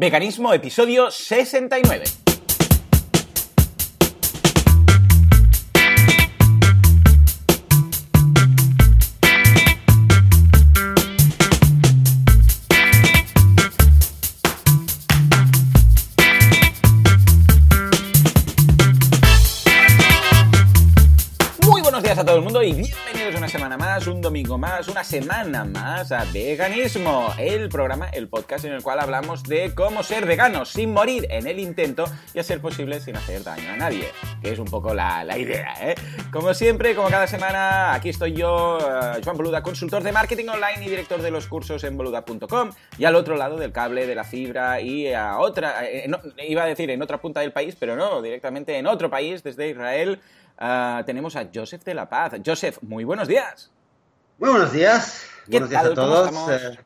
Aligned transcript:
Veganismo, 0.00 0.54
episodio 0.54 1.10
69. 1.10 2.39
Más, 24.58 24.88
una 24.88 25.04
semana 25.04 25.64
más 25.64 26.12
a 26.12 26.24
Veganismo, 26.32 27.32
el 27.38 27.68
programa, 27.68 28.08
el 28.08 28.28
podcast 28.28 28.64
en 28.64 28.72
el 28.72 28.82
cual 28.82 28.98
hablamos 29.00 29.42
de 29.44 29.74
cómo 29.74 30.02
ser 30.02 30.26
veganos 30.26 30.70
sin 30.70 30.92
morir 30.92 31.26
en 31.30 31.46
el 31.46 31.58
intento 31.58 32.04
y 32.34 32.38
a 32.38 32.42
ser 32.42 32.60
posible 32.60 33.00
sin 33.00 33.16
hacer 33.16 33.44
daño 33.44 33.70
a 33.70 33.76
nadie, 33.76 34.08
que 34.42 34.52
es 34.52 34.58
un 34.58 34.66
poco 34.66 34.94
la, 34.94 35.24
la 35.24 35.38
idea, 35.38 35.74
¿eh? 35.80 35.94
Como 36.32 36.54
siempre, 36.54 36.94
como 36.94 37.08
cada 37.08 37.26
semana, 37.26 37.94
aquí 37.94 38.08
estoy 38.08 38.32
yo, 38.32 38.78
eh, 38.78 39.20
Joan 39.24 39.36
Boluda, 39.36 39.62
consultor 39.62 40.02
de 40.02 40.12
marketing 40.12 40.48
online 40.48 40.84
y 40.84 40.90
director 40.90 41.22
de 41.22 41.30
los 41.30 41.46
cursos 41.46 41.84
en 41.84 41.96
boluda.com 41.96 42.70
y 42.98 43.04
al 43.04 43.16
otro 43.16 43.36
lado 43.36 43.56
del 43.56 43.72
cable 43.72 44.06
de 44.06 44.14
la 44.14 44.24
fibra 44.24 44.80
y 44.80 45.12
a 45.12 45.38
otra, 45.38 45.84
eh, 45.84 46.10
iba 46.48 46.62
a 46.62 46.66
decir 46.66 46.90
en 46.90 47.02
otra 47.02 47.20
punta 47.20 47.40
del 47.40 47.52
país, 47.52 47.76
pero 47.78 47.96
no, 47.96 48.22
directamente 48.22 48.76
en 48.76 48.86
otro 48.86 49.10
país, 49.10 49.42
desde 49.42 49.68
Israel. 49.68 50.20
Ah, 50.58 51.02
tenemos 51.06 51.36
a 51.36 51.48
Joseph 51.52 51.84
de 51.84 51.94
la 51.94 52.08
Paz. 52.08 52.34
Joseph, 52.44 52.78
muy 52.82 53.04
buenos 53.04 53.28
días. 53.28 53.70
Muy 54.40 54.48
buenos 54.50 54.72
días. 54.72 55.22
¿Qué 55.44 55.50
Buenos 55.52 55.70
días 55.70 55.82
tal? 55.82 55.92
a 55.92 55.94
¿Cómo 55.94 56.06
todos. 56.08 56.50
Eh, 56.62 56.78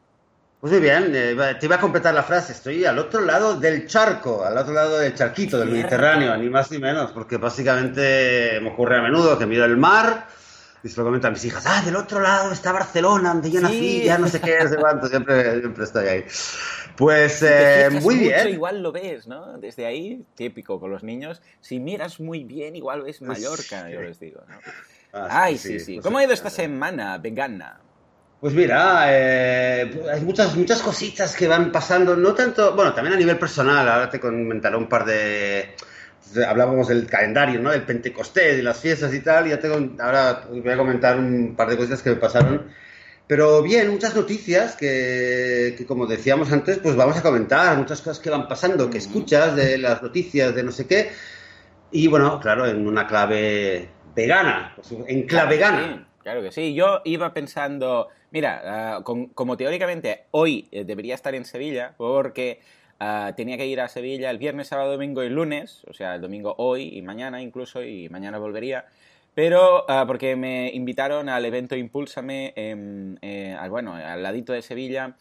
Pues 0.61 0.73
muy 0.73 0.81
bien, 0.83 1.13
eh, 1.15 1.37
te 1.61 1.67
iba 1.67 1.77
a 1.77 1.81
completar 1.81 2.13
la 2.15 2.23
frase. 2.25 2.53
Estoy 2.53 2.85
al 2.85 2.99
otro 2.99 3.21
lado 3.21 3.55
del 3.61 3.87
charco, 3.87 4.45
al 4.45 4.57
otro 4.59 4.73
lado 4.73 4.99
del 4.99 5.15
charquito, 5.15 5.59
del. 5.59 5.69
Mediterráneo, 5.69 6.37
ni 6.37 6.49
más 6.51 6.71
ni 6.71 6.79
menos, 6.79 7.13
porque 7.13 7.37
básicamente 7.37 8.59
me 8.61 8.71
ocurre 8.71 8.99
a 8.99 9.03
menudo 9.03 9.39
que 9.39 9.47
miro 9.47 9.65
el 9.67 9.77
mar 9.77 10.27
y 10.83 10.89
se 10.89 10.97
lo 10.99 11.05
comento 11.05 11.29
a 11.29 11.31
mis 11.31 11.45
hijas. 11.45 11.65
Ah, 11.67 11.83
del 11.85 11.95
otro 11.97 12.21
lado 12.21 12.51
está 12.51 12.73
Barcelona, 12.73 13.35
donde 13.35 13.51
yo 13.51 13.59
Sí. 13.61 13.65
nací, 13.65 14.03
ya 14.05 14.19
no 14.19 14.27
sé 14.29 14.41
qué, 14.41 14.59
no 14.63 14.69
sé 14.69 14.77
cuánto, 14.77 15.07
siempre, 15.07 15.61
siempre 15.61 15.85
estoy 15.85 16.07
ahí. 16.09 16.25
Pues 16.97 17.33
Si 17.35 17.41
te 17.41 17.85
eh, 17.85 17.91
muy 17.91 18.15
mucho, 18.17 18.19
bien. 18.29 18.49
igual 18.49 18.83
lo 18.83 18.91
ves, 18.91 19.27
¿no? 19.29 19.59
Desde 19.59 19.85
ahí, 19.87 20.25
típico 20.35 20.81
con 20.81 20.91
los 20.91 21.03
niños. 21.03 21.43
Si 21.61 21.79
miras 21.79 22.19
muy 22.21 22.43
bien, 22.45 22.75
igual 22.75 23.03
ves 23.03 23.21
Mallorca, 23.23 23.91
yo 23.91 24.01
les 24.01 24.19
digo, 24.19 24.41
¿no? 24.49 24.57
Ah, 25.15 25.33
Ay, 25.45 25.59
sí, 25.59 25.79
sí. 25.81 26.01
pues 26.01 26.03
¿Cómo 26.03 26.19
ha 26.19 26.25
ido 26.25 26.33
esta 26.35 26.51
sí. 26.51 26.57
semana 26.57 27.19
vegana? 27.19 27.81
Pues 28.41 28.53
mira, 28.53 29.07
eh, 29.09 30.03
hay 30.13 30.21
muchas, 30.21 30.55
muchas 30.57 30.83
cositas 30.83 31.35
que 31.35 31.49
van 31.49 31.73
pasando, 31.73 32.15
no 32.17 32.35
tanto, 32.35 32.75
bueno, 32.75 32.93
también 32.93 33.15
a 33.15 33.19
nivel 33.19 33.39
personal, 33.39 33.89
ahora 33.89 34.11
te 34.11 34.21
comentaré 34.21 34.77
un 34.77 34.89
par 34.89 35.07
de, 35.07 35.75
de- 36.35 36.45
hablábamos 36.45 36.89
del 36.89 37.07
calendario, 37.07 37.61
¿no? 37.61 37.71
Del 37.71 37.85
Pentecostés 37.85 38.59
y 38.59 38.63
las 38.63 38.79
fiestas 38.79 39.15
y 39.15 39.21
tal, 39.21 39.47
y 39.47 39.51
ya 39.51 39.59
tengo, 39.61 39.77
ahora 40.03 40.47
voy 40.51 40.69
a 40.73 40.77
comentar 40.77 41.19
un 41.19 41.55
par 41.57 41.71
de 41.71 41.77
cosas 41.79 42.03
que 42.03 42.11
me 42.11 42.17
pasaron, 42.17 42.67
pero 43.27 43.63
bien, 43.63 43.89
muchas 43.91 44.15
noticias 44.15 44.77
que, 44.77 45.75
que 45.79 45.87
como 45.87 46.07
decíamos 46.07 46.53
antes, 46.53 46.79
pues 46.79 46.97
vamos 46.97 47.17
a 47.17 47.23
comentar, 47.23 47.79
muchas 47.79 48.01
cosas 48.03 48.19
que 48.21 48.29
van 48.31 48.47
pasando, 48.49 48.91
que 48.91 48.99
escuchas 48.99 49.57
de 49.57 49.79
las 49.79 50.03
noticias 50.03 50.55
de 50.55 50.63
no 50.63 50.73
sé 50.73 50.87
qué, 50.87 51.13
y 51.93 52.09
bueno, 52.09 52.41
claro, 52.41 52.67
en 52.67 52.87
una 52.87 53.07
clave 53.07 53.89
vegana, 54.15 54.75
en 55.07 55.23
clave 55.27 55.57
Claro 55.59 55.77
vegana. 55.77 55.97
sí, 55.99 56.05
Claro 56.23 56.43
que 56.43 56.53
sí. 56.53 56.75
Yo 56.75 57.03
iba 57.05 57.35
pensando, 57.35 58.09
mira, 58.31 59.01
con- 59.05 59.27
como 59.27 59.57
teóricamente 59.59 60.25
hoy 60.31 60.69
eh, 60.73 60.85
debería 60.85 61.15
estar 61.15 61.35
en 61.35 61.45
Sevilla, 61.45 61.93
porque 61.99 62.61
ah, 62.99 63.33
tenía 63.37 63.59
que 63.59 63.67
ir 63.67 63.81
a 63.81 63.89
Sevilla 63.89 64.31
el 64.31 64.39
viernes, 64.39 64.69
sábado, 64.69 64.93
domingo 64.93 65.23
y 65.23 65.29
lunes, 65.29 65.83
o 65.87 65.93
sea, 65.93 66.15
el 66.15 66.23
domingo 66.23 66.55
hoy 66.57 66.97
y 66.97 67.03
mañana 67.03 67.43
incluso, 67.43 67.83
y 67.83 68.09
mañana 68.09 68.39
volvería. 68.39 68.87
Pero 69.35 69.85
ah, 69.91 70.05
porque 70.07 70.35
me 70.37 70.71
invitaron 70.73 71.29
al 71.29 71.45
evento 71.45 71.77
Impúlsame, 71.77 72.55
eh, 72.57 73.57
al, 73.59 73.69
bueno, 73.69 73.95
al 73.95 74.23
ladito 74.23 74.53
de 74.55 74.63
Sevilla, 74.63 75.17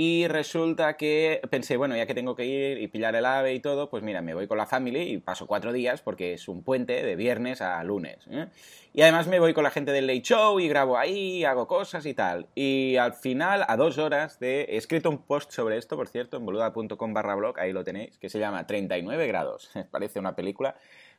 y 0.00 0.28
resulta 0.28 0.96
que 0.96 1.40
pensé, 1.50 1.76
bueno, 1.76 1.96
ya 1.96 2.06
que 2.06 2.14
tengo 2.14 2.36
que 2.36 2.46
ir 2.46 2.78
y 2.80 2.86
pillar 2.86 3.16
el 3.16 3.26
ave 3.26 3.54
y 3.54 3.58
todo, 3.58 3.90
pues 3.90 4.04
mira, 4.04 4.22
me 4.22 4.32
voy 4.32 4.46
con 4.46 4.56
la 4.56 4.64
family 4.64 5.00
y 5.00 5.18
paso 5.18 5.48
cuatro 5.48 5.72
días 5.72 6.02
porque 6.02 6.34
es 6.34 6.46
un 6.46 6.62
puente 6.62 7.02
de 7.02 7.16
viernes 7.16 7.60
a 7.60 7.82
lunes. 7.82 8.18
¿eh? 8.30 8.46
Y 8.94 9.02
además 9.02 9.26
me 9.26 9.40
voy 9.40 9.54
con 9.54 9.64
la 9.64 9.72
gente 9.72 9.90
del 9.90 10.06
Late 10.06 10.22
Show 10.22 10.60
y 10.60 10.68
grabo 10.68 10.96
ahí, 10.96 11.42
hago 11.42 11.66
cosas 11.66 12.06
y 12.06 12.14
tal. 12.14 12.46
Y 12.54 12.94
al 12.94 13.12
final, 13.12 13.64
a 13.66 13.76
dos 13.76 13.98
horas 13.98 14.38
de... 14.38 14.66
He 14.68 14.76
escrito 14.76 15.10
un 15.10 15.18
post 15.18 15.50
sobre 15.50 15.78
esto, 15.78 15.96
por 15.96 16.06
cierto, 16.06 16.36
en 16.36 16.46
boluda.com 16.46 17.12
barra 17.12 17.34
blog, 17.34 17.58
ahí 17.58 17.72
lo 17.72 17.82
tenéis, 17.82 18.18
que 18.18 18.28
se 18.28 18.38
llama 18.38 18.68
39 18.68 19.26
grados. 19.26 19.72
Parece 19.90 20.20
una 20.20 20.36
película. 20.36 20.76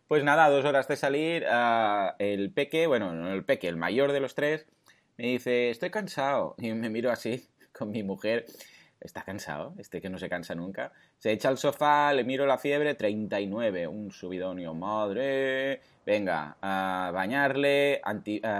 Pues 0.07 0.23
nada, 0.23 0.45
a 0.45 0.49
dos 0.49 0.63
horas 0.63 0.87
de 0.87 0.95
salir, 0.95 1.43
ah, 1.49 2.15
el 2.17 2.53
peque, 2.53 2.87
bueno, 2.87 3.11
no 3.11 3.33
el 3.33 3.43
peque, 3.43 3.67
el 3.67 3.75
mayor 3.75 4.13
de 4.13 4.21
los 4.21 4.35
tres, 4.35 4.67
me 5.17 5.25
dice, 5.25 5.69
estoy 5.69 5.89
cansado. 5.89 6.55
Y 6.61 6.71
me 6.71 6.89
miro 6.89 7.11
así 7.11 7.45
con 7.79 7.91
mi 7.91 8.03
mujer. 8.03 8.45
Está 9.01 9.23
cansado, 9.23 9.73
este 9.77 10.01
que 10.01 10.09
no 10.09 10.17
se 10.17 10.27
cansa 10.27 10.55
nunca. 10.55 10.91
Se 11.17 11.31
echa 11.31 11.47
al 11.47 11.57
sofá, 11.57 12.11
le 12.13 12.25
miro 12.25 12.45
la 12.45 12.57
fiebre, 12.57 12.95
39, 12.95 13.87
un 13.87 14.11
subidonio, 14.11 14.73
madre. 14.73 15.79
Venga, 16.05 16.57
a 16.61 17.11
bañarle, 17.13 18.01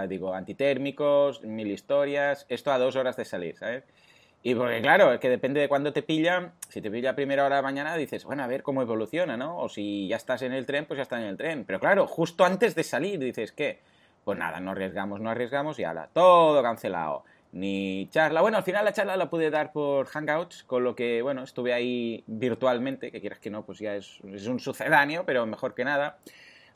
digo, 0.07 0.33
antitérmicos, 0.33 1.43
mil 1.43 1.69
historias. 1.69 2.45
Esto 2.47 2.71
a 2.71 2.77
dos 2.77 2.95
horas 2.95 3.17
de 3.17 3.25
salir, 3.25 3.57
¿sabes? 3.57 3.83
Y 4.41 4.55
porque 4.55 4.81
claro, 4.81 5.11
es 5.11 5.19
que 5.19 5.29
depende 5.29 5.59
de 5.59 5.67
cuándo 5.67 5.91
te 5.91 6.01
pilla. 6.01 6.53
Si 6.69 6.81
te 6.81 6.89
pilla 6.89 7.09
a 7.09 7.15
primera 7.15 7.45
hora 7.45 7.57
de 7.57 7.61
mañana, 7.61 7.97
dices, 7.97 8.23
bueno, 8.23 8.41
a 8.41 8.47
ver 8.47 8.63
cómo 8.63 8.81
evoluciona, 8.81 9.35
¿no? 9.35 9.57
O 9.57 9.67
si 9.67 10.07
ya 10.07 10.15
estás 10.15 10.41
en 10.43 10.53
el 10.53 10.65
tren, 10.65 10.85
pues 10.85 10.97
ya 10.97 11.03
estás 11.03 11.19
en 11.19 11.27
el 11.27 11.35
tren. 11.35 11.65
Pero 11.65 11.81
claro, 11.81 12.07
justo 12.07 12.45
antes 12.45 12.73
de 12.75 12.83
salir, 12.83 13.19
dices, 13.19 13.51
¿qué? 13.51 13.79
Pues 14.23 14.39
nada, 14.39 14.61
no 14.61 14.71
arriesgamos, 14.71 15.19
no 15.19 15.29
arriesgamos 15.29 15.77
y 15.79 15.83
ala, 15.83 16.07
todo 16.13 16.63
cancelado. 16.63 17.25
Ni 17.51 18.07
charla. 18.11 18.41
Bueno, 18.41 18.57
al 18.57 18.63
final 18.63 18.85
la 18.85 18.93
charla 18.93 19.17
la 19.17 19.29
pude 19.29 19.49
dar 19.49 19.71
por 19.71 20.05
Hangouts, 20.05 20.63
con 20.63 20.83
lo 20.83 20.95
que, 20.95 21.21
bueno, 21.23 21.43
estuve 21.43 21.73
ahí 21.73 22.23
virtualmente, 22.27 23.11
que 23.11 23.19
quieras 23.19 23.39
que 23.39 23.49
no, 23.49 23.65
pues 23.65 23.79
ya 23.79 23.95
es, 23.95 24.19
es 24.31 24.45
un 24.47 24.59
sucedáneo, 24.59 25.25
pero 25.25 25.45
mejor 25.47 25.73
que 25.73 25.83
nada. 25.83 26.17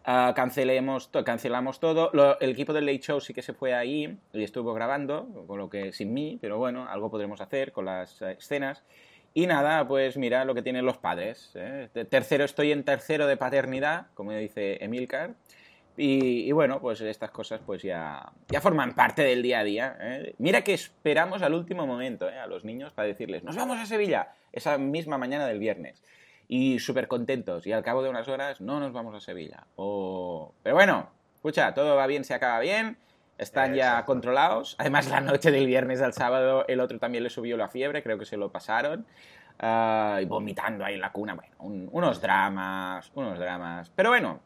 Ah, 0.05 0.33
cancelemos 0.35 1.11
to- 1.11 1.23
cancelamos 1.23 1.79
todo. 1.79 2.09
Lo- 2.13 2.39
el 2.39 2.49
equipo 2.49 2.73
del 2.73 2.87
Late 2.87 2.99
Show 2.99 3.21
sí 3.21 3.33
que 3.33 3.41
se 3.43 3.53
fue 3.53 3.73
ahí 3.73 4.17
y 4.33 4.43
estuvo 4.43 4.73
grabando, 4.73 5.45
con 5.47 5.59
lo 5.59 5.69
que 5.69 5.93
sin 5.93 6.11
mí, 6.13 6.39
pero 6.41 6.57
bueno, 6.57 6.87
algo 6.89 7.09
podremos 7.11 7.39
hacer 7.39 7.71
con 7.71 7.85
las 7.85 8.21
eh, 8.21 8.35
escenas. 8.39 8.83
Y 9.35 9.47
nada, 9.47 9.87
pues 9.87 10.17
mira 10.17 10.43
lo 10.43 10.53
que 10.55 10.61
tienen 10.61 10.85
los 10.85 10.97
padres. 10.97 11.51
¿eh? 11.55 11.87
Tercero, 12.09 12.43
estoy 12.45 12.71
en 12.71 12.83
tercero 12.83 13.27
de 13.27 13.37
paternidad, 13.37 14.07
como 14.13 14.31
dice 14.31 14.83
Emilcar. 14.83 15.35
Y, 15.95 16.47
y 16.47 16.51
bueno, 16.51 16.79
pues 16.79 17.01
estas 17.01 17.29
cosas 17.31 17.61
pues 17.65 17.83
ya, 17.83 18.31
ya 18.47 18.61
forman 18.61 18.93
parte 18.93 19.21
del 19.23 19.43
día 19.43 19.59
a 19.59 19.63
día. 19.63 19.97
¿eh? 19.99 20.33
Mira 20.39 20.61
que 20.63 20.73
esperamos 20.73 21.41
al 21.43 21.53
último 21.53 21.85
momento 21.85 22.27
¿eh? 22.29 22.39
a 22.39 22.47
los 22.47 22.65
niños 22.65 22.91
para 22.93 23.07
decirles, 23.07 23.43
nos 23.43 23.55
vamos 23.55 23.77
a 23.79 23.85
Sevilla, 23.85 24.29
esa 24.51 24.77
misma 24.77 25.17
mañana 25.17 25.45
del 25.45 25.59
viernes. 25.59 26.03
Y 26.47 26.79
súper 26.79 27.07
contentos. 27.07 27.65
Y 27.67 27.71
al 27.71 27.83
cabo 27.83 28.03
de 28.03 28.09
unas 28.09 28.27
horas, 28.27 28.59
no 28.59 28.79
nos 28.79 28.91
vamos 28.91 29.15
a 29.15 29.19
Sevilla. 29.19 29.65
O... 29.75 30.53
Pero 30.61 30.75
bueno, 30.75 31.09
escucha, 31.35 31.73
todo 31.73 31.95
va 31.95 32.05
bien, 32.05 32.23
se 32.23 32.33
acaba 32.33 32.59
bien. 32.59 32.97
Están 33.37 33.73
ya 33.73 34.03
controlados. 34.05 34.75
Además, 34.77 35.09
la 35.09 35.21
noche 35.21 35.51
del 35.51 35.65
viernes 35.67 36.01
al 36.01 36.13
sábado, 36.13 36.65
el 36.67 36.79
otro 36.81 36.99
también 36.99 37.23
le 37.23 37.29
subió 37.29 37.55
la 37.57 37.69
fiebre, 37.69 38.03
creo 38.03 38.19
que 38.19 38.25
se 38.25 38.37
lo 38.37 38.51
pasaron. 38.51 39.05
Ah, 39.59 40.19
y 40.21 40.25
vomitando 40.25 40.83
ahí 40.85 40.95
en 40.95 41.01
la 41.01 41.11
cuna. 41.11 41.33
Bueno, 41.33 41.53
un- 41.59 41.89
unos 41.91 42.21
dramas, 42.21 43.09
unos 43.15 43.39
dramas. 43.39 43.89
Pero 43.95 44.09
bueno, 44.09 44.39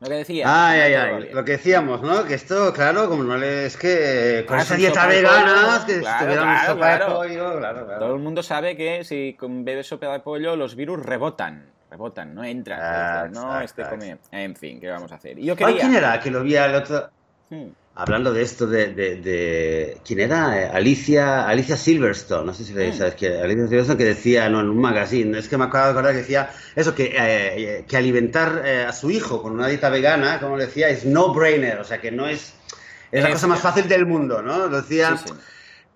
lo 0.00 0.08
que 0.08 0.14
decía. 0.14 0.44
Ay, 0.46 0.80
ay, 0.80 0.92
todo 0.92 1.00
va 1.02 1.16
ay, 1.16 1.22
bien. 1.22 1.34
lo 1.34 1.44
que 1.44 1.52
decíamos, 1.52 2.02
¿no? 2.02 2.24
Que 2.24 2.34
esto, 2.34 2.72
claro, 2.72 3.08
como 3.08 3.24
no 3.24 3.36
le 3.36 3.66
es 3.66 3.76
que 3.76 4.44
con 4.46 4.58
Ah, 4.58 4.62
esa 4.62 4.76
dieta 4.76 5.06
vegana, 5.06 5.84
que 5.86 6.00
claro, 6.00 6.32
claro, 6.32 6.66
sopa 6.72 6.98
de 6.98 7.04
pollo, 7.06 7.58
claro, 7.58 7.86
claro. 7.86 8.00
Todo 8.00 8.14
el 8.14 8.20
mundo 8.20 8.42
sabe 8.42 8.76
que 8.76 9.04
si 9.04 9.36
bebes 9.40 9.86
sopa 9.86 10.12
de 10.12 10.20
pollo, 10.20 10.54
los 10.56 10.76
virus 10.76 11.04
rebotan. 11.04 11.70
Rebotan, 11.90 12.34
no 12.34 12.44
entran. 12.44 12.80
Ah, 12.82 13.28
no, 13.32 13.60
exacto, 13.60 13.82
este 13.82 13.96
come. 13.96 14.18
En 14.32 14.56
fin, 14.56 14.80
¿qué 14.80 14.90
vamos 14.90 15.12
a 15.12 15.14
hacer? 15.14 15.38
Y 15.38 15.44
yo 15.46 15.52
Ay, 15.54 15.56
quería. 15.56 15.80
¿Quién 15.80 15.94
era? 15.94 16.20
Que 16.20 16.30
lo 16.30 16.42
vi 16.42 16.56
al 16.56 16.74
otro... 16.74 17.08
Hmm. 17.48 17.68
Hablando 17.98 18.32
de 18.32 18.42
esto 18.42 18.66
de... 18.66 18.88
de, 18.94 19.16
de- 19.16 19.98
¿Quién 20.06 20.20
era? 20.20 20.70
Alicia, 20.70 21.48
Alicia 21.48 21.76
Silverstone, 21.76 22.44
no 22.46 22.52
sé 22.54 22.64
si 22.64 22.72
Mm. 22.74 22.92
sabes 22.96 23.14
que 23.14 23.38
Alicia 23.40 23.66
Silverstone 23.68 23.96
que 23.98 24.04
decía, 24.04 24.48
no, 24.50 24.60
en 24.60 24.68
un 24.68 24.78
magazine, 24.80 25.38
es 25.38 25.48
que 25.48 25.56
me 25.56 25.64
acabo 25.64 25.86
de 25.86 25.90
acordar 25.92 26.12
que 26.12 26.18
decía 26.18 26.50
eso, 26.74 26.94
que, 26.94 27.14
eh, 27.18 27.84
que 27.88 27.96
alimentar 27.96 28.62
eh, 28.66 28.84
a 28.84 28.92
su 28.92 29.10
hijo 29.10 29.42
con 29.42 29.52
una 29.52 29.66
dieta 29.68 29.88
vegana, 29.88 30.38
como 30.40 30.56
le 30.58 30.66
decía, 30.66 30.88
es 30.90 31.04
no-brainer, 31.06 31.78
o 31.78 31.84
sea, 31.84 32.00
que 32.00 32.10
no 32.12 32.26
es... 32.28 32.52
Es 33.10 33.22
la 33.22 33.30
cosa 33.30 33.46
más 33.46 33.60
fácil 33.60 33.88
del 33.88 34.04
mundo, 34.04 34.42
¿no? 34.42 34.66
Lo 34.68 34.82
decía... 34.82 35.16
Sí, 35.16 35.28
sí. 35.28 35.34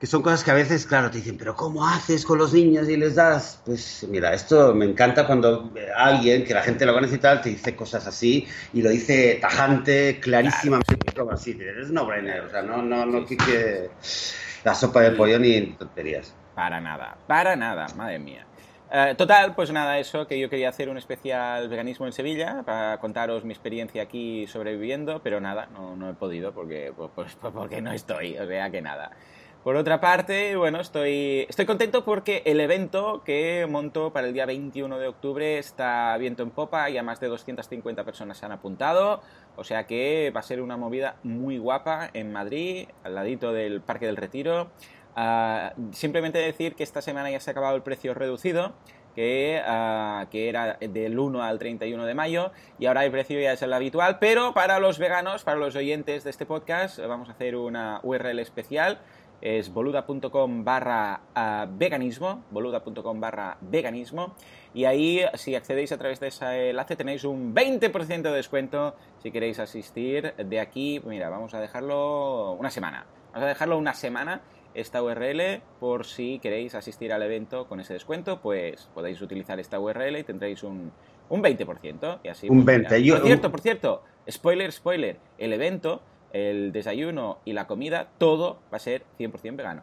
Que 0.00 0.06
son 0.06 0.22
cosas 0.22 0.42
que 0.42 0.50
a 0.50 0.54
veces, 0.54 0.86
claro, 0.86 1.10
te 1.10 1.18
dicen, 1.18 1.36
pero 1.36 1.54
¿cómo 1.54 1.86
haces 1.86 2.24
con 2.24 2.38
los 2.38 2.54
niños 2.54 2.88
y 2.88 2.96
les 2.96 3.16
das? 3.16 3.60
Pues 3.66 4.06
mira, 4.08 4.32
esto 4.32 4.74
me 4.74 4.86
encanta 4.86 5.26
cuando 5.26 5.70
eh, 5.76 5.88
alguien, 5.94 6.42
que 6.42 6.54
la 6.54 6.62
gente 6.62 6.86
lo 6.86 6.94
conoce 6.94 7.16
y 7.16 7.18
tal, 7.18 7.42
te 7.42 7.50
dice 7.50 7.76
cosas 7.76 8.06
así 8.06 8.48
y 8.72 8.80
lo 8.80 8.88
dice 8.88 9.38
tajante, 9.42 10.18
clarísimamente, 10.18 11.12
como 11.14 11.32
así, 11.32 11.50
es 11.50 11.90
no 11.90 12.06
brainer, 12.06 12.40
o 12.40 12.50
sea, 12.50 12.62
no, 12.62 12.80
no, 12.80 13.04
no 13.04 13.26
que, 13.26 13.36
que 13.36 13.90
la 14.64 14.74
sopa 14.74 15.02
de 15.02 15.10
pollo 15.10 15.38
ni 15.38 15.74
tonterías. 15.74 16.34
Para 16.54 16.80
nada, 16.80 17.18
para 17.26 17.54
nada, 17.54 17.86
madre 17.94 18.18
mía. 18.18 18.46
Eh, 18.90 19.14
total, 19.18 19.54
pues 19.54 19.70
nada, 19.70 19.98
eso, 19.98 20.26
que 20.26 20.40
yo 20.40 20.48
quería 20.48 20.70
hacer 20.70 20.88
un 20.88 20.96
especial 20.96 21.68
veganismo 21.68 22.06
en 22.06 22.12
Sevilla 22.12 22.62
para 22.64 22.98
contaros 23.00 23.44
mi 23.44 23.52
experiencia 23.52 24.02
aquí 24.02 24.46
sobreviviendo, 24.46 25.20
pero 25.22 25.42
nada, 25.42 25.68
no, 25.74 25.94
no 25.94 26.08
he 26.08 26.14
podido 26.14 26.52
porque, 26.52 26.90
pues, 26.96 27.10
pues 27.14 27.52
porque 27.52 27.82
no 27.82 27.92
estoy, 27.92 28.38
o 28.38 28.46
sea 28.46 28.70
que 28.70 28.80
nada. 28.80 29.10
Por 29.64 29.76
otra 29.76 30.00
parte, 30.00 30.56
bueno, 30.56 30.80
estoy, 30.80 31.44
estoy 31.46 31.66
contento 31.66 32.02
porque 32.02 32.42
el 32.46 32.60
evento 32.60 33.22
que 33.26 33.66
monto 33.68 34.10
para 34.10 34.26
el 34.26 34.32
día 34.32 34.46
21 34.46 34.98
de 34.98 35.06
octubre 35.06 35.58
está 35.58 36.16
viento 36.16 36.42
en 36.42 36.48
popa, 36.48 36.88
y 36.88 36.96
a 36.96 37.02
más 37.02 37.20
de 37.20 37.26
250 37.26 38.02
personas 38.04 38.38
se 38.38 38.46
han 38.46 38.52
apuntado, 38.52 39.20
o 39.56 39.64
sea 39.64 39.86
que 39.86 40.32
va 40.34 40.40
a 40.40 40.44
ser 40.44 40.62
una 40.62 40.78
movida 40.78 41.16
muy 41.24 41.58
guapa 41.58 42.08
en 42.14 42.32
Madrid, 42.32 42.88
al 43.04 43.14
ladito 43.14 43.52
del 43.52 43.82
Parque 43.82 44.06
del 44.06 44.16
Retiro. 44.16 44.70
Ah, 45.14 45.74
simplemente 45.92 46.38
decir 46.38 46.74
que 46.74 46.82
esta 46.82 47.02
semana 47.02 47.30
ya 47.30 47.38
se 47.38 47.50
ha 47.50 47.52
acabado 47.52 47.76
el 47.76 47.82
precio 47.82 48.14
reducido, 48.14 48.72
que, 49.14 49.60
ah, 49.66 50.26
que, 50.30 50.48
era 50.48 50.78
del 50.80 51.18
1 51.18 51.42
al 51.42 51.58
31 51.58 52.06
de 52.06 52.14
mayo 52.14 52.52
y 52.78 52.86
ahora 52.86 53.04
el 53.04 53.10
precio 53.10 53.38
ya 53.38 53.52
es 53.52 53.60
el 53.60 53.74
habitual, 53.74 54.18
pero 54.20 54.54
para 54.54 54.78
los 54.78 54.98
veganos, 54.98 55.44
para 55.44 55.58
los 55.58 55.76
oyentes 55.76 56.24
de 56.24 56.30
este 56.30 56.46
podcast, 56.46 56.98
vamos 57.00 57.28
a 57.28 57.32
hacer 57.32 57.56
una 57.56 58.00
URL 58.02 58.38
especial 58.38 59.00
es 59.40 59.72
boluda.com 59.72 60.64
barra 60.64 61.20
ah, 61.34 61.66
veganismo, 61.70 62.44
boluda.com 62.50 63.20
barra 63.20 63.56
veganismo, 63.60 64.34
y 64.74 64.84
ahí 64.84 65.22
si 65.34 65.54
accedéis 65.54 65.92
a 65.92 65.98
través 65.98 66.20
de 66.20 66.28
ese 66.28 66.70
enlace 66.70 66.96
tenéis 66.96 67.24
un 67.24 67.54
20% 67.54 68.22
de 68.22 68.30
descuento 68.32 68.94
si 69.22 69.30
queréis 69.30 69.58
asistir 69.58 70.34
de 70.34 70.60
aquí, 70.60 71.00
mira, 71.04 71.28
vamos 71.28 71.54
a 71.54 71.60
dejarlo 71.60 72.52
una 72.52 72.70
semana, 72.70 73.06
vamos 73.32 73.44
a 73.44 73.48
dejarlo 73.48 73.78
una 73.78 73.94
semana 73.94 74.42
esta 74.74 75.02
URL 75.02 75.62
por 75.80 76.06
si 76.06 76.38
queréis 76.38 76.74
asistir 76.74 77.12
al 77.12 77.22
evento 77.22 77.66
con 77.66 77.80
ese 77.80 77.92
descuento, 77.92 78.40
pues 78.40 78.88
podéis 78.94 79.20
utilizar 79.20 79.58
esta 79.58 79.80
URL 79.80 80.18
y 80.18 80.24
tendréis 80.24 80.62
un, 80.62 80.92
un 81.28 81.42
20%. 81.42 82.18
Y 82.22 82.28
así, 82.28 82.48
un 82.48 82.64
20%. 82.64 82.88
Pues, 82.88 83.10
por 83.10 83.26
cierto, 83.26 83.50
por 83.50 83.60
cierto, 83.60 84.02
spoiler, 84.30 84.72
spoiler, 84.72 85.16
el 85.38 85.52
evento 85.52 86.02
el 86.32 86.72
desayuno 86.72 87.38
y 87.44 87.52
la 87.52 87.66
comida, 87.66 88.08
todo 88.18 88.60
va 88.72 88.76
a 88.76 88.80
ser 88.80 89.04
100% 89.18 89.56
vegano. 89.56 89.82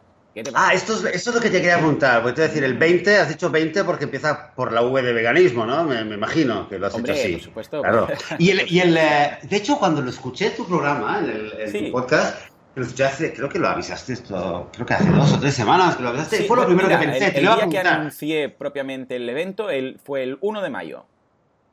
ah, 0.54 0.72
esto 0.72 0.94
es, 0.94 1.04
esto 1.14 1.30
es 1.30 1.36
lo 1.36 1.42
que 1.42 1.50
te 1.50 1.60
quería 1.60 1.76
preguntar. 1.76 2.22
Voy 2.22 2.32
a 2.32 2.34
decir, 2.34 2.64
el 2.64 2.74
20, 2.76 3.16
has 3.16 3.28
dicho 3.28 3.50
20 3.50 3.84
porque 3.84 4.04
empieza 4.04 4.54
por 4.54 4.72
la 4.72 4.82
V 4.82 5.02
de 5.02 5.12
veganismo, 5.12 5.66
¿no? 5.66 5.84
Me, 5.84 6.00
imagino 6.00 6.68
que 6.68 6.78
lo 6.78 6.86
has 6.86 6.98
hecho 6.98 7.12
así. 7.12 7.32
por 7.32 7.42
supuesto. 7.42 7.82
Claro. 7.82 8.08
Y, 8.38 8.50
el, 8.50 8.70
y 8.70 8.80
el, 8.80 8.96
eh, 8.96 9.38
de 9.42 9.56
hecho, 9.56 9.78
cuando 9.78 10.00
lo 10.00 10.10
escuché 10.10 10.50
tu 10.50 10.66
programa, 10.66 11.20
en 11.20 11.74
el 11.74 11.90
podcast, 11.90 12.48
lo 12.74 12.84
escuché 12.84 13.04
hace, 13.04 13.32
creo 13.32 13.48
que 13.48 13.58
lo 13.58 13.68
avisaste 13.68 14.12
esto, 14.12 14.70
creo 14.72 14.86
que 14.86 14.94
hace 14.94 15.10
dos 15.10 15.32
o 15.32 15.40
tres 15.40 15.54
semanas 15.54 15.96
que 15.96 16.02
lo 16.02 16.10
avisaste. 16.10 16.44
fue 16.44 16.56
lo 16.56 16.66
primero 16.66 16.88
que 16.88 16.98
pensé. 16.98 17.26
El, 17.28 17.36
el 17.36 17.42
día 17.42 17.68
que 17.68 17.78
anuncié 17.88 18.48
propiamente 18.48 19.16
el 19.16 19.28
evento 19.28 19.70
el, 19.70 19.98
fue 19.98 20.22
el 20.22 20.38
1 20.40 20.62
de 20.62 20.70
mayo. 20.70 21.06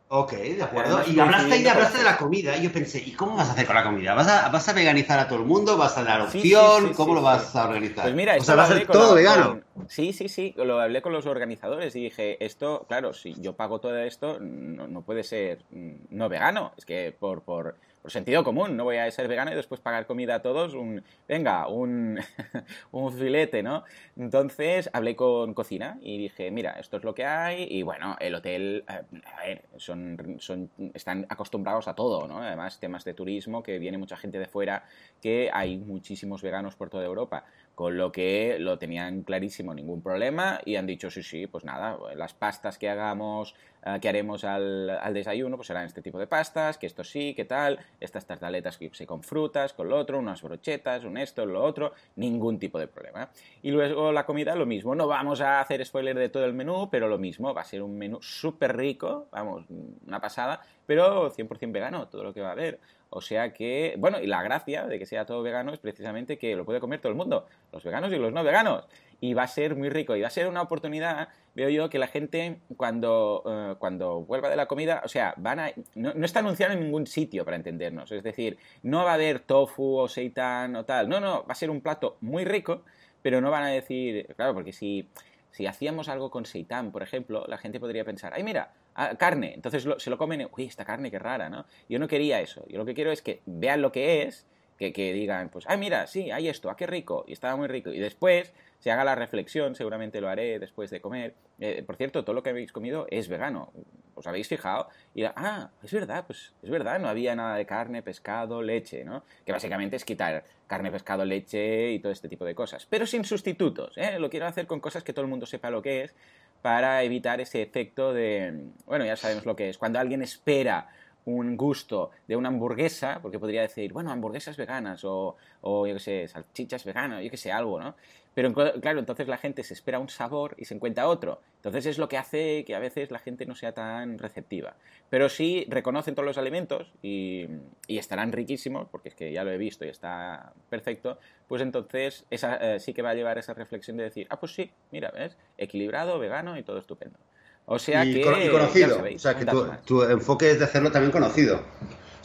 Ok, 0.08 0.34
de 0.34 0.62
acuerdo. 0.62 1.02
y 1.08 1.20
hablaste, 1.20 1.58
y 1.58 1.68
hablaste 1.68 1.98
de 1.98 2.04
la 2.04 2.18
comida. 2.18 2.56
Y 2.56 2.64
yo 2.64 2.72
pensé, 2.72 3.00
¿y 3.00 3.12
cómo 3.14 3.36
vas 3.36 3.50
a 3.50 3.54
hacer 3.54 3.66
con 3.66 3.76
la 3.76 3.84
comida? 3.84 4.14
¿Vas 4.14 4.28
a, 4.28 4.50
vas 4.50 4.70
a 4.70 4.74
veganizar 4.74 5.18
a 5.18 5.28
todo 5.28 5.40
el 5.40 5.46
mundo? 5.46 5.78
¿Vas 5.78 5.98
a 5.98 6.04
dar 6.04 6.22
opción? 6.22 6.94
¿Cómo 6.94 7.16
lo 7.16 7.24
vas 7.24 7.56
a 7.56 7.68
organizar? 7.68 8.04
Pues 8.04 8.16
mira, 8.16 8.36
o 8.38 8.44
sea, 8.44 8.56
va 8.56 8.66
a 8.66 8.68
ser 8.68 8.86
todo 8.86 9.16
vegano. 9.16 9.62
Sí, 9.88 10.14
sí, 10.14 10.30
sí. 10.30 10.54
Lo 10.58 10.80
hablé 10.80 11.02
con 11.02 11.12
los 11.12 11.26
organizadores 11.26 11.96
y 11.96 12.04
dije, 12.04 12.44
esto, 12.44 12.86
claro, 12.88 13.14
si 13.14 13.34
yo 13.42 13.56
pago 13.56 13.80
todo 13.80 13.98
esto, 13.98 14.38
no, 14.40 14.88
no 14.88 15.02
puede 15.02 15.24
ser 15.24 15.66
mm, 15.72 15.94
no 16.12 16.30
vegano. 16.30 16.74
Es 16.78 16.86
que 16.86 17.16
por, 17.18 17.42
por 17.42 17.76
por 18.06 18.12
sentido 18.12 18.44
común, 18.44 18.78
no 18.78 18.84
voy 18.84 18.98
a 18.98 19.10
ser 19.10 19.28
vegano 19.28 19.52
y 19.52 19.56
después 19.56 19.82
pagar 19.82 20.06
comida 20.06 20.36
a 20.36 20.42
todos, 20.44 20.76
un, 20.76 21.04
venga, 21.28 21.68
un, 21.68 22.20
un 22.92 23.12
filete, 23.12 23.64
¿no? 23.64 23.84
Entonces 24.16 24.92
hablé 24.94 25.16
con 25.16 25.56
cocina 25.56 25.98
y 26.04 26.20
dije, 26.20 26.52
mira, 26.52 26.74
esto 26.74 26.98
es 26.98 27.04
lo 27.04 27.16
que 27.16 27.26
hay 27.26 27.68
y 27.68 27.82
bueno, 27.82 28.16
el 28.20 28.36
hotel, 28.36 28.86
eh, 28.88 29.22
a 29.26 29.44
ver, 29.44 29.64
son, 29.78 30.36
son, 30.38 30.70
están 30.94 31.26
acostumbrados 31.30 31.88
a 31.88 31.96
todo, 31.96 32.28
¿no? 32.28 32.44
Además, 32.44 32.80
temas 32.80 33.06
de 33.06 33.16
turismo, 33.16 33.64
que 33.64 33.80
viene 33.80 33.98
mucha 33.98 34.18
gente 34.18 34.38
de 34.38 34.46
fuera, 34.46 34.84
que 35.20 35.50
hay 35.52 35.80
muchísimos 35.80 36.44
veganos 36.44 36.76
por 36.76 36.92
toda 36.92 37.06
Europa 37.06 37.46
con 37.74 37.98
lo 37.98 38.12
que 38.12 38.58
lo 38.60 38.78
tenían 38.78 39.24
clarísimo, 39.24 39.74
ningún 39.74 40.02
problema, 40.02 40.62
y 40.64 40.78
han 40.78 40.86
dicho, 40.86 41.12
sí, 41.12 41.24
sí, 41.24 41.46
pues 41.46 41.66
nada, 41.66 41.98
las 42.16 42.34
pastas 42.34 42.78
que 42.78 42.88
hagamos, 42.88 43.54
eh, 43.86 44.00
que 44.02 44.10
haremos 44.10 44.44
al, 44.44 44.90
al, 44.90 45.14
desayuno, 45.14 45.58
pues 45.58 45.68
serán 45.68 45.86
este 45.86 46.02
tipo 46.02 46.18
de 46.18 46.26
pastas, 46.26 46.80
que 46.80 46.88
esto 46.88 47.04
sí, 47.04 47.36
que 47.36 47.46
tal, 47.46 47.80
estas 48.00 48.26
tartaletas 48.26 48.80
que 48.80 48.90
se 48.94 49.06
con 49.06 49.22
frutas, 49.22 49.74
con 49.74 49.90
lo 49.90 49.98
otro, 49.98 50.18
unas 50.18 50.42
brochetas, 50.42 51.04
un 51.04 51.18
esto, 51.18 51.46
lo 51.46 51.64
otro, 51.64 51.94
ningún 52.16 52.58
tipo 52.58 52.80
de 52.80 52.88
problema. 52.88 53.30
Y 53.62 53.70
luego 53.70 54.12
la 54.12 54.26
comida, 54.26 54.56
lo 54.56 54.66
mismo, 54.66 54.96
no 54.96 55.06
vamos 55.08 55.40
a 55.42 55.60
hacer 55.60 55.86
spoiler 55.86 56.18
de 56.18 56.30
todo 56.30 56.46
el 56.46 56.54
menú, 56.54 56.90
pero 56.90 57.08
lo 57.08 57.20
mismo, 57.20 57.54
va 57.54 57.62
a 57.62 57.66
ser 57.66 57.84
un 57.84 57.96
menú 57.96 58.20
súper 58.24 58.76
rico, 58.76 59.28
vamos, 59.32 59.66
una 60.08 60.20
pasada, 60.20 60.62
pero 60.88 61.32
100% 61.32 61.72
vegano, 61.72 62.08
todo 62.08 62.24
lo 62.24 62.34
que 62.34 62.42
va 62.42 62.50
a 62.50 62.54
haber. 62.54 62.80
O 63.10 63.22
sea 63.22 63.54
que, 63.54 63.96
bueno, 63.98 64.20
y 64.20 64.28
la 64.28 64.44
gracia 64.44 64.88
de 64.88 65.00
que 65.00 65.06
sea 65.06 65.26
todo 65.26 65.42
vegano 65.42 65.72
es 65.72 65.80
precisamente 65.80 66.38
que 66.38 66.56
lo 66.56 66.66
puede 66.66 66.80
comer 66.80 67.00
todo 67.00 67.12
el 67.12 67.18
mundo, 67.18 67.46
los 67.72 67.84
veganos 67.84 68.12
y 68.12 68.18
los 68.18 68.34
no 68.34 68.44
veganos. 68.44 68.88
Y 69.22 69.34
va 69.34 69.44
a 69.44 69.48
ser 69.48 69.76
muy 69.76 69.90
rico 69.90 70.16
y 70.16 70.22
va 70.22 70.28
a 70.28 70.32
ser 70.32 70.48
una 70.48 70.62
oportunidad, 70.62 71.30
veo 71.56 71.70
yo, 71.70 71.90
que 71.90 72.00
la 72.00 72.08
gente 72.08 72.60
cuando, 72.78 73.44
eh, 73.46 73.76
cuando 73.80 74.22
vuelva 74.22 74.50
de 74.50 74.56
la 74.56 74.68
comida, 74.68 75.02
o 75.04 75.08
sea, 75.08 75.34
van 75.38 75.60
a, 75.60 75.72
no, 75.96 76.12
está 76.26 76.40
anunciado 76.40 76.74
en 76.74 76.82
ningún 76.82 77.08
sitio 77.08 77.46
para 77.46 77.58
entendernos. 77.58 78.12
Es 78.12 78.24
decir, 78.24 78.58
no 78.84 79.04
va 79.04 79.12
a 79.12 79.16
haber 79.16 79.40
tofu 79.40 79.98
o 79.98 80.08
seitan 80.08 80.76
o 80.76 80.86
tal. 80.86 81.10
No, 81.10 81.20
no, 81.20 81.46
va 81.46 81.52
a 81.52 81.56
ser 81.56 81.70
un 81.70 81.82
plato 81.82 82.18
muy 82.22 82.46
rico, 82.46 82.84
pero 83.22 83.42
no 83.42 83.52
van 83.52 83.64
a 83.64 83.70
decir, 83.70 84.28
claro, 84.36 84.54
porque 84.54 84.72
si, 84.72 85.10
si 85.52 85.66
hacíamos 85.66 86.10
algo 86.10 86.30
con 86.30 86.46
seitan, 86.46 86.92
por 86.92 87.04
ejemplo, 87.04 87.46
la 87.48 87.58
gente 87.58 87.80
podría 87.80 88.04
pensar, 88.06 88.34
ay, 88.36 88.44
mira, 88.44 88.72
Ah, 88.96 89.16
carne. 89.18 89.54
Entonces 89.54 89.86
se 89.98 90.10
lo 90.10 90.18
comen, 90.18 90.48
uy, 90.58 90.66
esta 90.66 90.86
carne 90.86 91.12
qué 91.12 91.20
rara, 91.20 91.50
¿no? 91.50 91.66
Yo 91.90 92.00
no 92.00 92.08
quería 92.08 92.40
eso. 92.40 92.66
Yo 92.70 92.78
lo 92.78 92.86
que 92.86 92.94
quiero 92.94 93.12
es 93.12 93.22
que 93.22 93.42
vean 93.46 93.82
lo 93.82 93.92
que 93.92 94.24
es, 94.24 94.48
que, 94.78 94.94
que 94.94 95.12
digan, 95.12 95.50
pues, 95.50 95.66
ay, 95.68 95.78
mira, 95.78 96.08
sí, 96.08 96.32
hay 96.32 96.48
esto, 96.48 96.70
ah, 96.70 96.78
qué 96.78 96.88
rico, 96.88 97.26
y 97.28 97.34
estaba 97.34 97.58
muy 97.58 97.68
rico. 97.68 97.92
Y 97.92 98.00
después 98.00 98.54
se 98.86 98.92
haga 98.92 99.04
la 99.04 99.16
reflexión, 99.16 99.74
seguramente 99.74 100.22
lo 100.22 100.30
haré 100.30 100.60
después 100.60 100.92
de 100.92 101.02
comer. 101.02 101.34
Eh, 101.58 101.82
por 101.84 101.96
cierto, 101.96 102.24
todo 102.24 102.36
lo 102.36 102.44
que 102.44 102.52
habéis 102.52 102.72
comido 102.72 103.08
es 103.10 103.28
vegano. 103.30 103.74
¿Os 104.14 104.28
habéis 104.28 104.48
fijado? 104.48 104.90
Y 105.16 105.24
ah, 105.24 105.72
es 105.82 105.92
verdad, 105.92 106.24
pues 106.28 106.54
es 106.62 106.70
verdad, 106.70 107.00
no 107.00 107.08
había 107.08 107.36
nada 107.36 107.56
de 107.56 107.66
carne, 107.66 108.04
pescado, 108.04 108.62
leche, 108.62 109.04
¿no? 109.04 109.24
Que 109.44 109.52
básicamente 109.52 109.96
es 109.96 110.06
quitar 110.06 110.44
carne, 110.68 110.92
pescado, 110.92 111.26
leche 111.26 111.94
y 111.94 112.00
todo 112.00 112.12
este 112.12 112.30
tipo 112.30 112.46
de 112.46 112.54
cosas. 112.54 112.86
Pero 112.86 113.08
sin 113.08 113.26
sustitutos, 113.26 113.98
¿eh? 113.98 114.20
Lo 114.20 114.30
quiero 114.30 114.46
hacer 114.46 114.68
con 114.68 114.80
cosas 114.80 115.04
que 115.04 115.14
todo 115.14 115.26
el 115.26 115.32
mundo 115.32 115.48
sepa 115.48 115.72
lo 115.72 115.82
que 115.82 116.04
es 116.04 116.14
para 116.62 117.02
evitar 117.02 117.42
ese 117.42 117.64
efecto 117.64 118.14
de, 118.14 118.68
bueno, 118.86 119.04
ya 119.04 119.16
sabemos 119.16 119.48
lo 119.48 119.56
que 119.56 119.70
es, 119.70 119.80
cuando 119.80 119.98
alguien 119.98 120.22
espera 120.22 120.90
un 121.26 121.58
gusto 121.58 122.12
de 122.28 122.36
una 122.36 122.50
hamburguesa, 122.50 123.18
porque 123.20 123.40
podría 123.40 123.62
decir, 123.62 123.92
bueno, 123.94 124.12
hamburguesas 124.12 124.58
veganas 124.58 125.04
o, 125.06 125.38
o 125.62 125.88
yo 125.88 125.96
qué 125.96 126.00
sé, 126.00 126.28
salchichas 126.28 126.86
veganas, 126.86 127.24
yo 127.24 127.32
qué 127.32 127.38
sé, 127.38 127.52
algo, 127.52 127.80
¿no? 127.80 127.96
Pero 128.36 128.54
claro, 128.54 129.00
entonces 129.00 129.30
la 129.30 129.38
gente 129.38 129.64
se 129.64 129.74
espera 129.74 129.98
un 129.98 130.10
sabor 130.10 130.56
y 130.58 130.66
se 130.66 130.76
encuentra 130.76 131.08
otro. 131.08 131.42
Entonces 131.56 131.86
es 131.86 131.98
lo 131.98 132.10
que 132.10 132.18
hace 132.18 132.66
que 132.66 132.76
a 132.76 132.80
veces 132.80 133.10
la 133.10 133.20
gente 133.20 133.46
no 133.46 133.56
sea 133.56 133.72
tan 133.72 134.20
receptiva. 134.20 134.76
Pero 135.10 135.30
sí 135.30 135.66
reconocen 135.70 136.16
todos 136.16 136.26
los 136.26 136.38
alimentos 136.38 136.92
y, 137.02 137.48
estarán 137.88 138.34
riquísimos, 138.34 138.90
porque 138.92 139.08
es 139.08 139.16
que 139.16 139.32
ya 139.32 139.46
lo 139.46 139.52
he 139.52 139.58
visto 139.58 139.86
y 139.86 139.88
está 139.88 140.52
perfecto, 140.70 141.18
pues 141.48 141.62
entonces 141.62 142.26
esa, 142.30 142.58
eh, 142.58 142.80
sí 142.82 142.94
que 142.94 143.02
va 143.02 143.12
a 143.12 143.16
llevar 143.16 143.38
esa 143.38 143.54
reflexión 143.54 143.96
de 143.96 144.04
decir, 144.04 144.28
ah, 144.30 144.38
pues 144.38 144.54
sí, 144.54 144.70
mira, 144.92 145.12
¿ves? 145.12 145.38
Equilibrado, 145.58 146.20
vegano 146.20 146.58
y 146.58 146.64
todo 146.64 146.78
estupendo. 146.78 147.18
O 147.66 147.80
sea 147.80 148.04
que... 148.04 148.20
Y 148.20 148.50
conocido. 148.50 149.02
o 149.02 149.18
sea 149.18 149.34
que 149.36 149.46
tu, 149.46 149.66
tu 149.86 150.04
enfoque 150.04 150.52
es 150.52 150.60
de 150.60 150.66
hacerlo 150.66 150.92
también 150.92 151.14
conocido. 151.14 151.62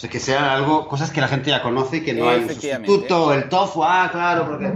O 0.01 0.03
sea, 0.03 0.09
que 0.09 0.19
sean 0.19 0.45
algo, 0.45 0.89
cosas 0.89 1.11
que 1.11 1.21
la 1.21 1.29
gente 1.29 1.51
ya 1.51 1.61
conoce 1.61 1.99
y 1.99 2.01
que 2.01 2.15
no 2.15 2.31
hay 2.31 2.41
un 2.41 2.49
sustituto, 2.49 3.35
el 3.35 3.51
tofu, 3.51 3.85
ah, 3.85 4.09
claro, 4.11 4.47
porque 4.47 4.73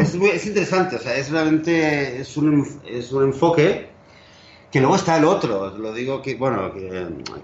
es, 0.00 0.14
es 0.14 0.46
interesante, 0.46 0.96
o 0.96 0.98
sea, 0.98 1.14
es 1.14 1.28
realmente, 1.28 2.22
es 2.22 2.34
un, 2.38 2.80
es 2.86 3.12
un 3.12 3.24
enfoque 3.24 3.90
que 4.70 4.80
luego 4.80 4.96
está 4.96 5.18
el 5.18 5.26
otro, 5.26 5.76
lo 5.76 5.92
digo 5.92 6.22
que, 6.22 6.36
bueno, 6.36 6.72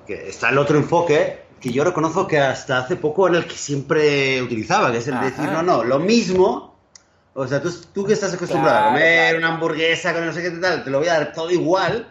que, 0.07 0.27
está 0.27 0.49
el 0.49 0.57
otro 0.57 0.79
enfoque 0.79 1.41
que 1.61 1.71
yo 1.71 1.85
reconozco 1.85 2.27
que 2.27 2.39
hasta 2.39 2.79
hace 2.79 2.97
poco 2.97 3.29
era 3.29 3.37
el 3.37 3.45
que 3.45 3.57
siempre 3.57 4.41
utilizaba, 4.41 4.91
que 4.91 4.97
es 4.97 5.09
el 5.09 5.21
de 5.21 5.27
decir, 5.27 5.45
no, 5.53 5.63
no, 5.63 5.85
lo 5.85 5.99
mismo, 5.99 6.79
o 7.35 7.47
sea, 7.47 7.61
tú, 7.61 7.71
tú 7.93 8.07
que 8.07 8.15
estás 8.15 8.33
acostumbrado 8.33 8.87
a 8.87 8.89
comer 8.89 9.37
una 9.37 9.49
hamburguesa 9.49 10.15
con 10.15 10.25
no 10.25 10.33
sé 10.33 10.41
qué 10.41 10.51
tal, 10.53 10.83
te 10.83 10.89
lo 10.89 11.01
voy 11.01 11.09
a 11.09 11.19
dar 11.19 11.33
todo 11.35 11.51
igual, 11.51 12.09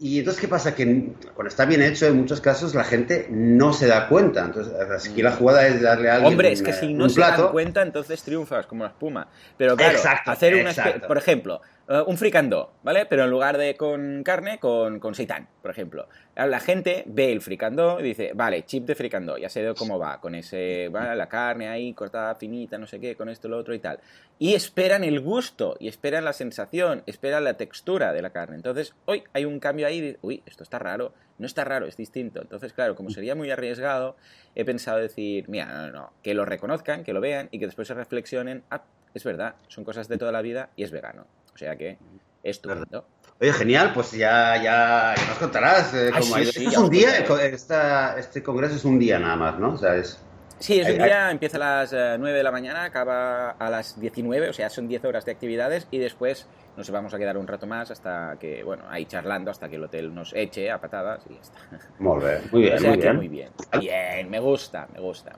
y 0.00 0.18
entonces, 0.18 0.40
¿qué 0.40 0.48
pasa? 0.48 0.74
Que 0.74 1.12
cuando 1.34 1.48
está 1.48 1.64
bien 1.66 1.80
hecho, 1.80 2.06
en 2.06 2.16
muchos 2.16 2.40
casos 2.40 2.74
la 2.74 2.82
gente 2.82 3.28
no 3.30 3.72
se 3.72 3.86
da 3.86 4.08
cuenta. 4.08 4.44
Entonces, 4.44 4.74
aquí 5.08 5.22
la 5.22 5.30
mm. 5.30 5.36
jugada 5.36 5.66
es 5.68 5.80
darle 5.80 6.10
a 6.10 6.14
alguien 6.14 6.32
Hombre, 6.32 6.52
es 6.52 6.62
que 6.62 6.72
si 6.72 6.92
no 6.92 7.08
se 7.08 7.20
dan 7.20 7.48
cuenta, 7.48 7.82
entonces 7.82 8.22
triunfas 8.22 8.66
como 8.66 8.82
la 8.82 8.90
espuma. 8.90 9.28
Pero 9.56 9.76
claro, 9.76 9.98
hacer 10.26 10.56
una... 10.56 10.72
Por 11.06 11.16
ejemplo, 11.16 11.60
eh, 11.86 12.02
un 12.06 12.16
fricandó, 12.16 12.72
¿vale? 12.82 13.04
Pero 13.04 13.24
en 13.24 13.30
lugar 13.30 13.58
de 13.58 13.76
con 13.76 14.22
carne, 14.22 14.58
con, 14.58 14.98
con 15.00 15.14
seitán, 15.14 15.48
por 15.60 15.70
ejemplo. 15.70 16.08
La 16.34 16.58
gente 16.58 17.04
ve 17.06 17.30
el 17.30 17.42
fricandó 17.42 18.00
y 18.00 18.04
dice, 18.04 18.32
vale, 18.34 18.64
chip 18.64 18.86
de 18.86 18.94
fricandó, 18.94 19.36
ya 19.36 19.48
sé 19.50 19.72
cómo 19.76 19.98
va, 19.98 20.20
con 20.20 20.34
ese, 20.34 20.88
la 20.90 21.28
carne 21.28 21.68
ahí 21.68 21.92
cortada 21.92 22.34
finita, 22.34 22.78
no 22.78 22.86
sé 22.86 22.98
qué, 23.00 23.14
con 23.14 23.28
esto, 23.28 23.48
lo 23.48 23.58
otro 23.58 23.74
y 23.74 23.78
tal. 23.78 24.00
Y 24.38 24.54
esperan 24.54 25.04
el 25.04 25.20
gusto, 25.20 25.76
y 25.78 25.88
esperan 25.88 26.24
la 26.24 26.32
sensación, 26.32 27.02
esperan 27.06 27.44
la 27.44 27.54
textura 27.54 28.12
de 28.12 28.22
la 28.22 28.30
carne. 28.30 28.56
Entonces, 28.56 28.94
hoy 29.04 29.22
hay 29.32 29.44
un 29.44 29.60
cambio 29.60 29.86
ahí, 29.86 30.16
uy, 30.22 30.42
esto 30.46 30.62
está 30.64 30.78
raro, 30.78 31.12
no 31.38 31.46
está 31.46 31.64
raro, 31.64 31.86
es 31.86 31.96
distinto. 31.96 32.40
Entonces, 32.40 32.72
claro, 32.72 32.96
como 32.96 33.10
sería 33.10 33.34
muy 33.34 33.50
arriesgado, 33.50 34.16
he 34.54 34.64
pensado 34.64 34.98
decir, 34.98 35.48
mira, 35.48 35.66
no, 35.66 35.86
no, 35.86 35.92
no, 35.92 36.12
que 36.22 36.34
lo 36.34 36.46
reconozcan, 36.46 37.04
que 37.04 37.12
lo 37.12 37.20
vean 37.20 37.48
y 37.52 37.58
que 37.58 37.66
después 37.66 37.86
se 37.86 37.94
reflexionen, 37.94 38.64
ah, 38.70 38.84
es 39.12 39.22
verdad, 39.22 39.54
son 39.68 39.84
cosas 39.84 40.08
de 40.08 40.18
toda 40.18 40.32
la 40.32 40.42
vida 40.42 40.70
y 40.74 40.82
es 40.82 40.90
vegano. 40.90 41.26
O 41.54 41.58
sea 41.58 41.76
que, 41.76 41.98
estupendo. 42.42 43.06
Oye, 43.40 43.52
genial, 43.52 43.92
pues 43.92 44.12
ya, 44.12 44.56
ya, 44.56 45.14
ya 45.16 45.26
nos 45.28 45.38
contarás 45.38 45.92
eh, 45.94 46.10
Ah, 46.12 46.18
cómo 46.20 46.36
sí, 46.36 46.44
sí, 46.44 46.48
Este 46.50 46.64
es 46.68 46.76
un 46.78 46.90
día, 46.90 47.18
esta- 47.18 48.18
este 48.18 48.42
congreso 48.42 48.76
es 48.76 48.84
un 48.84 48.98
día 48.98 49.18
nada 49.18 49.36
más, 49.36 49.58
¿no? 49.58 49.74
O 49.74 49.76
sea, 49.76 49.96
es... 49.96 50.20
Sí, 50.60 50.78
es 50.80 50.88
un 50.88 50.98
día, 51.02 51.30
empieza 51.32 51.56
a 51.56 51.60
las 51.60 51.92
eh, 51.92 52.16
9 52.18 52.38
de 52.38 52.44
la 52.44 52.52
mañana, 52.52 52.84
acaba 52.84 53.50
a 53.50 53.70
las 53.70 53.98
19, 54.00 54.48
o 54.48 54.52
sea, 54.52 54.70
son 54.70 54.86
10 54.86 55.04
horas 55.04 55.24
de 55.24 55.32
actividades 55.32 55.88
y 55.90 55.98
después 55.98 56.46
nos 56.76 56.88
vamos 56.90 57.12
a 57.12 57.18
quedar 57.18 57.36
un 57.36 57.46
rato 57.46 57.66
más 57.66 57.90
hasta 57.90 58.36
que, 58.40 58.62
bueno, 58.62 58.84
ahí 58.88 59.04
charlando 59.06 59.50
hasta 59.50 59.68
que 59.68 59.76
el 59.76 59.84
hotel 59.84 60.14
nos 60.14 60.32
eche 60.32 60.70
a 60.70 60.80
patadas 60.80 61.24
y 61.28 61.34
ya 61.34 61.40
está. 61.40 61.58
Muy 61.98 62.20
bien, 62.24 62.38
muy 62.52 62.62
bien, 62.62 62.74
o 62.74 62.78
sea 62.78 62.90
muy 62.90 62.98
bien. 62.98 63.16
muy 63.16 63.28
bien. 63.28 63.50
Bien, 63.80 64.30
me 64.30 64.38
gusta, 64.38 64.88
me 64.94 65.00
gusta. 65.00 65.32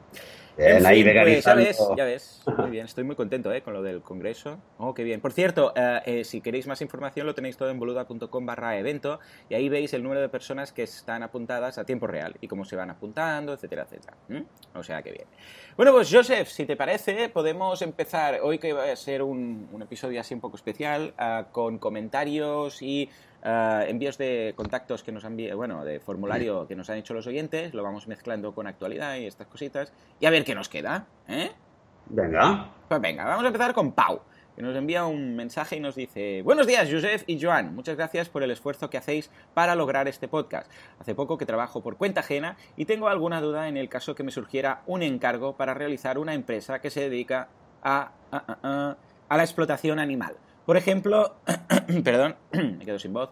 En 0.58 0.86
ahí 0.86 1.02
fin, 1.02 1.12
pues, 1.12 1.44
ya 1.44 1.54
ves, 1.54 1.78
ya 1.96 2.04
ves. 2.04 2.42
Muy 2.56 2.70
bien, 2.70 2.86
estoy 2.86 3.04
muy 3.04 3.14
contento 3.14 3.52
¿eh? 3.52 3.62
con 3.62 3.74
lo 3.74 3.82
del 3.82 4.00
congreso. 4.00 4.58
Oh, 4.78 4.94
qué 4.94 5.04
bien. 5.04 5.20
Por 5.20 5.32
cierto, 5.32 5.72
eh, 5.76 6.00
eh, 6.06 6.24
si 6.24 6.40
queréis 6.40 6.66
más 6.66 6.80
información 6.80 7.26
lo 7.26 7.34
tenéis 7.34 7.56
todo 7.56 7.68
en 7.70 7.78
boluda.com 7.78 8.46
barra 8.46 8.78
evento 8.78 9.20
y 9.50 9.54
ahí 9.54 9.68
veis 9.68 9.92
el 9.92 10.02
número 10.02 10.20
de 10.20 10.28
personas 10.28 10.72
que 10.72 10.84
están 10.84 11.22
apuntadas 11.22 11.76
a 11.76 11.84
tiempo 11.84 12.06
real 12.06 12.36
y 12.40 12.48
cómo 12.48 12.64
se 12.64 12.74
van 12.74 12.90
apuntando, 12.90 13.52
etcétera, 13.52 13.82
etcétera. 13.82 14.16
¿Mm? 14.28 14.78
O 14.78 14.82
sea, 14.82 15.02
que 15.02 15.12
bien. 15.12 15.26
Bueno, 15.76 15.92
pues 15.92 16.10
Joseph, 16.10 16.48
si 16.48 16.64
te 16.64 16.76
parece, 16.76 17.28
podemos 17.28 17.82
empezar 17.82 18.40
hoy 18.42 18.58
que 18.58 18.72
va 18.72 18.90
a 18.90 18.96
ser 18.96 19.22
un, 19.22 19.68
un 19.72 19.82
episodio 19.82 20.20
así 20.20 20.32
un 20.32 20.40
poco 20.40 20.56
especial 20.56 21.12
ah, 21.18 21.48
con 21.52 21.78
comentarios 21.78 22.80
y 22.80 23.10
ah, 23.46 23.84
envíos 23.88 24.18
de 24.18 24.52
contactos 24.56 25.02
que 25.02 25.12
nos 25.12 25.24
han 25.24 25.38
bueno, 25.54 25.84
de 25.84 26.00
formulario 26.00 26.66
que 26.66 26.76
nos 26.76 26.90
han 26.90 26.98
hecho 26.98 27.14
los 27.14 27.26
oyentes, 27.26 27.72
lo 27.72 27.82
vamos 27.82 28.06
mezclando 28.08 28.54
con 28.54 28.66
actualidad 28.66 29.16
y 29.16 29.24
estas 29.26 29.46
cositas 29.46 29.92
y 30.20 30.26
a 30.26 30.30
ver 30.30 30.44
qué 30.44 30.54
nos 30.54 30.68
queda, 30.68 31.06
¿eh? 31.28 31.50
Venga. 32.08 32.70
Pues 32.88 33.00
venga, 33.00 33.24
vamos 33.24 33.44
a 33.44 33.48
empezar 33.48 33.72
con 33.74 33.92
Pau, 33.92 34.20
que 34.54 34.62
nos 34.62 34.76
envía 34.76 35.04
un 35.06 35.34
mensaje 35.34 35.76
y 35.76 35.80
nos 35.80 35.96
dice: 35.96 36.42
Buenos 36.42 36.66
días, 36.66 36.88
Joseph 36.90 37.24
y 37.26 37.40
Joan. 37.42 37.74
Muchas 37.74 37.96
gracias 37.96 38.28
por 38.28 38.42
el 38.44 38.50
esfuerzo 38.52 38.88
que 38.90 38.96
hacéis 38.96 39.30
para 39.54 39.74
lograr 39.74 40.06
este 40.06 40.28
podcast. 40.28 40.70
Hace 41.00 41.14
poco 41.16 41.36
que 41.36 41.46
trabajo 41.46 41.82
por 41.82 41.96
cuenta 41.96 42.20
ajena 42.20 42.56
y 42.76 42.84
tengo 42.84 43.08
alguna 43.08 43.40
duda 43.40 43.68
en 43.68 43.76
el 43.76 43.88
caso 43.88 44.14
que 44.14 44.22
me 44.22 44.30
surgiera 44.30 44.82
un 44.86 45.02
encargo 45.02 45.56
para 45.56 45.74
realizar 45.74 46.16
una 46.18 46.32
empresa 46.34 46.80
que 46.80 46.90
se 46.90 47.08
dedica 47.10 47.48
a, 47.82 48.12
a, 48.30 48.36
a- 48.36 48.58
a- 48.62 48.96
a 49.28 49.36
la 49.36 49.42
explotación 49.42 49.98
animal. 49.98 50.36
Por 50.66 50.76
ejemplo, 50.76 51.36
perdón, 52.04 52.34
me 52.52 52.84
quedo 52.84 52.98
sin 52.98 53.12
voz. 53.12 53.30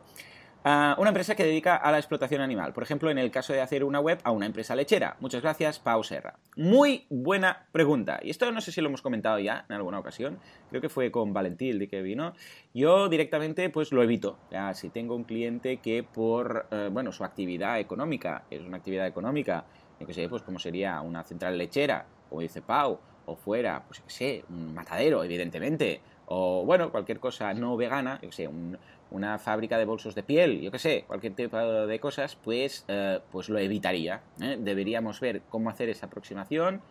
una 0.64 1.08
empresa 1.08 1.34
que 1.34 1.44
dedica 1.44 1.74
a 1.74 1.90
la 1.90 1.98
explotación 1.98 2.40
animal. 2.40 2.72
Por 2.72 2.84
ejemplo, 2.84 3.10
en 3.10 3.18
el 3.18 3.32
caso 3.32 3.52
de 3.52 3.60
hacer 3.60 3.82
una 3.82 3.98
web 3.98 4.20
a 4.22 4.30
una 4.30 4.46
empresa 4.46 4.76
lechera. 4.76 5.16
Muchas 5.18 5.42
gracias, 5.42 5.80
Pau 5.80 6.04
Serra. 6.04 6.38
Muy 6.54 7.06
buena 7.10 7.66
pregunta. 7.72 8.20
Y 8.22 8.30
esto 8.30 8.50
no 8.52 8.60
sé 8.60 8.70
si 8.70 8.80
lo 8.80 8.86
hemos 8.86 9.02
comentado 9.02 9.40
ya 9.40 9.66
en 9.68 9.74
alguna 9.74 9.98
ocasión. 9.98 10.38
Creo 10.70 10.80
que 10.80 10.88
fue 10.88 11.10
con 11.10 11.32
Valentín 11.32 11.80
de 11.80 11.88
que 11.88 12.02
vino. 12.02 12.34
Yo 12.72 13.08
directamente 13.08 13.68
pues 13.68 13.90
lo 13.90 14.04
evito. 14.04 14.38
Si 14.74 14.90
tengo 14.90 15.16
un 15.16 15.24
cliente 15.24 15.78
que 15.78 16.04
por, 16.04 16.68
eh, 16.70 16.88
bueno, 16.92 17.10
su 17.10 17.24
actividad 17.24 17.80
económica, 17.80 18.44
es 18.48 18.62
una 18.62 18.76
actividad 18.76 19.08
económica, 19.08 19.64
yo 19.98 20.28
pues 20.30 20.42
como 20.42 20.60
sería 20.60 21.00
una 21.00 21.24
central 21.24 21.58
lechera, 21.58 22.06
como 22.28 22.42
dice 22.42 22.62
Pau, 22.62 23.00
o 23.26 23.36
fuera, 23.36 23.82
pues 23.86 24.00
que 24.00 24.10
sé, 24.10 24.44
un 24.50 24.74
matadero, 24.74 25.24
evidentemente, 25.24 26.00
o 26.26 26.64
bueno, 26.64 26.90
cualquier 26.90 27.20
cosa 27.20 27.52
no 27.54 27.76
vegana, 27.76 28.18
yo 28.22 28.30
que 28.30 28.36
sé, 28.36 28.48
un, 28.48 28.78
una 29.10 29.38
fábrica 29.38 29.78
de 29.78 29.84
bolsos 29.84 30.14
de 30.14 30.22
piel, 30.22 30.60
yo 30.60 30.70
que 30.70 30.78
sé, 30.78 31.04
cualquier 31.06 31.34
tipo 31.34 31.56
de 31.56 32.00
cosas, 32.00 32.36
pues, 32.36 32.84
eh, 32.88 33.20
pues 33.30 33.48
lo 33.48 33.58
evitaría. 33.58 34.22
¿eh? 34.40 34.56
Deberíamos 34.58 35.20
ver 35.20 35.42
cómo 35.48 35.70
hacer 35.70 35.88
esa 35.88 36.06
aproximación, 36.06 36.82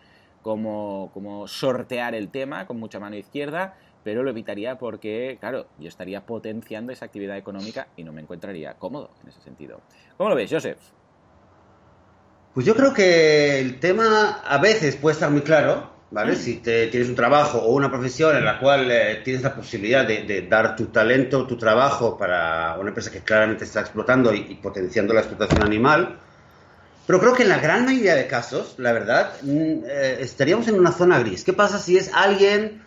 cómo, 0.42 1.12
cómo 1.14 1.48
sortear 1.48 2.16
el 2.16 2.30
tema 2.30 2.66
con 2.66 2.80
mucha 2.80 3.00
mano 3.00 3.16
izquierda, 3.16 3.76
pero 4.04 4.24
lo 4.24 4.30
evitaría 4.30 4.78
porque, 4.78 5.38
claro, 5.40 5.68
yo 5.80 5.88
estaría 5.88 6.26
potenciando 6.26 6.92
esa 6.92 7.06
actividad 7.06 7.38
económica 7.38 7.88
y 7.96 8.04
no 8.04 8.14
me 8.14 8.22
encontraría 8.22 8.74
cómodo 8.76 9.12
en 9.24 9.30
ese 9.30 9.42
sentido. 9.42 9.82
¿Cómo 10.18 10.30
lo 10.30 10.36
ves, 10.36 10.52
Joseph? 10.52 10.80
Pues 12.54 12.66
yo 12.66 12.76
creo 12.76 12.94
que 12.94 13.60
el 13.60 13.80
tema 13.80 14.42
a 14.46 14.60
veces 14.60 14.96
puede 14.96 15.14
estar 15.14 15.32
muy 15.32 15.42
claro, 15.42 15.93
¿vale? 16.14 16.36
Si 16.36 16.58
te, 16.58 16.88
tienes 16.88 17.10
un 17.10 17.16
trabajo 17.16 17.58
o 17.58 17.74
una 17.74 17.90
profesión 17.90 18.38
en 18.38 18.46
la 18.46 18.60
cual 18.60 18.90
eh, 18.92 19.22
tienes 19.24 19.42
la 19.42 19.54
posibilidad 19.56 20.06
de, 20.08 20.24
de 20.24 20.44
dar 20.44 20.76
tu 20.76 20.86
talento, 20.86 21.46
tu 21.48 21.58
trabajo 21.58 22.18
para 22.18 22.78
una 22.80 22.90
empresa 22.90 23.12
que 23.12 23.20
claramente 23.22 23.66
está 23.66 23.82
explotando 23.82 24.34
y, 24.34 24.46
y 24.50 24.56
potenciando 24.56 25.14
la 25.14 25.22
explotación 25.22 25.64
animal. 25.64 26.18
Pero 27.06 27.20
creo 27.20 27.34
que 27.34 27.44
en 27.44 27.50
la 27.50 27.58
gran 27.58 27.84
mayoría 27.84 28.16
de 28.16 28.28
casos, 28.28 28.76
la 28.78 28.94
verdad, 28.94 29.34
mm, 29.42 29.84
eh, 29.86 30.18
estaríamos 30.22 30.68
en 30.70 30.76
una 30.76 30.92
zona 30.92 31.20
gris. 31.20 31.44
¿Qué 31.44 31.52
pasa 31.54 31.78
si 31.80 31.98
es 31.98 32.12
alguien... 32.14 32.82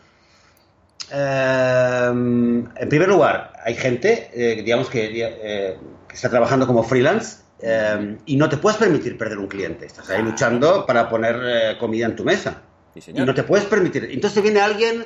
eh, 1.12 2.08
en 2.10 2.88
primer 2.88 3.08
lugar, 3.08 3.52
hay 3.64 3.74
gente, 3.74 4.30
eh, 4.32 4.62
digamos, 4.62 4.88
que, 4.88 5.10
eh, 5.12 5.76
que 6.08 6.14
está 6.14 6.30
trabajando 6.30 6.66
como 6.66 6.82
freelance 6.82 7.38
eh, 7.60 8.16
y 8.26 8.36
no 8.36 8.48
te 8.48 8.56
puedes 8.56 8.78
permitir 8.78 9.18
perder 9.18 9.38
un 9.38 9.48
cliente. 9.48 9.86
Estás 9.86 10.08
ahí 10.10 10.22
luchando 10.22 10.86
para 10.86 11.08
poner 11.08 11.36
eh, 11.44 11.76
comida 11.78 12.06
en 12.06 12.16
tu 12.16 12.24
mesa. 12.24 12.62
Sí, 13.00 13.12
Y 13.14 13.20
no 13.20 13.34
te 13.34 13.42
puedes 13.42 13.66
permitir. 13.66 14.04
Entonces 14.04 14.34
te 14.34 14.40
viene 14.40 14.60
alguien, 14.60 15.02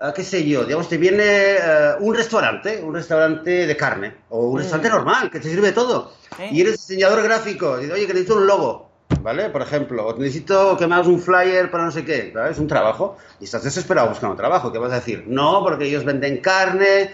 eh, 0.00 0.12
qué 0.14 0.22
sé 0.22 0.46
yo, 0.46 0.64
digamos, 0.64 0.88
te 0.88 0.96
viene 0.96 1.22
eh, 1.24 1.92
un 2.00 2.14
restaurante, 2.14 2.80
un 2.82 2.94
restaurante 2.94 3.66
de 3.66 3.76
carne, 3.76 4.14
o 4.30 4.48
un 4.48 4.54
Mm. 4.54 4.58
restaurante 4.58 4.88
normal, 4.90 5.30
que 5.30 5.40
te 5.40 5.48
sirve 5.48 5.72
todo. 5.72 6.12
Sí. 6.36 6.44
Y 6.52 6.60
eres 6.60 6.86
diseñador 6.86 7.22
gráfico, 7.22 7.76
y 7.78 7.82
dices, 7.82 7.94
oye, 7.94 8.06
que 8.06 8.12
necesito 8.14 8.36
un 8.36 8.46
logo, 8.46 8.88
¿vale? 9.22 9.50
Por 9.50 9.62
ejemplo, 9.62 10.06
o 10.06 10.16
necesito 10.18 10.76
que 10.76 10.86
me 10.86 10.94
hagas 10.94 11.08
un 11.08 11.20
flyer 11.20 11.70
para 11.70 11.84
no 11.84 11.90
sé 11.90 12.04
qué, 12.04 12.30
¿sabes? 12.32 12.52
Es 12.52 12.58
un 12.58 12.68
trabajo, 12.68 13.16
y 13.40 13.44
estás 13.44 13.64
desesperado 13.64 14.08
buscando 14.10 14.36
trabajo. 14.36 14.70
¿Qué 14.70 14.78
vas 14.78 14.92
a 14.92 14.96
decir? 14.96 15.24
No, 15.26 15.62
porque 15.64 15.86
ellos 15.86 16.04
venden 16.04 16.38
carne. 16.38 17.10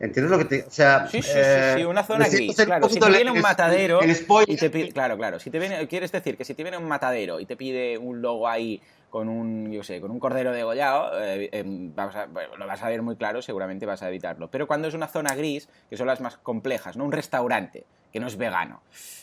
¿Entiendes 0.00 0.30
lo 0.30 0.38
que 0.38 0.44
te.? 0.44 0.62
O 0.62 0.70
sea. 0.70 1.06
Sí, 1.08 1.20
sí, 1.22 1.30
eh, 1.34 1.72
sí, 1.74 1.80
sí, 1.80 1.84
una 1.84 2.04
zona 2.04 2.28
gris. 2.28 2.54
Claro, 2.56 2.88
si 2.88 3.00
te 3.00 3.08
viene 3.10 3.30
un 3.30 3.40
matadero 3.40 4.00
el 4.02 4.14
spoiler. 4.14 4.48
y 4.52 4.56
te 4.56 4.92
claro, 4.92 5.16
claro, 5.16 5.38
si 5.40 5.50
te 5.50 5.58
viene, 5.58 5.86
quieres 5.88 6.12
decir 6.12 6.36
que 6.36 6.44
si 6.44 6.54
te 6.54 6.62
viene 6.62 6.76
un 6.78 6.86
matadero 6.86 7.40
y 7.40 7.46
te 7.46 7.56
pide 7.56 7.98
un 7.98 8.20
logo 8.22 8.46
ahí 8.48 8.80
con 9.10 9.28
un, 9.28 9.70
yo 9.70 9.82
sé, 9.82 10.00
con 10.00 10.10
un 10.10 10.18
cordero 10.20 10.52
degollado, 10.52 11.20
eh, 11.20 11.48
eh, 11.52 11.62
vamos 11.66 12.16
a- 12.16 12.26
bueno, 12.26 12.56
lo 12.56 12.66
vas 12.66 12.82
a 12.82 12.88
ver 12.88 13.02
muy 13.02 13.16
claro, 13.16 13.42
seguramente 13.42 13.84
vas 13.86 14.02
a 14.02 14.08
evitarlo. 14.08 14.48
Pero 14.50 14.66
cuando 14.66 14.88
es 14.88 14.94
una 14.94 15.08
zona 15.08 15.34
gris, 15.34 15.68
que 15.90 15.96
son 15.96 16.06
las 16.06 16.20
más 16.20 16.36
complejas, 16.38 16.96
¿no? 16.96 17.04
Un 17.04 17.12
restaurante 17.12 17.84
que 18.12 18.18
no 18.20 18.26
es 18.26 18.36
vegano, 18.36 18.82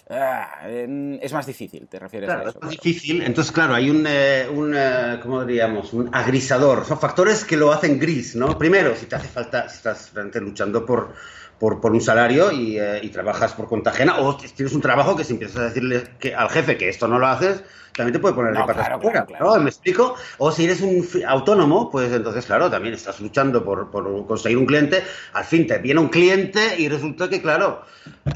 ah, 0.10 0.60
eh, 0.66 1.20
es 1.22 1.34
más 1.34 1.46
difícil, 1.46 1.88
te 1.88 2.00
refieres 2.00 2.28
Claro, 2.28 2.42
a 2.42 2.44
es 2.44 2.50
eso. 2.52 2.60
más 2.62 2.70
claro. 2.70 2.82
difícil. 2.84 3.22
Entonces, 3.22 3.52
claro, 3.52 3.74
hay 3.74 3.90
un, 3.90 4.06
eh, 4.08 4.48
un 4.50 4.74
eh, 4.76 5.20
¿cómo 5.22 5.44
diríamos? 5.44 5.92
Un 5.94 6.10
agrisador. 6.14 6.86
Son 6.86 7.00
factores 7.00 7.44
que 7.44 7.58
lo 7.58 7.72
hacen 7.72 8.00
gris, 8.00 8.36
¿no? 8.36 8.58
Primero, 8.58 8.96
si 8.96 9.06
te 9.08 9.16
hace 9.16 9.28
falta, 9.28 9.68
si 9.68 9.78
estás 9.78 10.14
realmente 10.14 10.40
luchando 10.40 10.86
por, 10.86 11.14
por, 11.60 11.82
por 11.82 11.92
un 11.92 12.02
salario 12.02 12.52
y, 12.52 12.78
eh, 12.80 13.00
y 13.02 13.10
trabajas 13.10 13.54
por 13.54 13.68
cuenta 13.68 13.90
ajena, 13.90 14.20
o 14.20 14.38
tienes 14.38 14.74
un 14.74 14.82
trabajo 14.82 15.16
que 15.16 15.24
si 15.24 15.34
empiezas 15.34 15.58
a 15.58 15.64
decirle 15.66 16.04
que, 16.20 16.36
al 16.36 16.50
jefe 16.50 16.78
que 16.78 16.88
esto 16.90 17.08
no 17.08 17.18
lo 17.18 17.28
haces, 17.28 17.64
también 17.96 18.14
te 18.14 18.20
puede 18.20 18.36
poner 18.36 18.54
de 18.54 18.60
No, 18.60 18.68
patas 18.68 18.86
claro, 18.86 19.02
fuera, 19.02 19.26
claro, 19.26 19.44
claro. 19.44 19.58
¿no? 19.58 19.64
¿Me 19.64 19.70
explico? 19.72 20.14
O 20.38 20.52
si 20.52 20.66
eres 20.66 20.82
un 20.82 21.04
autónomo, 21.28 21.90
pues 21.90 22.12
entonces, 22.14 22.46
claro, 22.46 22.70
también 22.70 22.94
estás 22.94 23.20
luchando 23.20 23.64
por, 23.66 23.90
por 23.90 24.28
conseguir 24.28 24.60
un 24.60 24.68
cliente. 24.68 25.02
Al 25.34 25.46
fin 25.46 25.66
te 25.66 25.80
viene 25.80 26.00
un 26.00 26.10
cliente 26.10 26.60
y 26.78 26.90
resulta 26.90 27.28
que, 27.28 27.42
claro, 27.42 27.82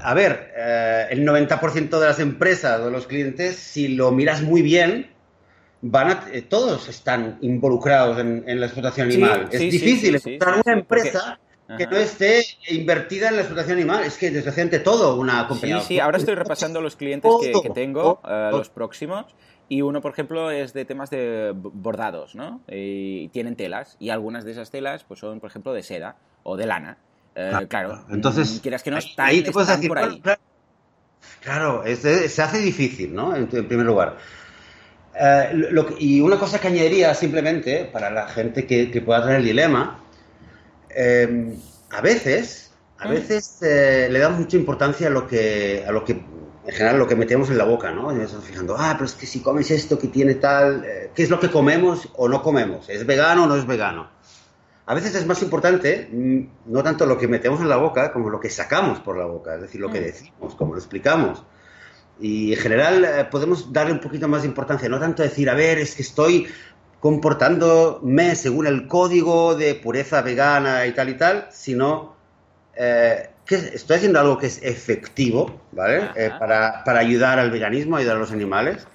a 0.03 0.13
ver, 0.15 0.51
eh, 0.57 1.05
el 1.11 1.23
90% 1.23 1.99
de 1.99 2.05
las 2.07 2.19
empresas 2.19 2.79
o 2.79 2.85
de 2.85 2.91
los 2.91 3.05
clientes, 3.05 3.55
si 3.55 3.89
lo 3.89 4.11
miras 4.11 4.41
muy 4.41 4.63
bien, 4.63 5.11
van 5.83 6.07
a, 6.09 6.23
eh, 6.31 6.41
todos 6.41 6.89
están 6.89 7.37
involucrados 7.41 8.17
en, 8.19 8.43
en 8.47 8.59
la 8.59 8.65
explotación 8.65 9.11
Sí, 9.11 9.17
animal. 9.21 9.47
es 9.51 9.59
sí, 9.59 9.69
difícil 9.69 10.19
sí, 10.19 10.29
encontrar 10.35 10.53
una 10.55 10.63
porque- 10.63 10.79
empresa 10.79 11.39
que 11.77 11.87
no 11.87 11.97
esté 11.97 12.43
invertida 12.69 13.29
en 13.29 13.35
la 13.35 13.41
explotación 13.41 13.77
animal. 13.77 14.03
Es 14.03 14.17
que 14.17 14.31
desgraciadamente 14.31 14.79
todo 14.79 15.15
una 15.19 15.41
Sí, 15.43 15.47
compañía. 15.47 15.81
sí, 15.81 15.99
ahora 15.99 16.17
estoy 16.17 16.35
repasando 16.35 16.81
los 16.81 16.95
clientes 16.95 17.31
que, 17.41 17.53
que 17.61 17.69
tengo, 17.69 18.21
eh, 18.27 18.49
los 18.51 18.69
próximos, 18.69 19.25
y 19.69 19.81
uno, 19.81 20.01
por 20.01 20.11
ejemplo, 20.11 20.51
es 20.51 20.73
de 20.73 20.85
temas 20.85 21.09
de 21.09 21.53
bordados, 21.55 22.35
¿no? 22.35 22.61
Y 22.67 23.29
tienen 23.29 23.55
telas, 23.55 23.95
y 23.99 24.09
algunas 24.09 24.43
de 24.43 24.51
esas 24.51 24.69
telas 24.71 25.03
pues 25.05 25.19
son, 25.19 25.39
por 25.39 25.49
ejemplo, 25.49 25.73
de 25.73 25.83
seda 25.83 26.15
o 26.43 26.57
de 26.57 26.65
lana. 26.65 26.97
Eh, 27.35 27.47
Claro, 27.51 27.67
claro, 27.69 28.05
entonces, 28.09 28.55
mm, 28.55 28.59
quieras 28.59 28.83
que 28.83 28.91
no 28.91 28.97
están, 28.97 29.27
ahí 29.27 29.41
te 29.41 29.51
puedes 29.53 29.69
decir, 29.69 29.87
por 29.87 29.97
ahí. 29.99 30.19
claro, 30.19 30.41
claro, 31.41 31.83
es 31.85 32.03
de- 32.03 32.27
se 32.27 32.41
hace 32.41 32.59
difícil, 32.59 33.13
¿no? 33.13 33.35
En, 33.35 33.47
en 33.51 33.67
primer 33.67 33.85
lugar. 33.85 34.17
Eh, 35.17 35.49
lo- 35.53 35.87
y 35.99 36.19
una 36.21 36.37
cosa 36.37 36.59
que 36.59 36.67
añadiría 36.67 37.13
simplemente 37.13 37.85
para 37.85 38.09
la 38.09 38.27
gente 38.27 38.65
que, 38.65 38.89
que 38.91 39.01
pueda 39.01 39.21
tener 39.21 39.37
el 39.37 39.45
dilema, 39.45 40.00
eh, 40.95 41.55
a 41.91 42.01
veces, 42.01 42.71
a 42.97 43.07
mm. 43.07 43.11
veces 43.11 43.57
eh, 43.61 44.07
le 44.09 44.19
damos 44.19 44.39
mucha 44.39 44.57
importancia 44.57 45.07
a 45.07 45.09
lo 45.09 45.27
que, 45.27 45.83
a 45.87 45.91
lo 45.91 46.03
que, 46.05 46.13
en 46.13 46.73
general, 46.73 46.99
lo 46.99 47.07
que 47.07 47.15
metemos 47.15 47.49
en 47.49 47.57
la 47.57 47.65
boca, 47.65 47.91
¿no? 47.91 48.11
Y 48.11 48.15
nos 48.15 48.25
estamos 48.25 48.45
fijando, 48.45 48.75
ah, 48.77 48.93
pero 48.93 49.05
es 49.05 49.13
que 49.13 49.25
si 49.25 49.41
comes 49.41 49.71
esto 49.71 49.97
que 49.97 50.07
tiene 50.07 50.35
tal, 50.35 50.83
eh, 50.85 51.11
¿qué 51.13 51.23
es 51.23 51.29
lo 51.29 51.39
que 51.39 51.49
comemos 51.49 52.09
o 52.15 52.27
no 52.27 52.41
comemos? 52.41 52.89
¿Es 52.89 53.05
vegano 53.05 53.43
o 53.43 53.47
no 53.47 53.55
es 53.55 53.65
vegano? 53.65 54.09
A 54.85 54.93
veces 54.93 55.15
es 55.15 55.25
más 55.25 55.41
importante 55.41 56.09
mm, 56.11 56.71
no 56.71 56.83
tanto 56.83 57.05
lo 57.05 57.17
que 57.17 57.27
metemos 57.27 57.61
en 57.61 57.69
la 57.69 57.77
boca 57.77 58.11
como 58.11 58.29
lo 58.29 58.39
que 58.39 58.49
sacamos 58.49 58.99
por 58.99 59.17
la 59.17 59.25
boca, 59.25 59.55
es 59.55 59.61
decir, 59.61 59.81
lo 59.81 59.91
que 59.91 60.01
mm. 60.01 60.03
decimos, 60.03 60.55
como 60.55 60.73
lo 60.73 60.79
explicamos. 60.79 61.43
Y 62.19 62.53
en 62.53 62.59
general 62.59 63.03
eh, 63.03 63.25
podemos 63.31 63.73
darle 63.73 63.93
un 63.93 63.99
poquito 63.99 64.27
más 64.27 64.43
de 64.43 64.47
importancia, 64.47 64.87
no 64.87 64.99
tanto 64.99 65.23
decir, 65.23 65.49
a 65.49 65.55
ver, 65.55 65.79
es 65.79 65.95
que 65.95 66.03
estoy 66.03 66.47
comportándome 67.01 68.35
según 68.35 68.67
el 68.67 68.87
código 68.87 69.55
de 69.55 69.73
pureza 69.75 70.21
vegana 70.21 70.85
y 70.85 70.93
tal 70.93 71.09
y 71.09 71.15
tal, 71.15 71.47
sino 71.51 72.15
eh, 72.75 73.31
que 73.43 73.55
estoy 73.55 73.97
haciendo 73.97 74.19
algo 74.19 74.37
que 74.37 74.45
es 74.45 74.61
efectivo, 74.61 75.61
¿vale? 75.71 76.11
Eh, 76.15 76.31
para, 76.39 76.83
para, 76.83 76.99
ayudar 76.99 77.39
al 77.39 77.49
veganismo, 77.49 77.97
ayudar 77.97 78.17
a 78.17 78.19
los 78.19 78.31
animales. 78.31 78.87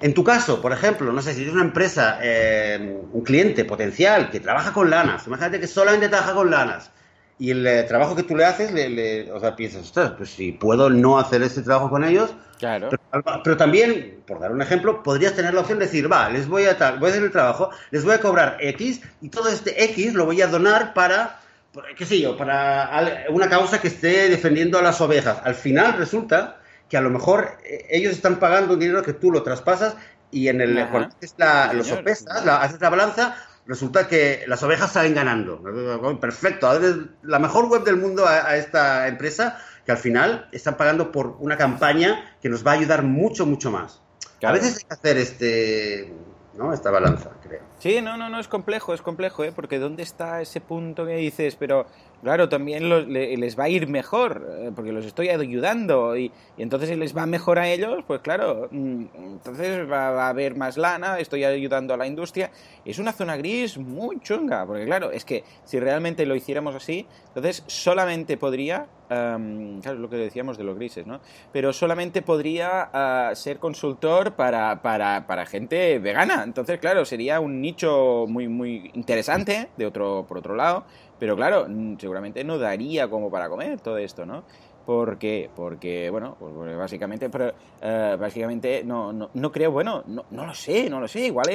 En 0.00 0.14
tu 0.14 0.24
caso, 0.24 0.62
por 0.62 0.72
ejemplo, 0.72 1.12
no 1.12 1.20
sé 1.20 1.32
si 1.32 1.36
tienes 1.36 1.54
una 1.54 1.64
empresa, 1.64 2.18
eh, 2.22 2.98
un 3.12 3.22
cliente 3.22 3.66
potencial 3.66 4.30
que 4.30 4.40
trabaja 4.40 4.72
con 4.72 4.88
lanas, 4.88 5.26
imagínate 5.26 5.60
que 5.60 5.66
solamente 5.66 6.08
trabaja 6.08 6.32
con 6.32 6.50
lanas 6.50 6.90
y 7.38 7.50
el 7.50 7.86
trabajo 7.86 8.14
que 8.14 8.22
tú 8.22 8.36
le 8.36 8.44
haces, 8.44 8.72
le, 8.72 9.30
o 9.32 9.40
sea, 9.40 9.56
piensas, 9.56 9.92
pues 10.16 10.30
si 10.30 10.52
puedo 10.52 10.90
no 10.90 11.18
hacer 11.18 11.42
este 11.42 11.62
trabajo 11.62 11.90
con 11.90 12.04
ellos, 12.04 12.34
Claro. 12.58 12.88
Pero, 13.42 13.56
también, 13.56 14.22
por 14.26 14.40
dar 14.40 14.52
un 14.52 14.62
ejemplo, 14.62 15.02
podrías 15.02 15.34
tener 15.34 15.54
la 15.54 15.60
opción 15.60 15.78
de 15.78 15.86
decir, 15.86 16.10
va, 16.10 16.28
les 16.30 16.48
voy 16.48 16.64
a 16.64 16.74
voy 16.92 17.08
a 17.08 17.12
hacer 17.12 17.22
el 17.22 17.30
trabajo, 17.30 17.70
les 17.90 18.04
voy 18.04 18.14
a 18.14 18.20
cobrar 18.20 18.56
X 18.60 19.02
y 19.20 19.28
todo 19.28 19.48
este 19.48 19.84
X 19.84 20.14
lo 20.14 20.24
voy 20.24 20.40
a 20.40 20.46
donar 20.46 20.94
para, 20.94 21.40
qué 21.96 22.06
sé 22.06 22.20
yo, 22.20 22.36
para 22.36 23.26
una 23.28 23.48
causa 23.48 23.80
que 23.80 23.88
esté 23.88 24.28
defendiendo 24.28 24.78
a 24.78 24.82
las 24.82 25.00
ovejas. 25.00 25.38
Al 25.44 25.54
final 25.54 25.94
resulta 25.98 26.58
que 26.88 26.96
a 26.96 27.00
lo 27.00 27.10
mejor 27.10 27.58
eh, 27.64 27.86
ellos 27.90 28.12
están 28.12 28.38
pagando 28.38 28.74
un 28.74 28.80
dinero 28.80 29.02
que 29.02 29.12
tú 29.12 29.30
lo 29.30 29.42
traspasas 29.42 29.96
y 30.30 30.48
en 30.48 30.60
el 30.60 30.88
cuando 30.88 31.14
haces 31.16 31.34
la, 31.36 31.72
los 31.72 31.90
opesas, 31.92 32.44
la, 32.44 32.62
haces 32.62 32.80
la 32.80 32.90
balanza, 32.90 33.36
resulta 33.66 34.08
que 34.08 34.44
las 34.46 34.62
ovejas 34.62 34.92
salen 34.92 35.14
ganando. 35.14 35.62
Perfecto, 36.20 36.68
la 37.22 37.38
mejor 37.38 37.66
web 37.68 37.84
del 37.84 37.96
mundo 37.96 38.26
a 38.26 38.56
esta 38.56 39.08
empresa 39.08 39.58
que 39.84 39.92
al 39.92 39.98
final 39.98 40.48
están 40.52 40.76
pagando 40.76 41.12
por 41.12 41.36
una 41.40 41.56
campaña 41.56 42.36
que 42.40 42.48
nos 42.48 42.66
va 42.66 42.72
a 42.72 42.74
ayudar 42.74 43.02
mucho, 43.02 43.46
mucho 43.46 43.70
más. 43.70 44.00
A 44.42 44.52
veces 44.52 44.76
hay 44.76 44.84
que 44.84 44.94
hacer 44.94 45.16
este, 45.18 46.14
¿no? 46.54 46.72
esta 46.72 46.90
balanza, 46.90 47.30
creo. 47.42 47.62
Sí, 47.84 48.00
no, 48.00 48.16
no, 48.16 48.30
no, 48.30 48.40
es 48.40 48.48
complejo, 48.48 48.94
es 48.94 49.02
complejo, 49.02 49.44
¿eh? 49.44 49.52
porque 49.54 49.78
¿dónde 49.78 50.02
está 50.02 50.40
ese 50.40 50.62
punto 50.62 51.04
que 51.04 51.16
dices, 51.16 51.54
pero 51.54 51.84
claro, 52.22 52.48
también 52.48 52.88
les 53.12 53.58
va 53.58 53.64
a 53.64 53.68
ir 53.68 53.88
mejor, 53.88 54.42
eh, 54.58 54.70
porque 54.74 54.90
los 54.90 55.04
estoy 55.04 55.28
ayudando, 55.28 56.16
y, 56.16 56.32
entonces 56.56 56.96
les 56.96 57.14
va 57.14 57.26
mejor 57.26 57.58
a 57.58 57.68
ellos, 57.68 58.02
pues 58.06 58.22
claro, 58.22 58.68
mm, 58.70 59.04
entonces 59.14 59.86
va, 59.86 60.24
a 60.24 60.28
haber 60.30 60.56
más 60.56 60.78
lana, 60.78 61.18
estoy 61.18 61.44
ayudando 61.44 61.92
a 61.92 61.98
la 61.98 62.06
industria. 62.06 62.50
Es 62.86 62.98
una 62.98 63.12
zona 63.12 63.36
gris 63.36 63.76
muy 63.76 64.18
chunga, 64.20 64.64
porque 64.64 64.86
claro, 64.86 65.10
es 65.10 65.26
que 65.26 65.44
si 65.64 65.78
realmente 65.78 66.24
lo 66.24 66.34
hiciéramos 66.34 66.74
así, 66.74 67.06
entonces 67.34 67.64
solamente 67.66 68.38
podría 68.38 68.86
claro, 69.08 69.96
es 69.96 69.98
lo 69.98 70.08
que 70.08 70.16
decíamos 70.16 70.58
de 70.58 70.64
los 70.64 70.76
grises, 70.76 71.06
¿no? 71.06 71.20
Pero 71.52 71.72
solamente 71.72 72.22
podría 72.22 72.88
ah, 72.92 73.32
ser 73.34 73.58
consultor 73.58 74.32
para, 74.32 74.82
para, 74.82 75.26
para, 75.26 75.46
gente 75.46 75.98
vegana. 75.98 76.42
Entonces, 76.42 76.78
claro, 76.78 77.04
sería 77.04 77.40
un 77.40 77.60
nicho 77.60 77.73
muy, 78.28 78.48
muy 78.48 78.90
interesante, 78.94 79.68
de 79.76 79.86
otro, 79.86 80.24
por 80.28 80.38
otro 80.38 80.54
lado. 80.54 80.84
Pero 81.18 81.36
claro, 81.36 81.66
seguramente 81.98 82.44
no 82.44 82.58
daría 82.58 83.08
como 83.08 83.30
para 83.30 83.48
comer 83.48 83.80
todo 83.80 83.98
esto, 83.98 84.26
¿no? 84.26 84.44
¿Por 84.84 85.16
qué? 85.16 85.48
Porque, 85.54 86.10
bueno, 86.10 86.36
pues 86.38 86.76
básicamente, 86.76 87.30
pero, 87.30 87.52
eh, 87.80 88.16
básicamente 88.20 88.82
no, 88.84 89.14
no, 89.14 89.30
no, 89.32 89.50
creo, 89.50 89.70
bueno, 89.70 90.04
no, 90.06 90.26
no, 90.30 90.46
lo 90.46 90.54
sé, 90.54 90.90
no 90.90 91.00
lo 91.00 91.08
sé. 91.08 91.20
Igual, 91.20 91.46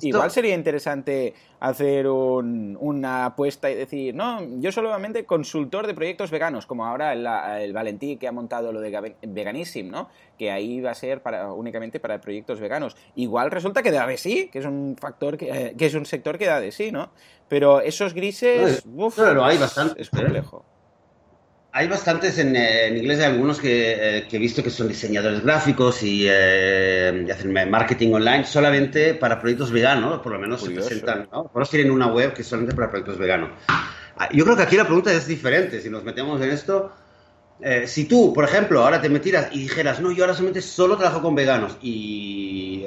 igual 0.00 0.30
sería 0.30 0.54
interesante 0.54 1.34
hacer 1.58 2.06
un, 2.06 2.76
una 2.80 3.26
apuesta 3.26 3.68
y 3.68 3.74
decir, 3.74 4.14
no, 4.14 4.40
yo 4.60 4.70
solamente 4.70 5.24
consultor 5.24 5.88
de 5.88 5.94
proyectos 5.94 6.30
veganos, 6.30 6.66
como 6.66 6.86
ahora 6.86 7.12
el, 7.12 7.26
el 7.60 7.72
Valentí 7.72 8.18
que 8.18 8.28
ha 8.28 8.32
montado 8.32 8.72
lo 8.72 8.80
de 8.80 9.16
Veganism, 9.22 9.90
¿no? 9.90 10.08
Que 10.38 10.52
ahí 10.52 10.80
va 10.80 10.92
a 10.92 10.94
ser 10.94 11.22
para, 11.22 11.52
únicamente 11.52 11.98
para 11.98 12.20
proyectos 12.20 12.60
veganos. 12.60 12.96
Igual 13.16 13.50
resulta 13.50 13.82
que 13.82 13.90
da 13.90 14.06
de 14.06 14.16
sí, 14.16 14.48
que 14.52 14.60
es 14.60 14.66
un 14.66 14.96
factor 14.96 15.36
que, 15.36 15.50
eh, 15.50 15.74
que 15.76 15.86
es 15.86 15.94
un 15.94 16.06
sector 16.06 16.38
que 16.38 16.46
da 16.46 16.60
de 16.60 16.70
sí, 16.70 16.92
¿no? 16.92 17.10
Pero 17.48 17.80
esos 17.80 18.14
grises, 18.14 18.84
uff, 18.86 19.18
hay 19.18 19.58
bastante, 19.58 20.00
es 20.00 20.08
complejo. 20.08 20.64
Hay 21.76 21.88
bastantes 21.88 22.38
en, 22.38 22.54
inglés, 22.96 23.18
hay 23.18 23.32
algunos 23.32 23.58
eh, 23.64 24.26
que, 24.30 24.36
he 24.36 24.38
visto 24.38 24.62
que 24.62 24.70
son 24.70 24.86
diseñadores 24.86 25.42
gráficos 25.42 26.04
y, 26.04 26.24
eh, 26.28 27.26
hacen 27.32 27.52
marketing 27.68 28.12
online 28.12 28.44
solamente 28.44 29.14
para 29.14 29.40
proyectos 29.40 29.72
veganos, 29.72 30.20
por 30.20 30.30
lo 30.30 30.38
menos 30.38 30.62
se 30.62 30.70
presentan, 30.70 31.28
¿no? 31.32 31.48
Por 31.48 31.66
tienen 31.66 31.90
una 31.90 32.06
web 32.06 32.32
que 32.32 32.42
es 32.42 32.46
solamente 32.46 32.76
para 32.76 32.90
proyectos 32.90 33.18
veganos. 33.18 33.50
Ah, 33.66 34.28
yo 34.32 34.44
creo 34.44 34.56
que 34.56 34.62
aquí 34.62 34.76
la 34.76 34.84
pregunta 34.84 35.12
es 35.12 35.26
diferente, 35.26 35.80
si 35.80 35.90
nos 35.90 36.04
metemos 36.04 36.40
en 36.42 36.50
esto. 36.50 36.92
Eh, 37.60 37.88
si 37.88 38.04
tú, 38.04 38.32
por 38.32 38.44
ejemplo, 38.44 38.84
ahora 38.84 39.02
te 39.02 39.08
metieras 39.08 39.48
y 39.50 39.62
dijeras, 39.62 39.98
no, 39.98 40.12
yo 40.12 40.22
ahora 40.22 40.34
solamente 40.34 40.62
solo 40.62 40.96
trabajo 40.96 41.22
con 41.22 41.34
veganos 41.34 41.76
y 41.82 42.84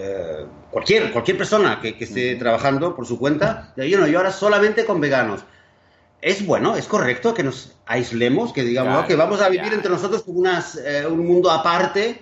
cualquier, 0.71 1.11
cualquier 1.11 1.37
persona 1.37 1.81
que, 1.81 1.93
esté 1.99 2.37
trabajando 2.37 2.95
por 2.95 3.05
su 3.05 3.19
cuenta, 3.19 3.73
yo 3.75 3.99
no, 3.99 4.07
yo 4.07 4.19
ahora 4.19 4.31
solamente 4.31 4.85
con 4.85 5.01
veganos 5.01 5.43
es 6.21 6.45
bueno, 6.45 6.75
es 6.75 6.87
correcto 6.87 7.33
que 7.33 7.43
nos 7.43 7.75
aislemos, 7.85 8.51
que 8.51 8.63
digamos 8.63 9.05
que 9.05 9.15
vamos 9.15 9.41
a 9.41 9.49
vivir 9.49 9.73
entre 9.73 9.89
nosotros 9.89 10.23
como 10.23 10.39
unas, 10.39 10.75
eh, 10.75 11.05
un 11.07 11.25
mundo 11.25 11.51
aparte, 11.51 12.21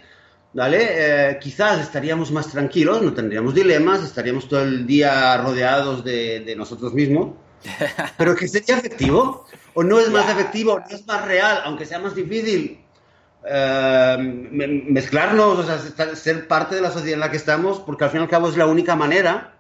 ¿vale? 0.54 0.88
Eh, 0.90 1.40
quizás 1.40 1.80
estaríamos 1.80 2.32
más 2.32 2.50
tranquilos, 2.50 3.02
no 3.02 3.14
tendríamos 3.14 3.56
dilemas, 3.56 4.04
estaríamos 4.04 4.50
todo 4.50 4.62
el 4.62 4.86
día 4.86 5.38
rodeados 5.38 6.04
de, 6.04 6.54
nosotros 6.58 6.94
mismos, 6.94 7.36
pero 8.18 8.36
que 8.36 8.48
sería 8.48 8.78
efectivo, 8.78 9.46
o 9.74 9.84
no 9.84 10.00
es 10.00 10.10
más 10.10 10.30
efectivo, 10.30 10.80
no 10.80 10.96
es 10.96 11.08
más 11.08 11.26
real, 11.26 11.62
aunque 11.64 11.86
sea 11.86 12.00
más 12.00 12.16
difícil. 12.16 12.82
Eh, 13.48 14.18
mezclarnos, 14.90 15.60
o 15.60 15.64
sea, 15.64 16.16
ser 16.16 16.48
parte 16.48 16.76
de 16.76 16.82
la 16.82 16.92
sociedad 16.92 17.14
en 17.14 17.20
la 17.20 17.32
que 17.32 17.38
estamos, 17.38 17.80
porque 17.80 18.04
al 18.04 18.10
fin 18.10 18.22
y 18.22 18.24
al 18.24 18.30
cabo 18.30 18.50
es 18.50 18.58
la 18.58 18.66
única 18.66 18.96
manera 18.96 19.55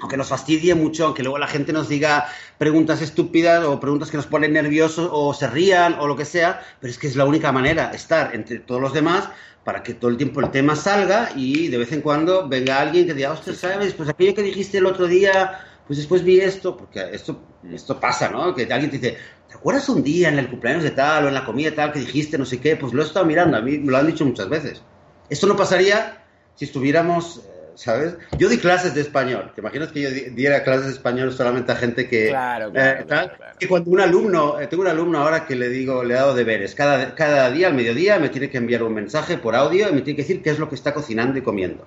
aunque 0.00 0.16
nos 0.16 0.28
fastidie 0.28 0.74
mucho, 0.74 1.06
aunque 1.06 1.22
luego 1.22 1.38
la 1.38 1.46
gente 1.46 1.72
nos 1.72 1.88
diga 1.88 2.26
preguntas 2.58 3.00
estúpidas 3.00 3.64
o 3.64 3.80
preguntas 3.80 4.10
que 4.10 4.16
nos 4.16 4.26
ponen 4.26 4.52
nerviosos 4.52 5.08
o 5.10 5.32
se 5.32 5.46
rían 5.46 5.94
o 5.98 6.06
lo 6.06 6.16
que 6.16 6.24
sea, 6.24 6.62
pero 6.80 6.90
es 6.90 6.98
que 6.98 7.06
es 7.06 7.16
la 7.16 7.24
única 7.24 7.52
manera, 7.52 7.90
estar 7.92 8.34
entre 8.34 8.58
todos 8.58 8.80
los 8.80 8.92
demás 8.92 9.28
para 9.64 9.82
que 9.82 9.94
todo 9.94 10.10
el 10.10 10.16
tiempo 10.16 10.40
el 10.40 10.50
tema 10.50 10.76
salga 10.76 11.30
y 11.34 11.68
de 11.68 11.78
vez 11.78 11.90
en 11.92 12.00
cuando 12.00 12.46
venga 12.48 12.80
alguien 12.80 13.06
que 13.06 13.14
diga, 13.14 13.32
usted 13.32 13.54
¿sabes? 13.54 13.94
Pues 13.94 14.08
aquello 14.08 14.34
que 14.34 14.42
dijiste 14.42 14.78
el 14.78 14.86
otro 14.86 15.06
día, 15.06 15.58
pues 15.86 15.98
después 15.98 16.22
vi 16.22 16.38
esto, 16.40 16.76
porque 16.76 17.08
esto, 17.12 17.42
esto 17.72 17.98
pasa, 17.98 18.28
¿no? 18.28 18.54
Que 18.54 18.62
alguien 18.72 18.90
te 18.90 18.98
dice, 18.98 19.18
¿te 19.48 19.54
acuerdas 19.54 19.88
un 19.88 20.04
día 20.04 20.28
en 20.28 20.38
el 20.38 20.48
cumpleaños 20.48 20.84
de 20.84 20.92
tal 20.92 21.24
o 21.24 21.28
en 21.28 21.34
la 21.34 21.44
comida 21.44 21.74
tal 21.74 21.92
que 21.92 21.98
dijiste 21.98 22.38
no 22.38 22.44
sé 22.44 22.60
qué? 22.60 22.76
Pues 22.76 22.92
lo 22.92 23.02
he 23.02 23.06
estado 23.06 23.26
mirando, 23.26 23.56
a 23.56 23.60
mí 23.60 23.78
me 23.78 23.90
lo 23.90 23.98
han 23.98 24.06
dicho 24.06 24.24
muchas 24.24 24.48
veces. 24.48 24.82
Esto 25.28 25.48
no 25.48 25.56
pasaría 25.56 26.24
si 26.54 26.66
estuviéramos 26.66 27.40
¿sabes? 27.76 28.16
Yo 28.38 28.48
di 28.48 28.58
clases 28.58 28.94
de 28.94 29.02
español. 29.02 29.52
¿Te 29.54 29.60
imaginas 29.60 29.92
que 29.92 30.02
yo 30.02 30.10
diera 30.10 30.64
clases 30.64 30.86
de 30.86 30.92
español 30.92 31.32
solamente 31.32 31.72
a 31.72 31.76
gente 31.76 32.08
que... 32.08 32.28
Claro, 32.28 32.72
eh, 32.74 33.04
claro, 33.06 33.32
Que 33.58 33.68
cuando 33.68 33.90
un 33.90 34.00
alumno, 34.00 34.60
eh, 34.60 34.66
tengo 34.66 34.82
un 34.82 34.88
alumno 34.88 35.18
ahora 35.18 35.46
que 35.46 35.54
le 35.54 35.68
digo, 35.68 36.02
le 36.02 36.14
he 36.14 36.16
dado 36.16 36.34
deberes. 36.34 36.74
Cada, 36.74 37.14
cada 37.14 37.50
día, 37.50 37.68
al 37.68 37.74
mediodía, 37.74 38.18
me 38.18 38.30
tiene 38.30 38.50
que 38.50 38.58
enviar 38.58 38.82
un 38.82 38.94
mensaje 38.94 39.38
por 39.38 39.54
audio 39.54 39.88
y 39.88 39.92
me 39.92 40.00
tiene 40.00 40.16
que 40.16 40.22
decir 40.22 40.42
qué 40.42 40.50
es 40.50 40.58
lo 40.58 40.68
que 40.68 40.74
está 40.74 40.94
cocinando 40.94 41.38
y 41.38 41.42
comiendo. 41.42 41.86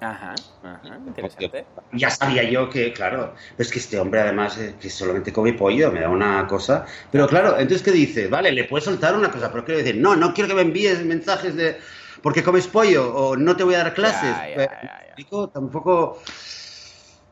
Ajá, 0.00 0.34
ajá, 0.62 0.98
interesante. 1.06 1.64
Ya 1.92 2.10
sabía 2.10 2.42
yo 2.42 2.68
que, 2.68 2.92
claro, 2.92 3.34
es 3.56 3.70
que 3.70 3.78
este 3.78 3.98
hombre 3.98 4.20
además 4.20 4.58
eh, 4.58 4.74
que 4.78 4.90
solamente 4.90 5.32
come 5.32 5.54
pollo, 5.54 5.90
me 5.90 6.00
da 6.00 6.10
una 6.10 6.46
cosa. 6.46 6.84
Pero 7.10 7.26
claro, 7.26 7.58
entonces, 7.58 7.82
¿qué 7.82 7.92
dice? 7.92 8.26
Vale, 8.28 8.52
le 8.52 8.64
puedes 8.64 8.84
soltar 8.84 9.16
una 9.16 9.30
cosa, 9.30 9.50
pero 9.50 9.64
quiero 9.64 9.78
decir, 9.78 9.96
no, 9.96 10.14
no 10.14 10.34
quiero 10.34 10.48
que 10.48 10.54
me 10.54 10.62
envíes 10.62 11.02
mensajes 11.04 11.56
de 11.56 11.78
porque 12.24 12.42
comes 12.42 12.66
pollo 12.66 13.14
o 13.14 13.36
no 13.36 13.54
te 13.54 13.64
voy 13.64 13.74
a 13.74 13.84
dar 13.84 13.92
clases. 13.92 14.34
Tampoco... 15.52 16.18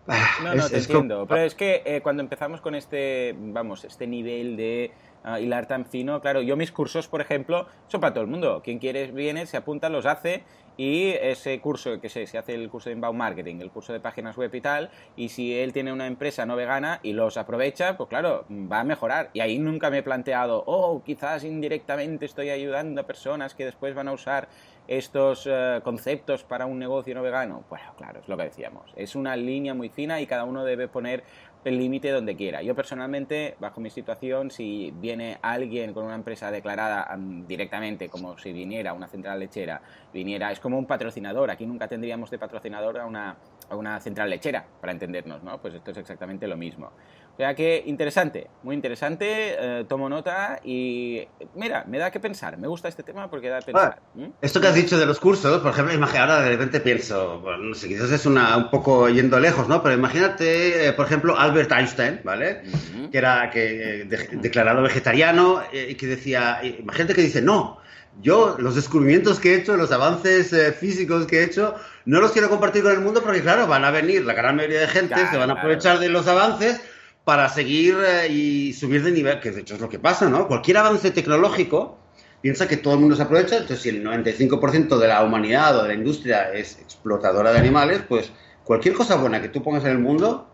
Ah, 0.06 0.26
no, 0.42 0.54
no, 0.54 0.68
te 0.68 0.76
entiendo. 0.76 1.26
Pero 1.26 1.42
es 1.42 1.54
que 1.54 1.82
eh, 1.86 2.02
cuando 2.02 2.22
empezamos 2.22 2.60
con 2.60 2.74
este, 2.74 3.34
vamos, 3.38 3.84
este 3.84 4.06
nivel 4.06 4.54
de 4.56 4.90
uh, 5.24 5.36
hilar 5.36 5.66
tan 5.66 5.86
fino, 5.86 6.20
claro, 6.20 6.42
yo 6.42 6.58
mis 6.58 6.72
cursos, 6.72 7.08
por 7.08 7.22
ejemplo, 7.22 7.66
son 7.86 8.02
para 8.02 8.12
todo 8.12 8.24
el 8.24 8.28
mundo. 8.28 8.60
Quien 8.62 8.78
quiere 8.78 9.10
viene, 9.12 9.46
se 9.46 9.56
apunta, 9.56 9.88
los 9.88 10.04
hace 10.04 10.44
y 10.76 11.10
ese 11.10 11.60
curso, 11.60 12.00
que 12.00 12.08
sé, 12.08 12.26
se 12.26 12.38
hace 12.38 12.54
el 12.54 12.68
curso 12.70 12.88
de 12.88 12.94
inbound 12.94 13.18
marketing, 13.18 13.56
el 13.60 13.70
curso 13.70 13.92
de 13.92 14.00
páginas 14.00 14.36
web 14.36 14.54
y 14.54 14.60
tal, 14.60 14.90
y 15.16 15.28
si 15.28 15.54
él 15.54 15.72
tiene 15.72 15.92
una 15.92 16.06
empresa 16.06 16.46
no 16.46 16.56
vegana 16.56 16.98
y 17.02 17.12
los 17.12 17.36
aprovecha, 17.36 17.96
pues 17.96 18.08
claro, 18.08 18.44
va 18.50 18.80
a 18.80 18.84
mejorar. 18.84 19.30
Y 19.34 19.40
ahí 19.40 19.58
nunca 19.58 19.90
me 19.90 19.98
he 19.98 20.02
planteado, 20.02 20.64
oh, 20.66 21.02
quizás 21.04 21.44
indirectamente 21.44 22.24
estoy 22.24 22.50
ayudando 22.50 23.00
a 23.00 23.04
personas 23.04 23.54
que 23.54 23.66
después 23.66 23.94
van 23.94 24.08
a 24.08 24.12
usar 24.12 24.48
estos 24.88 25.46
eh, 25.50 25.80
conceptos 25.84 26.44
para 26.44 26.66
un 26.66 26.78
negocio 26.78 27.14
no 27.14 27.22
vegano? 27.22 27.64
Bueno, 27.68 27.94
claro, 27.96 28.20
es 28.20 28.28
lo 28.28 28.36
que 28.36 28.44
decíamos. 28.44 28.92
Es 28.96 29.14
una 29.14 29.36
línea 29.36 29.74
muy 29.74 29.88
fina 29.88 30.20
y 30.20 30.26
cada 30.26 30.44
uno 30.44 30.64
debe 30.64 30.88
poner 30.88 31.24
el 31.64 31.78
límite 31.78 32.10
donde 32.10 32.34
quiera. 32.34 32.62
Yo 32.62 32.74
personalmente, 32.74 33.56
bajo 33.60 33.80
mi 33.80 33.90
situación, 33.90 34.50
si 34.50 34.92
viene 34.96 35.38
alguien 35.42 35.94
con 35.94 36.04
una 36.04 36.14
empresa 36.14 36.50
declarada 36.50 37.16
directamente, 37.46 38.08
como 38.08 38.36
si 38.38 38.52
viniera 38.52 38.92
una 38.92 39.06
central 39.06 39.38
lechera, 39.38 39.80
viniera, 40.12 40.50
es 40.50 40.58
como 40.58 40.78
un 40.78 40.86
patrocinador. 40.86 41.50
Aquí 41.50 41.64
nunca 41.66 41.86
tendríamos 41.86 42.30
de 42.30 42.38
patrocinador 42.38 42.98
a 42.98 43.06
una, 43.06 43.36
a 43.68 43.76
una 43.76 44.00
central 44.00 44.30
lechera, 44.30 44.64
para 44.80 44.92
entendernos, 44.92 45.42
¿no? 45.42 45.60
Pues 45.60 45.74
esto 45.74 45.92
es 45.92 45.98
exactamente 45.98 46.48
lo 46.48 46.56
mismo. 46.56 46.90
O 47.32 47.36
sea 47.38 47.54
que 47.54 47.82
interesante, 47.86 48.48
muy 48.62 48.74
interesante, 48.76 49.26
eh, 49.58 49.84
tomo 49.88 50.06
nota 50.06 50.60
y 50.62 51.26
mira, 51.54 51.82
me 51.88 51.98
da 51.98 52.10
que 52.10 52.20
pensar, 52.20 52.58
me 52.58 52.68
gusta 52.68 52.88
este 52.88 53.02
tema 53.02 53.30
porque 53.30 53.48
da 53.48 53.60
que 53.60 53.72
pensar. 53.72 54.00
Esto 54.42 54.60
que 54.60 54.66
has 54.66 54.74
dicho 54.74 54.98
de 54.98 55.06
los 55.06 55.18
cursos, 55.18 55.62
por 55.62 55.72
ejemplo, 55.72 55.94
imagínate, 55.94 56.18
ahora 56.18 56.42
de 56.42 56.50
repente 56.50 56.80
pienso, 56.80 57.40
bueno, 57.40 57.64
no 57.64 57.74
sé, 57.74 57.88
quizás 57.88 58.10
es 58.10 58.26
una, 58.26 58.54
un 58.58 58.70
poco 58.70 59.08
yendo 59.08 59.40
lejos, 59.40 59.66
¿no? 59.66 59.82
Pero 59.82 59.94
imagínate, 59.94 60.88
eh, 60.88 60.92
por 60.92 61.06
ejemplo, 61.06 61.38
Albert 61.38 61.72
Einstein, 61.72 62.20
¿vale? 62.22 62.64
Que 63.10 63.16
era 63.16 63.48
que, 63.50 64.02
eh, 64.02 64.04
declarado 64.32 64.82
vegetariano 64.82 65.62
y 65.72 65.94
que 65.94 66.06
decía, 66.06 66.60
imagínate 66.62 67.14
que 67.14 67.22
dice, 67.22 67.40
no, 67.40 67.78
yo 68.20 68.56
los 68.58 68.74
descubrimientos 68.74 69.40
que 69.40 69.54
he 69.54 69.56
hecho, 69.56 69.78
los 69.78 69.90
avances 69.90 70.54
físicos 70.76 71.26
que 71.26 71.40
he 71.40 71.44
hecho, 71.44 71.76
no 72.04 72.20
los 72.20 72.32
quiero 72.32 72.50
compartir 72.50 72.82
con 72.82 72.92
el 72.92 73.00
mundo 73.00 73.22
porque, 73.22 73.40
claro, 73.40 73.66
van 73.66 73.86
a 73.86 73.90
venir 73.90 74.22
la 74.26 74.34
gran 74.34 74.54
mayoría 74.54 74.80
de 74.80 74.88
gente, 74.88 75.14
se 75.30 75.38
van 75.38 75.48
a 75.48 75.54
aprovechar 75.54 75.98
de 75.98 76.10
los 76.10 76.28
avances 76.28 76.82
para 77.24 77.48
seguir 77.48 77.96
eh, 78.04 78.28
y 78.28 78.72
subir 78.72 79.02
de 79.02 79.12
nivel, 79.12 79.40
que 79.40 79.50
de 79.50 79.60
hecho 79.60 79.74
es 79.74 79.80
lo 79.80 79.88
que 79.88 79.98
pasa, 79.98 80.28
¿no? 80.28 80.48
Cualquier 80.48 80.78
avance 80.78 81.10
tecnológico 81.10 81.98
piensa 82.40 82.66
que 82.66 82.76
todo 82.76 82.94
el 82.94 83.00
mundo 83.00 83.14
se 83.14 83.22
aprovecha, 83.22 83.56
entonces 83.56 83.80
si 83.80 83.88
el 83.90 84.04
95% 84.04 84.98
de 84.98 85.08
la 85.08 85.22
humanidad 85.22 85.78
o 85.78 85.82
de 85.82 85.88
la 85.88 85.94
industria 85.94 86.52
es 86.52 86.78
explotadora 86.78 87.52
de 87.52 87.58
animales, 87.58 88.02
pues 88.08 88.32
cualquier 88.64 88.94
cosa 88.94 89.16
buena 89.16 89.40
que 89.40 89.48
tú 89.48 89.62
pongas 89.62 89.84
en 89.84 89.92
el 89.92 89.98
mundo, 89.98 90.48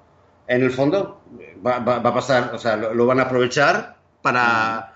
en 0.46 0.62
el 0.62 0.70
fondo 0.70 1.22
va, 1.66 1.76
a 1.76 2.14
pasar, 2.14 2.54
o 2.54 2.58
sea, 2.58 2.76
lo, 2.76 3.06
van 3.06 3.20
a 3.20 3.24
aprovechar 3.24 3.96
para, 4.20 4.94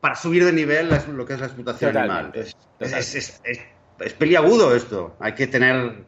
para 0.00 0.14
subir 0.14 0.44
de 0.44 0.52
nivel 0.52 0.90
lo 1.12 1.26
que 1.26 1.34
es 1.34 1.40
la 1.40 1.46
explotación 1.46 1.96
animal. 1.96 2.32
Es, 2.34 3.14
es, 3.14 3.40
es, 3.44 4.12
peliagudo 4.14 4.74
esto, 4.74 5.16
hay 5.20 5.34
que 5.34 5.46
tener 5.46 6.04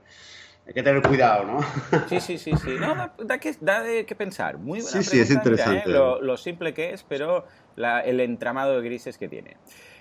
hay 0.69 0.75
que 0.75 0.83
tener 0.83 1.01
cuidado, 1.03 1.45
¿no? 1.45 1.61
Sí, 2.09 2.21
sí, 2.21 2.37
sí, 2.37 2.53
sí. 2.63 2.77
No, 2.79 2.95
da, 3.25 3.39
que, 3.39 3.57
da 3.59 3.83
de 3.83 4.05
qué 4.05 4.15
pensar. 4.15 4.59
Muy 4.59 4.83
buena 4.83 5.03
sí, 5.03 5.03
sí, 5.03 5.19
es 5.19 5.31
interesante. 5.31 5.91
¿eh? 5.91 5.93
lo, 5.93 6.37
simple 6.37 6.75
que 6.75 6.93
es, 6.93 7.05
pero 7.05 7.47
el 8.05 8.21
entramado 8.21 8.79
de 8.79 8.83
grises 8.87 9.17
que 9.17 9.29
tiene. 9.29 9.57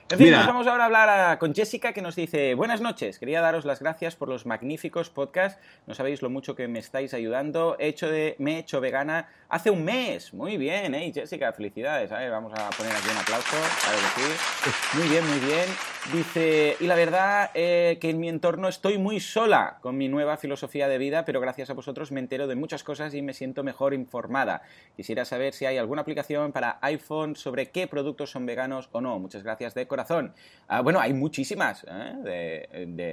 En 0.10 0.17
fin, 0.17 0.32
vamos 0.32 0.65
ahora 0.67 0.84
a 0.84 0.86
hablar 0.86 1.38
con 1.38 1.54
Jessica 1.54 1.91
que 1.91 2.02
nos 2.02 2.15
dice, 2.15 2.54
buenas 2.54 2.80
noches, 2.80 3.20
quería 3.20 3.41
daros 3.41 3.65
las 3.65 3.82
gracias 3.82 4.15
por 4.15 4.30
los 4.30 4.46
magníficos 4.46 5.10
podcasts, 5.10 5.62
no 5.86 5.93
sabéis 5.96 6.22
lo 6.22 6.30
mucho 6.30 6.56
que 6.56 6.70
me 6.70 6.80
estáis 6.80 7.13
ayudando, 7.13 7.76
he 7.78 7.89
hecho 7.89 8.10
de, 8.10 8.38
me 8.39 8.56
he 8.56 8.60
hecho 8.60 8.80
vegana 8.80 9.28
hace 9.50 9.70
un 9.70 9.84
mes, 9.84 10.34
muy 10.34 10.56
bien, 10.56 10.96
¿eh? 10.96 11.12
Jessica, 11.13 11.52
felicidades, 11.52 12.10
vamos 12.10 12.54
a 12.54 12.70
poner 12.70 12.93
aquí 12.93 13.10
un 13.12 13.17
aplauso, 13.17 13.58
claro 13.82 13.98
que 14.15 14.22
sí, 14.22 14.98
muy 14.98 15.10
bien, 15.10 15.28
muy 15.28 15.39
bien. 15.39 15.65
Dice, 16.13 16.78
y 16.80 16.88
la 16.88 16.96
verdad 16.96 17.52
eh, 17.54 17.98
que 18.00 18.10
en 18.10 18.20
mi 18.22 18.30
entorno 18.30 18.70
estoy 18.70 18.98
muy 18.98 19.20
sola 19.20 19.78
con 19.82 19.98
mi 19.98 20.08
nueva 20.08 20.38
filosofía 20.38 20.88
de 20.88 20.98
vida, 20.98 21.26
pero 21.26 21.41
gracias 21.41 21.70
a 21.70 21.74
vosotros 21.74 22.13
me 22.13 22.22
entero 22.22 22.48
de 22.48 22.56
muchas 22.56 22.82
cosas 22.82 23.13
y 23.13 23.22
me 23.22 23.34
siento 23.34 23.62
mejor 23.62 23.93
informada. 23.93 24.62
Quisiera 24.96 25.26
saber 25.26 25.54
si 25.54 25.65
hay 25.65 25.78
alguna 25.78 26.04
aplicación 26.04 26.54
para 26.54 26.80
iPhone 26.82 27.36
sobre 27.36 27.72
qué 27.72 27.88
productos 27.88 28.32
son 28.32 28.46
veganos 28.46 28.88
o 28.93 29.02
no. 29.02 29.20
Muchas 29.20 29.43
gracias 29.43 29.74
de 29.74 29.86
corazón. 29.97 30.33
Ah, 30.67 30.81
bueno, 30.81 30.99
hay 30.99 31.13
muchísimas 31.13 31.86
¿eh? 31.89 32.67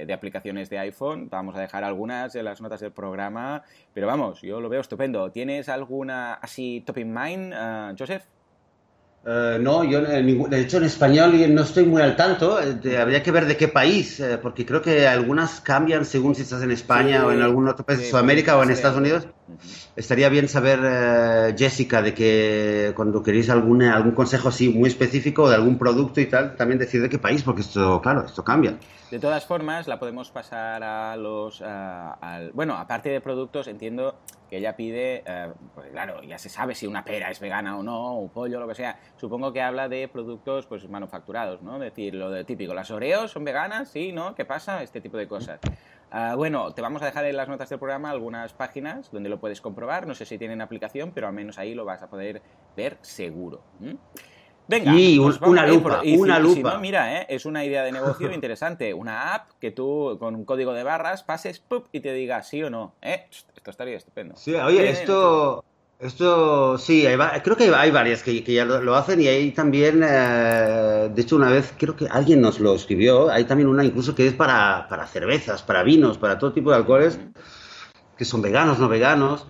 de, 0.05 0.13
aplicaciones 0.13 0.69
de 0.69 0.77
iPhone. 0.79 1.29
Vamos 1.29 1.55
a 1.55 1.61
dejar 1.61 1.83
algunas 1.83 2.35
en 2.35 2.45
las 2.45 2.61
notas 2.61 2.81
del 2.81 2.91
programa, 2.91 3.63
pero 3.93 4.07
vamos, 4.07 4.41
yo 4.41 4.61
lo 4.61 4.69
veo 4.69 4.81
estupendo. 4.81 5.31
¿Tienes 5.31 5.69
alguna 5.69 6.35
así 6.35 6.83
top 6.85 6.99
in 6.99 7.13
mind, 7.13 7.53
uh, 7.53 7.95
Joseph? 7.97 8.23
Eh, 9.27 9.57
no, 9.59 9.83
yo 9.83 10.01
eh, 10.01 10.21
de 10.21 10.61
hecho 10.61 10.77
en 10.77 10.83
español 10.83 11.33
no 11.55 11.63
estoy 11.63 11.85
muy 11.85 12.01
al 12.03 12.15
tanto. 12.15 12.57
Habría 12.57 13.23
que 13.23 13.31
ver 13.31 13.45
de 13.45 13.57
qué 13.57 13.67
país, 13.67 14.21
porque 14.41 14.65
creo 14.65 14.81
que 14.81 15.07
algunas 15.07 15.61
cambian 15.61 16.05
según 16.05 16.35
si 16.35 16.43
estás 16.43 16.61
en 16.61 16.71
España 16.71 17.25
o 17.25 17.31
en 17.31 17.41
algún 17.41 17.67
otro 17.67 17.85
país 17.85 17.99
de 17.99 18.05
Sudamérica 18.05 18.57
o 18.57 18.63
en 18.63 18.69
Estados 18.69 18.97
Unidos. 18.97 19.27
Estaría 19.95 20.29
bien 20.29 20.47
saber, 20.47 21.55
Jessica, 21.57 22.01
de 22.01 22.13
que 22.13 22.93
cuando 22.95 23.21
queréis 23.21 23.49
algún, 23.49 23.83
algún 23.83 24.13
consejo 24.13 24.49
así 24.49 24.69
muy 24.69 24.89
específico 24.89 25.49
de 25.49 25.55
algún 25.55 25.77
producto 25.77 26.19
y 26.21 26.25
tal, 26.25 26.55
también 26.55 26.79
decir 26.79 27.01
de 27.01 27.09
qué 27.09 27.19
país, 27.19 27.43
porque 27.43 27.61
esto, 27.61 28.01
claro, 28.01 28.25
esto 28.25 28.43
cambia. 28.43 28.77
De 29.11 29.19
todas 29.19 29.45
formas, 29.45 29.87
la 29.87 29.99
podemos 29.99 30.31
pasar 30.31 30.83
a 30.83 31.15
los... 31.15 31.63
bueno, 32.53 32.75
aparte 32.75 33.09
de 33.09 33.21
productos, 33.21 33.67
entiendo 33.67 34.15
que 34.49 34.57
ella 34.57 34.75
pide, 34.75 35.23
eh, 35.25 35.51
pues 35.73 35.89
claro, 35.91 36.21
ya 36.23 36.37
se 36.37 36.49
sabe 36.49 36.75
si 36.75 36.87
una 36.87 37.03
pera 37.03 37.29
es 37.31 37.39
vegana 37.39 37.77
o 37.77 37.83
no, 37.83 38.19
o 38.19 38.27
pollo, 38.27 38.59
lo 38.59 38.67
que 38.67 38.75
sea. 38.75 38.99
Supongo 39.17 39.51
que 39.51 39.61
habla 39.61 39.89
de 39.89 40.07
productos 40.07 40.65
pues 40.67 40.87
manufacturados, 40.87 41.61
¿no? 41.61 41.75
Es 41.75 41.81
decir, 41.81 42.13
lo 42.13 42.29
de 42.29 42.43
típico, 42.43 42.73
las 42.73 42.91
Oreos 42.91 43.31
son 43.31 43.43
veganas, 43.43 43.89
sí, 43.89 44.11
¿no? 44.11 44.35
¿Qué 44.35 44.45
pasa? 44.45 44.83
Este 44.83 45.01
tipo 45.01 45.17
de 45.17 45.27
cosas. 45.27 45.59
Ah, 46.11 46.35
bueno, 46.35 46.73
te 46.73 46.81
vamos 46.81 47.01
a 47.01 47.05
dejar 47.05 47.25
en 47.25 47.35
las 47.35 47.47
notas 47.47 47.69
del 47.69 47.79
programa 47.79 48.09
algunas 48.09 48.53
páginas 48.53 49.11
donde 49.11 49.29
lo 49.29 49.39
puedes 49.39 49.61
comprobar. 49.61 50.07
No 50.07 50.15
sé 50.15 50.25
si 50.25 50.37
tienen 50.37 50.61
aplicación, 50.61 51.11
pero 51.13 51.27
al 51.27 51.33
menos 51.33 51.57
ahí 51.57 51.73
lo 51.73 51.85
vas 51.85 52.01
a 52.01 52.09
poder 52.09 52.41
ver 52.75 52.97
seguro. 53.01 53.61
Venga, 54.67 54.93
y 54.93 55.19
una 55.19 55.67
lupa, 55.67 56.01
una 56.03 56.39
lupa. 56.39 56.73
no, 56.73 56.79
mira, 56.79 57.21
¿eh? 57.21 57.25
es 57.29 57.45
una 57.45 57.63
idea 57.63 57.83
de 57.83 57.91
negocio 57.91 58.31
interesante. 58.33 58.93
Una 58.93 59.35
app 59.35 59.51
que 59.59 59.71
tú 59.71 60.17
con 60.19 60.35
un 60.35 60.45
código 60.45 60.73
de 60.73 60.83
barras 60.83 61.23
pases 61.23 61.63
y 61.91 61.99
te 61.99 62.13
diga 62.13 62.41
sí 62.41 62.63
o 62.63 62.69
no. 62.69 62.95
¿eh? 63.01 63.27
Esto 63.29 63.69
estaría 63.69 63.97
estupendo. 63.97 64.35
Sí, 64.35 64.55
oye, 64.55 64.89
esto, 64.89 65.63
esto 65.99 66.77
sí, 66.77 67.05
creo 67.43 67.55
que 67.55 67.73
hay 67.73 67.89
varias 67.89 68.21
que, 68.21 68.41
ya 68.41 68.65
lo, 68.65 68.95
hacen 68.95 69.21
y 69.21 69.27
hay 69.27 69.51
también, 69.51 70.01
eh, 70.03 71.09
de 71.13 71.21
hecho 71.21 71.37
una 71.37 71.49
vez 71.49 71.73
creo 71.77 71.95
que 71.95 72.07
alguien 72.09 72.41
nos 72.41 72.59
lo 72.59 72.75
escribió, 72.75 73.29
hay 73.29 73.45
también 73.45 73.69
una 73.69 73.83
incluso 73.83 74.13
que 74.13 74.27
es 74.27 74.33
para, 74.33 74.87
para 74.89 75.07
cervezas, 75.07 75.63
para 75.63 75.83
vinos, 75.83 76.17
para 76.17 76.37
todo 76.37 76.51
tipo 76.51 76.69
de 76.69 76.77
alcoholes, 76.77 77.19
que 78.17 78.25
son 78.25 78.41
veganos, 78.41 78.79
no 78.79 78.89
veganos. 78.89 79.47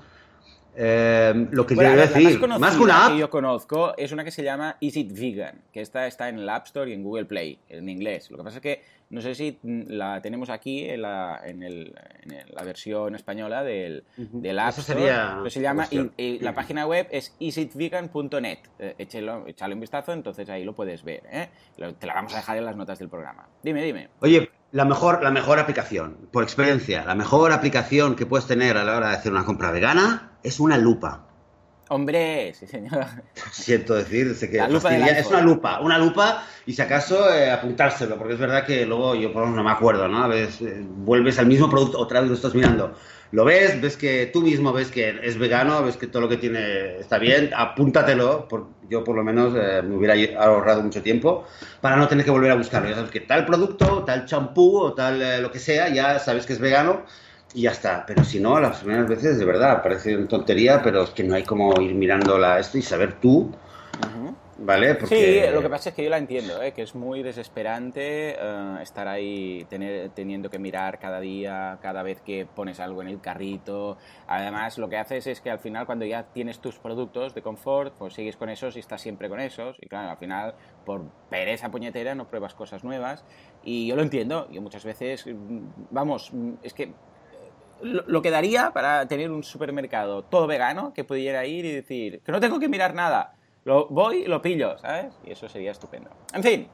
Eh, 0.78 1.48
lo 1.52 1.66
que 1.66 1.74
bueno, 1.74 1.96
decir, 1.96 2.38
más, 2.60 2.76
que 2.76 2.84
una 2.84 3.06
app. 3.06 3.14
que 3.14 3.20
yo 3.20 3.30
conozco 3.30 3.94
es 3.98 4.12
una 4.12 4.26
que 4.26 4.32
se 4.32 4.44
llama 4.44 4.76
Is 4.82 4.98
It 4.98 5.18
Vegan, 5.18 5.62
que 5.72 5.80
esta 5.80 6.06
está 6.06 6.28
en 6.28 6.40
el 6.40 6.50
App 6.50 6.66
Store 6.66 6.92
y 6.92 6.94
en 6.94 7.02
Google 7.02 7.26
Play, 7.26 7.60
en 7.70 7.88
inglés. 7.88 8.30
Lo 8.30 8.38
que 8.38 8.44
pasa 8.44 8.58
es 8.58 8.62
que 8.62 8.84
no 9.10 9.22
sé 9.22 9.36
si 9.36 9.60
la 9.63 10.22
tenemos 10.22 10.50
aquí 10.50 10.89
en 10.89 11.02
la, 11.04 11.39
en 11.44 11.63
el, 11.63 11.94
en 12.24 12.54
la 12.54 12.63
versión 12.63 13.15
española 13.15 13.63
del, 13.63 14.04
del 14.18 14.60
App 14.60 14.78
Store. 14.78 15.00
Sería 15.00 15.44
se 15.48 15.62
llama, 15.62 15.88
y, 16.18 16.39
la 16.39 16.54
página 16.54 16.86
web 16.86 17.08
es 17.12 17.36
isitvegan.net. 17.39 18.60
Eh, 18.80 18.96
échale 18.98 19.74
un 19.74 19.80
vistazo, 19.80 20.13
entonces 20.13 20.50
ahí 20.50 20.63
lo 20.63 20.74
puedes 20.74 21.04
ver. 21.04 21.24
¿eh? 21.32 21.50
Te 22.00 22.08
la 22.08 22.13
vamos 22.13 22.34
a 22.34 22.38
dejar 22.38 22.58
en 22.58 22.65
las 22.65 22.76
notas 22.76 23.00
del 23.00 23.10
programa. 23.10 23.48
Dime, 23.63 23.84
dime. 23.84 24.10
Oye, 24.22 24.50
la 24.72 24.86
mejor, 24.86 25.24
la 25.24 25.32
mejor 25.32 25.60
aplicación, 25.60 26.28
por 26.32 26.44
experiencia, 26.44 27.06
la 27.06 27.15
mejor 27.15 27.52
aplicación 27.52 28.15
que 28.15 28.26
puedes 28.26 28.48
tener 28.48 28.76
a 28.78 28.84
la 28.84 28.98
hora 28.98 29.10
de 29.10 29.15
hacer 29.15 29.32
una 29.32 29.46
compra 29.46 29.72
vegana 29.72 30.38
es 30.44 30.60
una 30.60 30.78
lupa. 30.78 31.25
Hombre, 31.89 32.54
sí 32.56 32.65
señor. 32.65 33.06
Siento 33.52 33.93
decir, 33.93 34.36
que 34.50 34.58
es 34.58 35.28
una 35.28 35.41
lupa, 35.41 35.80
una 35.82 36.00
lupa 36.00 36.43
y 36.65 36.74
si 36.74 36.82
acaso 36.82 37.32
eh, 37.32 37.52
apuntárselo, 37.52 38.17
porque 38.17 38.34
es 38.34 38.39
verdad 38.39 38.65
que 38.65 38.86
luego 38.88 39.13
yo 39.13 39.32
por 39.32 39.48
no 39.48 39.63
me 39.63 39.71
acuerdo, 39.71 40.08
¿no? 40.08 40.24
A 40.24 40.28
veces 40.28 40.62
eh, 40.62 40.84
vuelves 40.84 41.38
al 41.38 41.45
mismo 41.45 41.69
producto, 41.69 42.00
otra 42.00 42.21
vez 42.21 42.30
lo 42.30 42.36
estás 42.36 42.56
mirando. 42.56 42.95
Lo 43.32 43.45
ves, 43.45 43.80
ves 43.82 43.98
que 43.98 44.30
tú 44.34 44.41
mismo 44.41 44.74
ves 44.74 44.89
que 44.89 45.19
es 45.21 45.38
vegano, 45.38 45.84
ves 45.84 45.98
que 45.98 46.08
todo 46.08 46.24
lo 46.24 46.30
que 46.30 46.38
tiene 46.38 46.98
está 46.98 47.19
bien, 47.19 47.52
apúntatelo, 47.56 48.48
por, 48.48 48.67
yo 48.89 49.04
por 49.04 49.15
lo 49.15 49.24
menos 49.24 49.54
eh, 49.56 49.84
me 49.84 49.95
hubiera 49.95 50.15
ahorrado 50.41 50.82
mucho 50.82 51.04
tiempo 51.04 51.45
para 51.82 51.98
no 51.98 52.08
tener 52.08 52.26
que 52.26 52.32
volver 52.32 52.50
a 52.50 52.56
buscarlo. 52.56 52.89
Ya 52.89 52.95
sabes 52.95 53.12
que 53.12 53.19
tal 53.19 53.45
producto, 53.45 54.04
tal 54.06 54.26
champú 54.26 54.78
o 54.78 54.93
tal 54.93 55.41
lo 55.41 55.52
que 55.52 55.60
sea, 55.60 55.89
ya 55.89 56.17
sabes 56.17 56.48
que 56.48 56.54
es 56.54 56.60
vegano 56.60 57.04
y 57.56 57.62
ya 57.62 57.72
está. 57.72 58.06
Pero 58.06 58.24
si 58.24 58.39
no, 58.39 58.60
las 58.60 58.80
primeras 58.80 59.08
veces, 59.08 59.39
de 59.39 59.46
verdad, 59.46 59.82
parece 59.82 60.15
una 60.15 60.28
tontería, 60.28 60.82
pero 60.84 61.04
es 61.04 61.10
que 61.12 61.24
no 61.24 61.36
hay 61.36 61.44
como 61.44 61.74
ir 61.82 61.96
mirándola 61.96 62.60
esto 62.60 62.78
y 62.78 62.82
saber 62.82 63.13
tú. 63.20 63.52
¿Vale? 64.58 64.98
Sí, 65.06 65.41
lo 65.52 65.62
que 65.62 65.70
pasa 65.70 65.89
es 65.89 65.96
que 65.96 66.04
yo 66.06 66.10
la 66.10 66.18
entiendo, 66.18 66.62
¿eh? 66.62 66.72
que 66.72 66.82
es 66.82 66.96
muy 66.96 67.22
desesperante 67.22 68.36
eh, 68.39 68.78
estar 68.82 69.06
ahí 69.06 69.65
tener, 69.70 70.12
teniendo 70.12 70.50
que 70.50 70.60
mirar 70.60 70.98
cada 70.98 71.20
día, 71.20 71.78
cada 71.82 72.04
vez 72.04 72.22
que 72.22 72.46
pones 72.46 72.80
algo 72.80 73.02
en 73.02 73.10
el 73.10 73.20
carrito. 73.20 73.98
Además, 74.28 74.78
lo 74.78 74.88
que 74.88 74.98
haces 74.98 75.28
es 75.28 75.41
que 75.41 75.50
al 75.50 75.60
final, 75.60 75.86
cuando 75.86 76.06
ya 76.06 76.24
tienes 76.32 76.60
tus 76.60 76.80
productos 76.80 77.36
de 77.36 77.41
confort, 77.41 77.96
pues 77.98 78.13
sigues 78.13 78.38
con 78.38 78.48
esos 78.48 78.78
y 78.78 78.80
estás 78.80 79.02
siempre 79.02 79.28
con 79.28 79.41
esos. 79.41 79.76
Y 79.82 79.88
claro, 79.88 80.10
al 80.10 80.18
final, 80.18 80.56
por 80.86 81.04
pereza 81.30 81.70
puñetera, 81.70 82.15
no 82.15 82.30
pruebas 82.30 82.54
cosas 82.54 82.86
nuevas. 82.86 83.26
Y 83.62 83.88
yo 83.88 83.98
lo 83.98 84.04
entiendo. 84.04 84.48
Yo 84.52 84.62
muchas 84.62 84.86
veces, 84.86 85.26
vamos, 85.91 86.32
es 86.63 86.74
que 86.74 86.94
lo, 87.86 88.21
que 88.21 88.32
daría 88.32 88.71
para 88.71 89.08
tener 89.08 89.32
un 89.32 89.43
supermercado 89.43 90.24
todo 90.24 90.48
vegano 90.48 90.93
que 90.93 91.04
pudiera 91.04 91.45
ir 91.45 91.65
y 91.65 91.71
decir 91.71 92.21
que 92.26 92.32
no 92.32 92.39
tengo 92.39 92.60
que 92.60 92.67
mirar 92.67 92.93
nada. 92.93 93.36
Lo 93.63 93.88
voy 93.88 94.26
lo 94.26 94.41
pillo, 94.41 94.78
¿sabes? 94.78 95.13
Y 95.24 95.32
eso 95.32 95.50
sería 95.50 95.71
estupendo. 95.71 96.10
En 96.34 96.43
fin, 96.43 96.67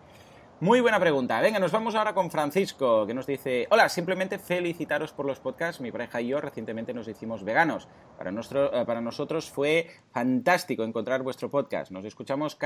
Muy 0.62 0.80
buena 0.80 1.00
pregunta. 1.00 1.42
Venga, 1.42 1.58
nos 1.58 1.72
vamos 1.72 1.96
ahora 1.96 2.14
con 2.14 2.30
Francisco, 2.30 3.08
que 3.08 3.16
nos 3.16 3.26
dice, 3.26 3.66
hola, 3.72 3.90
simplemente 3.90 4.38
felicitaros 4.38 5.12
por 5.12 5.26
los 5.26 5.40
podcasts. 5.40 5.82
Mi 5.82 5.92
pareja 5.92 6.22
y 6.22 6.28
yo 6.28 6.40
recientemente 6.40 6.94
nos 6.94 7.08
hicimos 7.08 7.44
veganos. 7.44 7.88
Para, 8.16 8.30
eh, 8.30 9.02
nosotros 9.02 9.50
fue 9.50 9.88
fantástico 10.14 10.84
encontrar 10.84 11.24
vuestro 11.24 11.50
podcast. 11.50 11.92
Nos 11.92 12.06
escuchamos 12.06 12.60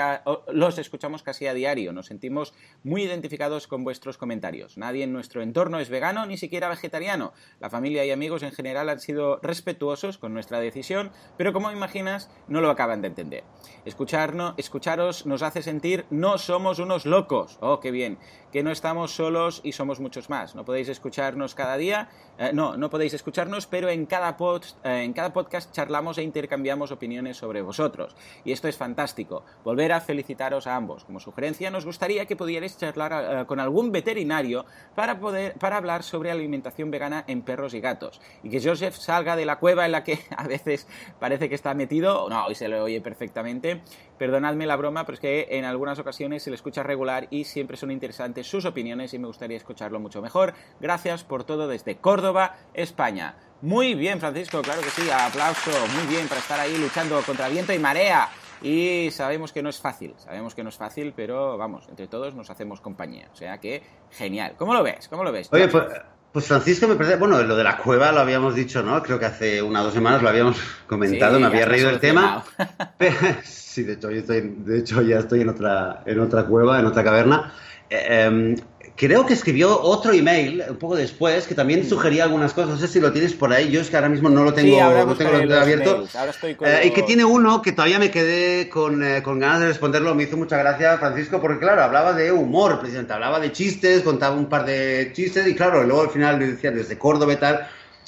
los 0.47 0.77
escuchamos 0.77 1.23
casi 1.23 1.47
a 1.47 1.53
diario. 1.53 1.93
Nos 1.93 2.07
sentimos 2.07 2.53
muy 2.83 3.03
identificados 3.03 3.65
con 3.65 3.85
vuestros 3.85 4.17
comentarios. 4.17 4.77
Nadie 4.77 5.05
en 5.05 5.13
nuestro 5.13 5.41
entorno 5.41 5.79
es 5.79 5.87
vegano, 5.87 6.25
ni 6.25 6.35
siquiera 6.35 6.67
vegetariano. 6.67 7.31
La 7.61 7.69
familia 7.69 8.03
y 8.03 8.11
amigos 8.11 8.43
en 8.43 8.51
general 8.51 8.89
han 8.89 8.99
sido 8.99 9.39
respetuosos 9.41 10.17
con 10.17 10.33
nuestra 10.33 10.59
decisión, 10.59 11.11
pero 11.37 11.53
como 11.53 11.71
imaginas, 11.71 12.29
no 12.49 12.59
lo 12.59 12.69
acaban 12.69 13.01
de 13.01 13.07
entender. 13.07 13.45
Escucharnos, 13.85 14.53
escucharos 14.57 15.25
nos 15.25 15.43
hace 15.43 15.63
sentir 15.63 16.05
no 16.09 16.37
somos 16.37 16.79
unos 16.79 17.05
locos. 17.05 17.57
Qué 17.85 17.91
bien, 17.91 18.17
que 18.51 18.63
no 18.63 18.71
estamos 18.71 19.11
solos 19.11 19.61
y 19.63 19.73
somos 19.73 19.99
muchos 19.99 20.27
más. 20.27 20.55
No 20.55 20.65
podéis 20.65 20.89
escucharnos 20.89 21.53
cada 21.53 21.77
día, 21.77 22.09
eh, 22.39 22.49
no, 22.51 22.77
no 22.77 22.89
podéis 22.89 23.13
escucharnos, 23.13 23.67
pero 23.67 23.89
en 23.89 24.07
cada, 24.07 24.35
eh, 24.83 25.03
en 25.03 25.13
cada 25.13 25.31
podcast 25.31 25.71
charlamos 25.71 26.17
e 26.17 26.23
intercambiamos 26.23 26.91
opiniones 26.91 27.37
sobre 27.37 27.61
vosotros. 27.61 28.15
Y 28.43 28.53
esto 28.53 28.67
es 28.67 28.75
fantástico. 28.75 29.43
Volver 29.63 29.91
a 29.91 30.01
felicitaros 30.01 30.65
a 30.65 30.75
ambos. 30.75 31.05
Como 31.05 31.19
sugerencia, 31.19 31.69
nos 31.69 31.85
gustaría 31.85 32.25
que 32.25 32.35
pudierais 32.35 32.75
charlar 32.75 33.41
eh, 33.41 33.45
con 33.45 33.59
algún 33.59 33.91
veterinario 33.91 34.65
para, 34.95 35.19
poder, 35.19 35.53
para 35.59 35.77
hablar 35.77 36.01
sobre 36.01 36.31
alimentación 36.31 36.89
vegana 36.89 37.23
en 37.27 37.43
perros 37.43 37.75
y 37.75 37.81
gatos. 37.81 38.19
Y 38.41 38.49
que 38.49 38.63
Joseph 38.63 38.95
salga 38.95 39.35
de 39.35 39.45
la 39.45 39.59
cueva 39.59 39.85
en 39.85 39.91
la 39.91 40.03
que 40.03 40.17
a 40.35 40.47
veces 40.47 40.87
parece 41.19 41.49
que 41.49 41.55
está 41.55 41.75
metido, 41.75 42.27
no, 42.31 42.49
y 42.49 42.55
se 42.55 42.67
lo 42.67 42.83
oye 42.83 42.99
perfectamente. 42.99 43.83
Perdonadme 44.17 44.65
la 44.65 44.75
broma, 44.75 45.05
pero 45.05 45.15
es 45.15 45.19
que 45.19 45.47
en 45.51 45.65
algunas 45.65 45.99
ocasiones 45.99 46.43
se 46.43 46.49
le 46.49 46.55
escucha 46.55 46.83
regular 46.83 47.27
y 47.29 47.43
siempre 47.43 47.77
son 47.77 47.91
interesantes 47.91 48.47
sus 48.47 48.65
opiniones 48.65 49.13
y 49.13 49.19
me 49.19 49.27
gustaría 49.27 49.57
escucharlo 49.57 49.99
mucho 49.99 50.21
mejor. 50.21 50.53
Gracias 50.79 51.23
por 51.23 51.43
todo 51.43 51.67
desde 51.67 51.97
Córdoba, 51.97 52.55
España. 52.73 53.35
Muy 53.61 53.95
bien, 53.95 54.19
Francisco, 54.19 54.61
claro 54.61 54.81
que 54.81 54.89
sí, 54.89 55.09
aplauso, 55.09 55.71
muy 55.95 56.07
bien 56.07 56.27
para 56.27 56.39
estar 56.39 56.59
ahí 56.59 56.77
luchando 56.77 57.21
contra 57.21 57.49
viento 57.49 57.73
y 57.73 57.79
marea. 57.79 58.29
Y 58.61 59.11
sabemos 59.11 59.51
que 59.51 59.61
no 59.61 59.69
es 59.69 59.79
fácil, 59.79 60.13
sabemos 60.17 60.55
que 60.55 60.63
no 60.63 60.69
es 60.69 60.77
fácil, 60.77 61.13
pero 61.15 61.57
vamos, 61.57 61.87
entre 61.89 62.07
todos 62.07 62.35
nos 62.35 62.49
hacemos 62.49 62.81
compañía. 62.81 63.29
O 63.31 63.35
sea 63.35 63.59
que, 63.59 63.83
genial. 64.11 64.55
¿Cómo 64.57 64.73
lo 64.73 64.81
ves? 64.81 65.07
¿Cómo 65.07 65.23
lo 65.23 65.31
ves? 65.31 65.49
Oye, 65.51 65.67
pues, 65.67 65.85
pues 66.35 66.47
Francisco 66.47 66.85
me 66.85 66.95
parece, 66.95 67.15
bueno, 67.15 67.41
lo 67.43 67.55
de 67.55 67.63
la 67.63 67.77
cueva 67.77 68.11
lo 68.11 68.19
habíamos 68.19 68.55
dicho, 68.55 68.83
¿no? 68.83 69.01
Creo 69.01 69.17
que 69.17 69.25
hace 69.25 69.61
una 69.61 69.79
o 69.79 69.85
dos 69.85 69.93
semanas 69.93 70.21
lo 70.21 70.27
habíamos 70.27 70.57
comentado, 70.85 71.39
me 71.39 71.45
había 71.45 71.63
reído 71.63 71.89
el 71.89 72.01
tema. 72.01 72.43
sí, 73.45 73.83
de 73.83 73.93
hecho, 73.93 74.11
yo 74.11 74.19
estoy, 74.19 74.41
de 74.41 74.79
hecho 74.79 75.01
ya 75.01 75.19
estoy 75.19 75.39
en 75.39 75.47
otra, 75.47 76.03
en 76.05 76.19
otra 76.19 76.43
cueva, 76.43 76.77
en 76.77 76.87
otra 76.87 77.05
caverna. 77.05 77.53
Eh, 77.89 78.25
em, 78.25 78.55
creo 78.95 79.25
que 79.25 79.33
escribió 79.33 79.79
otro 79.81 80.13
email 80.13 80.63
un 80.69 80.77
poco 80.77 80.95
después 80.95 81.47
que 81.47 81.55
también 81.55 81.87
sugería 81.87 82.23
algunas 82.23 82.53
cosas. 82.53 82.71
No 82.71 82.77
sé 82.77 82.87
si 82.87 82.99
lo 82.99 83.11
tienes 83.11 83.33
por 83.33 83.51
ahí. 83.51 83.69
Yo 83.69 83.81
es 83.81 83.89
que 83.89 83.95
ahora 83.95 84.09
mismo 84.09 84.29
no 84.29 84.43
lo 84.43 84.53
tengo, 84.53 84.79
no 85.05 85.15
tengo 85.15 85.55
abierto. 85.55 86.05
Eh, 86.61 86.81
y 86.85 86.91
que 86.91 87.03
tiene 87.03 87.25
uno 87.25 87.61
que 87.61 87.71
todavía 87.71 87.99
me 87.99 88.11
quedé 88.11 88.69
con, 88.69 89.03
eh, 89.03 89.21
con, 89.21 89.39
ganas 89.39 89.61
de 89.61 89.67
responderlo. 89.67 90.15
Me 90.15 90.23
hizo 90.23 90.37
mucha 90.37 90.57
gracia, 90.57 90.97
Francisco, 90.97 91.41
porque 91.41 91.59
claro, 91.59 91.83
hablaba 91.83 92.13
de 92.13 92.31
humor, 92.31 92.79
presidente. 92.79 93.13
Hablaba 93.13 93.39
de 93.39 93.51
chistes, 93.51 94.01
contaba 94.01 94.35
un 94.35 94.47
par 94.47 94.65
de 94.65 95.11
chistes 95.13 95.45
y 95.47 95.55
claro, 95.55 95.83
luego 95.83 96.03
al 96.03 96.09
final 96.09 96.39
le 96.39 96.47
decía 96.47 96.71
desde 96.71 96.97
Córdoba 96.97 97.33
y 97.33 97.37
tal. 97.37 97.67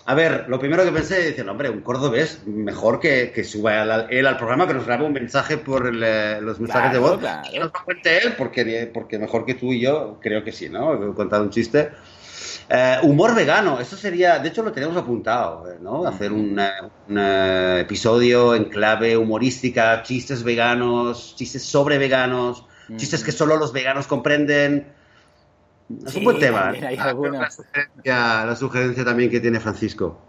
A 0.09 0.13
ver, 0.13 0.45
lo 0.47 0.57
primero 0.57 0.85
que 0.85 0.91
pensé, 0.93 1.21
decir, 1.21 1.47
hombre, 1.49 1.69
un 1.69 1.81
cordobés, 1.81 2.41
mejor 2.45 3.01
que, 3.01 3.33
que 3.35 3.43
suba 3.43 4.05
él 4.09 4.25
al 4.25 4.37
programa, 4.37 4.65
que 4.65 4.73
nos 4.73 4.85
grabe 4.85 5.03
un 5.03 5.11
mensaje 5.11 5.57
por 5.57 5.85
eh, 5.85 6.39
los 6.39 6.61
mensajes 6.61 6.93
de 6.93 6.99
voz. 6.99 7.19
Claro. 7.19 7.49
Y 7.51 7.59
nos 7.59 7.73
lo 7.73 7.83
cuente 7.83 8.17
él, 8.19 8.33
porque, 8.37 8.89
porque 8.93 9.19
mejor 9.19 9.45
que 9.45 9.55
tú 9.55 9.73
y 9.73 9.81
yo, 9.81 10.17
creo 10.21 10.45
que 10.45 10.53
sí, 10.53 10.69
¿no? 10.69 10.93
He 10.93 11.13
contado 11.13 11.43
un 11.43 11.49
chiste. 11.49 11.89
Eh, 12.69 12.99
humor 13.03 13.35
vegano, 13.35 13.81
eso 13.81 13.97
sería, 13.97 14.39
de 14.39 14.47
hecho 14.47 14.63
lo 14.63 14.71
tenemos 14.71 14.95
apuntado, 14.95 15.69
eh, 15.69 15.75
¿no? 15.81 16.07
Hacer 16.07 16.31
un, 16.31 16.57
un, 17.09 17.17
episodio 17.17 18.55
en 18.55 18.63
clave 18.65 19.17
humorística, 19.17 20.03
chistes 20.03 20.41
veganos, 20.41 21.35
chistes 21.35 21.63
sobre 21.63 21.97
veganos, 21.97 22.63
chistes 22.95 23.25
que 23.25 23.33
solo 23.33 23.57
los 23.57 23.73
veganos 23.73 24.07
comprenden. 24.07 24.87
Es 26.05 26.15
un 26.15 26.23
buen 26.23 26.39
tema. 26.39 26.69
Hay 26.69 26.95
la, 26.97 27.49
sugerencia, 27.49 28.45
la 28.45 28.55
sugerencia 28.55 29.05
también 29.05 29.29
que 29.29 29.39
tiene 29.39 29.59
Francisco. 29.59 30.19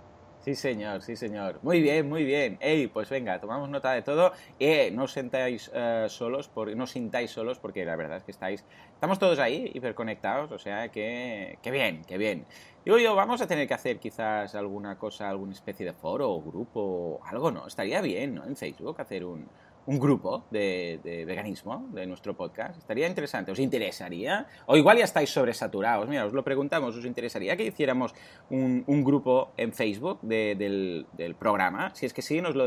Sí, 0.41 0.55
señor, 0.55 1.03
sí, 1.03 1.17
señor. 1.17 1.59
Muy 1.63 1.83
bien, 1.83 2.09
muy 2.09 2.25
bien. 2.25 2.57
Ey, 2.61 2.87
pues 2.87 3.11
venga, 3.11 3.39
tomamos 3.41 3.69
nota 3.69 3.93
de 3.93 4.03
todo. 4.03 4.33
Eh, 4.59 4.91
no 4.93 5.03
os 5.05 5.13
sentáis 5.13 5.69
uh, 5.69 6.09
solos, 6.09 6.49
por, 6.49 6.75
no 6.75 6.87
sintáis 6.87 7.33
solos, 7.33 7.59
porque 7.59 7.85
la 7.85 7.97
verdad 7.97 8.19
es 8.19 8.25
que 8.25 8.31
estáis, 8.31 8.65
estamos 8.95 9.19
todos 9.19 9.41
ahí, 9.41 9.71
hiperconectados, 9.75 10.51
o 10.53 10.59
sea 10.59 10.89
que, 10.91 11.59
que 11.61 11.71
bien, 11.71 12.03
que 12.05 12.17
bien. 12.17 12.47
Digo 12.85 12.97
yo, 12.99 13.15
vamos 13.15 13.43
a 13.43 13.47
tener 13.47 13.69
que 13.69 13.75
hacer 13.75 13.99
quizás 13.99 14.55
alguna 14.55 14.97
cosa, 14.97 15.29
alguna 15.29 15.53
especie 15.53 15.85
de 15.85 15.93
foro 15.93 16.31
o 16.31 16.41
grupo, 16.41 17.21
algo, 17.27 17.51
¿no? 17.51 17.67
Estaría 17.67 18.01
bien, 18.01 18.37
¿no? 18.37 18.47
En 18.47 18.57
Facebook 18.57 18.99
hacer 19.01 19.27
un, 19.27 19.49
un 19.89 19.99
grupo 19.99 20.45
de, 20.51 21.25
veganismo 21.27 21.89
de 21.93 22.07
nuestro 22.07 22.37
podcast. 22.37 22.77
Estaría 22.77 23.09
interesante. 23.09 23.53
¿Os 23.53 23.59
interesaría? 23.59 24.47
O 24.67 24.77
igual 24.77 24.99
ya 24.99 25.05
estáis 25.05 25.31
sobresaturados. 25.31 26.07
Mira, 26.07 26.27
os 26.27 26.35
lo 26.35 26.45
preguntamos. 26.45 26.95
¿Os 26.95 27.07
interesaría 27.07 27.57
que 27.57 27.65
hiciéramos 27.65 28.15
un, 28.51 28.85
grupo 29.03 29.53
en 29.57 29.73
Facebook 29.73 30.21
del, 30.21 31.07
programa? 31.39 31.95
Si 31.95 32.05
es 32.05 32.13
que 32.13 32.21
sí, 32.21 32.43
nos 32.43 32.55
lo, 32.55 32.67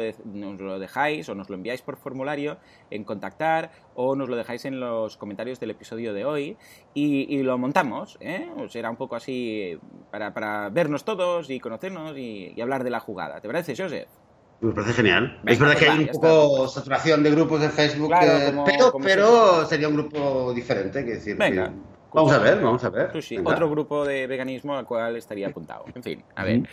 dejáis 0.79 1.29
o 1.29 1.35
nos 1.35 1.47
lo 1.47 1.55
enviáis 1.57 1.83
por 1.83 1.97
formulario 1.97 2.57
en 2.89 3.03
contactar 3.03 3.69
o 3.93 4.15
nos 4.15 4.27
lo 4.27 4.35
dejáis 4.35 4.65
en 4.65 4.79
los 4.79 5.15
comentarios 5.15 5.59
del 5.59 5.69
episodio 5.69 6.13
de 6.15 6.25
hoy 6.25 6.57
y, 6.95 7.43
lo 7.43 7.55
montamos. 7.59 8.17
¿eh? 8.19 8.49
Será 8.69 8.89
un 8.89 8.97
poco 8.97 9.15
así 9.15 9.77
para, 10.09 10.69
vernos 10.69 11.05
todos 11.05 11.51
y 11.51 11.59
conocernos 11.59 12.17
y, 12.17 12.53
y 12.55 12.61
hablar 12.61 12.83
de 12.83 12.89
la 12.89 12.99
jugada. 12.99 13.41
¿Te 13.41 13.47
parece, 13.47 13.75
Joseph? 13.77 14.09
Me 14.61 14.73
parece 14.73 14.93
genial. 14.93 15.39
es 15.45 15.59
verdad 15.59 15.75
que 15.75 15.89
hay 15.89 15.99
un 15.99 16.07
poco 16.07 16.67
saturación 16.67 17.23
de 17.23 17.31
grupos 17.31 17.61
de 17.61 17.69
Facebook, 17.69 18.13
pero, 18.65 18.93
pero 19.01 19.65
sería 19.65 19.87
un 19.87 19.95
grupo 19.95 20.53
diferente. 20.53 21.03
Que 21.03 21.13
decir, 21.13 21.35
Venga. 21.35 21.73
Vamos 22.13 22.31
a 22.33 22.39
ver, 22.39 22.59
vamos 22.61 22.83
a 22.83 22.89
ver. 22.89 23.11
Otro 23.43 23.69
grupo 23.69 24.05
de 24.05 24.27
veganismo 24.27 24.77
al 24.77 24.85
cual 24.85 25.15
estaría 25.15 25.47
apuntado. 25.47 25.85
En 25.95 26.03
fin, 26.03 26.23
a 26.35 26.43
ver. 26.43 26.63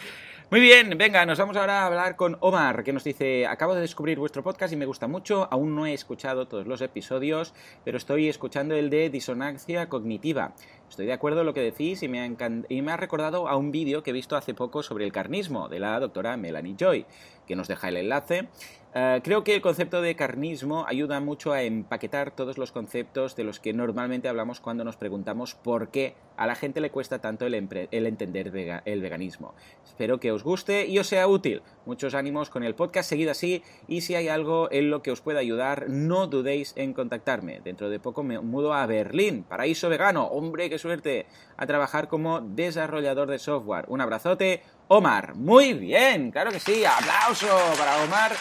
Muy 0.50 0.60
bien, 0.60 0.96
venga, 0.96 1.26
nos 1.26 1.38
vamos 1.38 1.58
ahora 1.58 1.82
a 1.82 1.86
hablar 1.86 2.16
con 2.16 2.38
Omar, 2.40 2.82
que 2.82 2.94
nos 2.94 3.04
dice, 3.04 3.46
acabo 3.46 3.74
de 3.74 3.82
descubrir 3.82 4.18
vuestro 4.18 4.42
podcast 4.42 4.72
y 4.72 4.76
me 4.76 4.86
gusta 4.86 5.06
mucho, 5.06 5.46
aún 5.50 5.74
no 5.74 5.84
he 5.84 5.92
escuchado 5.92 6.48
todos 6.48 6.66
los 6.66 6.80
episodios, 6.80 7.52
pero 7.84 7.98
estoy 7.98 8.30
escuchando 8.30 8.74
el 8.74 8.88
de 8.88 9.10
disonancia 9.10 9.90
cognitiva. 9.90 10.54
Estoy 10.88 11.04
de 11.04 11.12
acuerdo 11.12 11.40
en 11.40 11.46
lo 11.46 11.52
que 11.52 11.60
decís 11.60 12.02
y 12.02 12.08
me, 12.08 12.22
ha 12.22 12.30
y 12.70 12.80
me 12.80 12.92
ha 12.92 12.96
recordado 12.96 13.46
a 13.46 13.56
un 13.56 13.70
vídeo 13.72 14.02
que 14.02 14.08
he 14.08 14.14
visto 14.14 14.36
hace 14.36 14.54
poco 14.54 14.82
sobre 14.82 15.04
el 15.04 15.12
carnismo, 15.12 15.68
de 15.68 15.80
la 15.80 16.00
doctora 16.00 16.38
Melanie 16.38 16.76
Joy, 16.78 17.04
que 17.46 17.54
nos 17.54 17.68
deja 17.68 17.90
el 17.90 17.98
enlace. 17.98 18.48
Eh, 18.94 19.20
creo 19.22 19.44
que 19.44 19.54
el 19.54 19.60
concepto 19.60 20.00
de 20.00 20.16
carnismo 20.16 20.86
ayuda 20.88 21.20
mucho 21.20 21.52
a 21.52 21.62
empaquetar 21.62 22.30
todos 22.30 22.56
los 22.56 22.72
conceptos 22.72 23.36
de 23.36 23.44
los 23.44 23.60
que 23.60 23.74
normalmente 23.74 24.28
hablamos 24.28 24.60
cuando 24.60 24.82
nos 24.82 24.96
preguntamos 24.96 25.54
por 25.54 25.90
qué 25.90 26.14
a 26.38 26.46
la 26.46 26.54
gente 26.54 26.80
le 26.80 26.90
cuesta 26.90 27.18
tanto 27.18 27.46
el, 27.46 27.54
entender 27.54 28.80
el 28.84 29.02
veganismo. 29.02 29.54
Espero 29.84 30.20
que 30.20 30.32
os 30.32 30.42
guste 30.42 30.86
y 30.86 30.98
os 30.98 31.06
sea 31.06 31.26
útil. 31.28 31.62
Muchos 31.84 32.14
ánimos 32.14 32.48
con 32.48 32.62
el 32.62 32.74
podcast, 32.74 33.10
seguid 33.10 33.28
así 33.28 33.62
y 33.88 34.00
si 34.00 34.14
hay 34.14 34.28
algo 34.28 34.68
en 34.70 34.88
lo 34.88 35.02
que 35.02 35.10
os 35.10 35.20
pueda 35.20 35.40
ayudar, 35.40 35.86
no 35.88 36.26
dudéis 36.26 36.72
en 36.76 36.94
contactarme. 36.94 37.60
Dentro 37.60 37.90
de 37.90 38.00
poco 38.00 38.22
me 38.22 38.40
mudo 38.40 38.72
a 38.72 38.86
Berlín, 38.86 39.42
paraíso 39.42 39.88
vegano, 39.88 40.26
hombre, 40.26 40.70
qué 40.70 40.78
suerte, 40.78 41.26
a 41.56 41.66
trabajar 41.66 42.08
como 42.08 42.40
desarrollador 42.40 43.28
de 43.28 43.38
software. 43.38 43.84
Un 43.88 44.00
abrazote, 44.00 44.62
Omar. 44.86 45.34
Muy 45.34 45.74
bien, 45.74 46.30
claro 46.30 46.52
que 46.52 46.60
sí, 46.60 46.84
aplauso 46.84 47.48
para 47.76 48.02
Omar. 48.04 48.32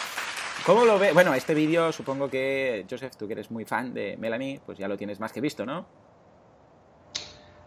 ¿Cómo 0.68 0.84
lo 0.84 0.98
ve? 0.98 1.12
Bueno, 1.14 1.32
este 1.32 1.54
vídeo 1.54 1.90
supongo 1.92 2.28
que, 2.28 2.84
Joseph, 2.90 3.14
tú 3.18 3.26
que 3.26 3.32
eres 3.32 3.50
muy 3.50 3.64
fan 3.64 3.94
de 3.94 4.18
Melanie, 4.18 4.60
pues 4.66 4.76
ya 4.76 4.86
lo 4.86 4.98
tienes 4.98 5.18
más 5.18 5.32
que 5.32 5.40
visto, 5.40 5.64
¿no? 5.64 5.86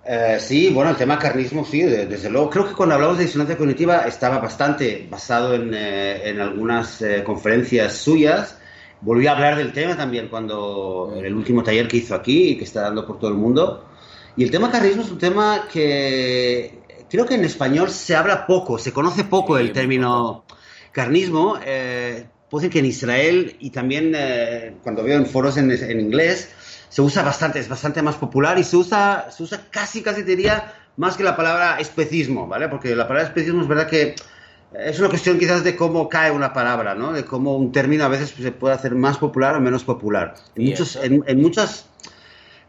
Eh, 0.05 0.37
sí, 0.39 0.69
bueno, 0.71 0.91
el 0.91 0.97
tema 0.97 1.17
carnismo, 1.17 1.65
sí, 1.65 1.81
desde 1.81 2.29
luego. 2.29 2.51
Creo 2.51 2.67
que 2.67 2.75
cuando 2.75 2.93
hablamos 2.93 3.17
de 3.17 3.23
disonancia 3.23 3.57
cognitiva 3.57 4.01
estaba 4.01 4.37
bastante 4.37 5.07
basado 5.09 5.55
en, 5.55 5.71
eh, 5.73 6.37
algunas 6.39 7.01
eh, 7.01 7.23
conferencias 7.23 7.93
suyas. 7.93 8.59
Volví 9.01 9.25
a 9.25 9.31
hablar 9.31 9.55
del 9.55 9.73
tema 9.73 9.97
también 9.97 10.27
cuando 10.27 11.11
en 11.15 11.25
el 11.25 11.33
último 11.33 11.63
taller 11.63 11.87
que 11.87 11.97
hizo 11.97 12.13
aquí 12.13 12.49
y 12.49 12.55
que 12.59 12.65
está 12.65 12.81
dando 12.81 13.07
por 13.07 13.17
todo 13.17 13.31
el 13.31 13.37
mundo. 13.37 13.83
Y 14.37 14.43
el 14.43 14.51
tema 14.51 14.69
carnismo 14.69 15.01
es 15.01 15.09
un 15.09 15.17
tema 15.17 15.67
que 15.73 16.83
creo 17.09 17.25
que 17.25 17.33
en 17.33 17.45
español 17.45 17.89
se 17.89 18.15
habla 18.15 18.45
poco, 18.45 18.77
se 18.77 18.93
conoce 18.93 19.23
poco 19.23 19.57
el 19.57 19.71
término 19.71 20.45
carnismo. 20.91 21.57
Puedo 22.51 22.61
decir 22.61 22.73
que 22.73 22.79
en 22.79 22.85
Israel 22.85 23.55
y 23.59 23.71
también 23.71 24.13
cuando 24.83 25.03
veo 25.03 25.17
en 25.17 25.25
foros 25.25 25.57
en, 25.57 25.71
en 25.71 25.99
inglés, 25.99 26.49
se 26.89 27.01
usa 27.01 27.23
bastante, 27.23 27.57
es 27.59 27.69
bastante 27.69 28.01
más 28.01 28.15
popular 28.15 28.59
y 28.59 28.65
se 28.65 28.75
usa, 28.75 29.31
se 29.31 29.41
usa 29.41 29.61
casi, 29.71 30.03
casi 30.03 30.23
diría, 30.23 30.73
más 30.97 31.15
que 31.15 31.23
la 31.23 31.37
palabra 31.37 31.79
especismo, 31.79 32.47
¿vale? 32.47 32.67
Porque 32.67 32.93
la 32.93 33.07
palabra 33.07 33.29
especismo 33.29 33.61
es 33.61 33.67
verdad 33.69 33.87
que 33.87 34.15
es 34.73 34.99
una 34.99 35.07
cuestión 35.07 35.39
quizás 35.39 35.63
de 35.63 35.77
cómo 35.77 36.09
cae 36.09 36.31
una 36.31 36.51
palabra, 36.51 36.93
¿no? 36.93 37.13
De 37.13 37.23
cómo 37.23 37.55
un 37.55 37.71
término 37.71 38.03
a 38.03 38.09
veces 38.09 38.35
se 38.37 38.51
puede 38.51 38.75
hacer 38.75 38.95
más 38.95 39.17
popular 39.17 39.55
o 39.55 39.61
menos 39.61 39.85
popular. 39.85 40.33
En, 40.55 40.65
muchos, 40.65 40.99
en, 41.01 41.41
muchas 41.41 41.87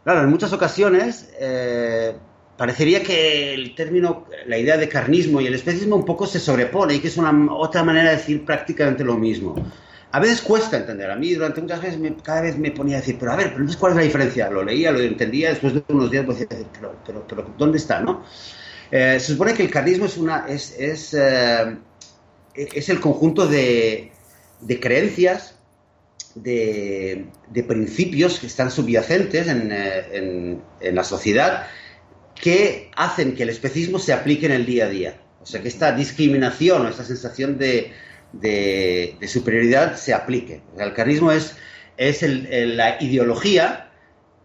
Claro, 0.03 0.23
en 0.23 0.29
muchas 0.29 0.51
ocasiones 0.51 1.29
eh, 1.39 2.15
parecería 2.57 3.01
que 3.01 3.53
el 3.53 3.75
término, 3.75 4.27
la 4.45 4.57
idea 4.57 4.77
de 4.77 4.87
carnismo 4.87 5.41
y 5.41 5.47
el 5.47 5.55
especismo 5.55 5.95
un 5.95 6.05
poco 6.05 6.27
se 6.27 6.39
sobrepone 6.39 6.95
y 6.95 6.99
que 6.99 7.07
es 7.07 7.17
una 7.17 7.53
otra 7.53 7.83
manera 7.83 8.11
de 8.11 8.17
decir 8.17 8.45
prácticamente 8.45 9.03
lo 9.03 9.15
mismo. 9.15 9.55
A 10.11 10.19
veces 10.19 10.41
cuesta 10.41 10.77
entender. 10.77 11.09
A 11.09 11.15
mí 11.15 11.33
durante 11.33 11.61
muchas 11.61 11.81
veces 11.81 11.99
cada 12.21 12.41
vez 12.41 12.57
me 12.57 12.69
ponía 12.69 12.97
a 12.97 12.99
decir, 12.99 13.17
pero 13.19 13.31
a 13.31 13.35
ver, 13.35 13.53
pero 13.55 13.65
¿cuál 13.79 13.93
es 13.93 13.97
la 13.97 14.03
diferencia? 14.03 14.49
Lo 14.51 14.63
leía, 14.63 14.91
lo 14.91 14.99
entendía, 14.99 15.49
después 15.49 15.73
de 15.73 15.83
unos 15.87 16.11
días 16.11 16.25
pues 16.25 16.39
decía, 16.39 16.67
pero, 16.73 16.95
pero, 17.05 17.27
pero 17.27 17.53
¿dónde 17.57 17.79
está? 17.79 17.99
¿no? 17.99 18.23
Eh, 18.91 19.19
se 19.19 19.31
supone 19.31 19.55
que 19.55 19.63
el 19.63 19.71
carnismo 19.71 20.05
es, 20.05 20.17
una, 20.17 20.45
es, 20.47 20.75
es, 20.77 21.15
eh, 21.15 21.77
es 22.53 22.89
el 22.89 22.99
conjunto 22.99 23.47
de, 23.47 24.11
de 24.61 24.79
creencias, 24.79 25.55
de, 26.35 27.25
de, 27.49 27.63
principios 27.63 28.39
que 28.39 28.47
están 28.47 28.69
subyacentes 28.69 29.47
en, 29.47 29.71
eh, 29.71 30.05
en, 30.11 30.61
en 30.79 30.95
la 30.95 31.03
sociedad 31.03 31.67
que 32.43 32.91
hacen 32.97 33.35
que 33.35 33.43
el 33.43 33.49
especismo 33.49 33.99
se 33.99 34.11
aplique 34.11 34.45
en 34.45 34.51
el 34.51 34.65
día 34.65 34.87
a 34.87 34.89
día. 34.89 35.21
O 35.41 35.45
sea, 35.45 35.61
que 35.61 35.69
esta 35.69 35.93
discriminación 35.93 36.85
o 36.85 36.89
esta 36.89 37.05
sensación 37.05 37.57
de, 37.57 37.93
de, 38.33 39.15
de 39.17 39.27
superioridad 39.29 39.95
se 39.95 40.13
aplique. 40.13 40.61
O 40.73 40.75
sea, 40.75 40.87
el 40.87 40.93
carnismo 40.93 41.31
es, 41.31 41.55
es 41.95 42.21
el, 42.21 42.47
el, 42.47 42.75
la 42.75 43.01
ideología 43.01 43.91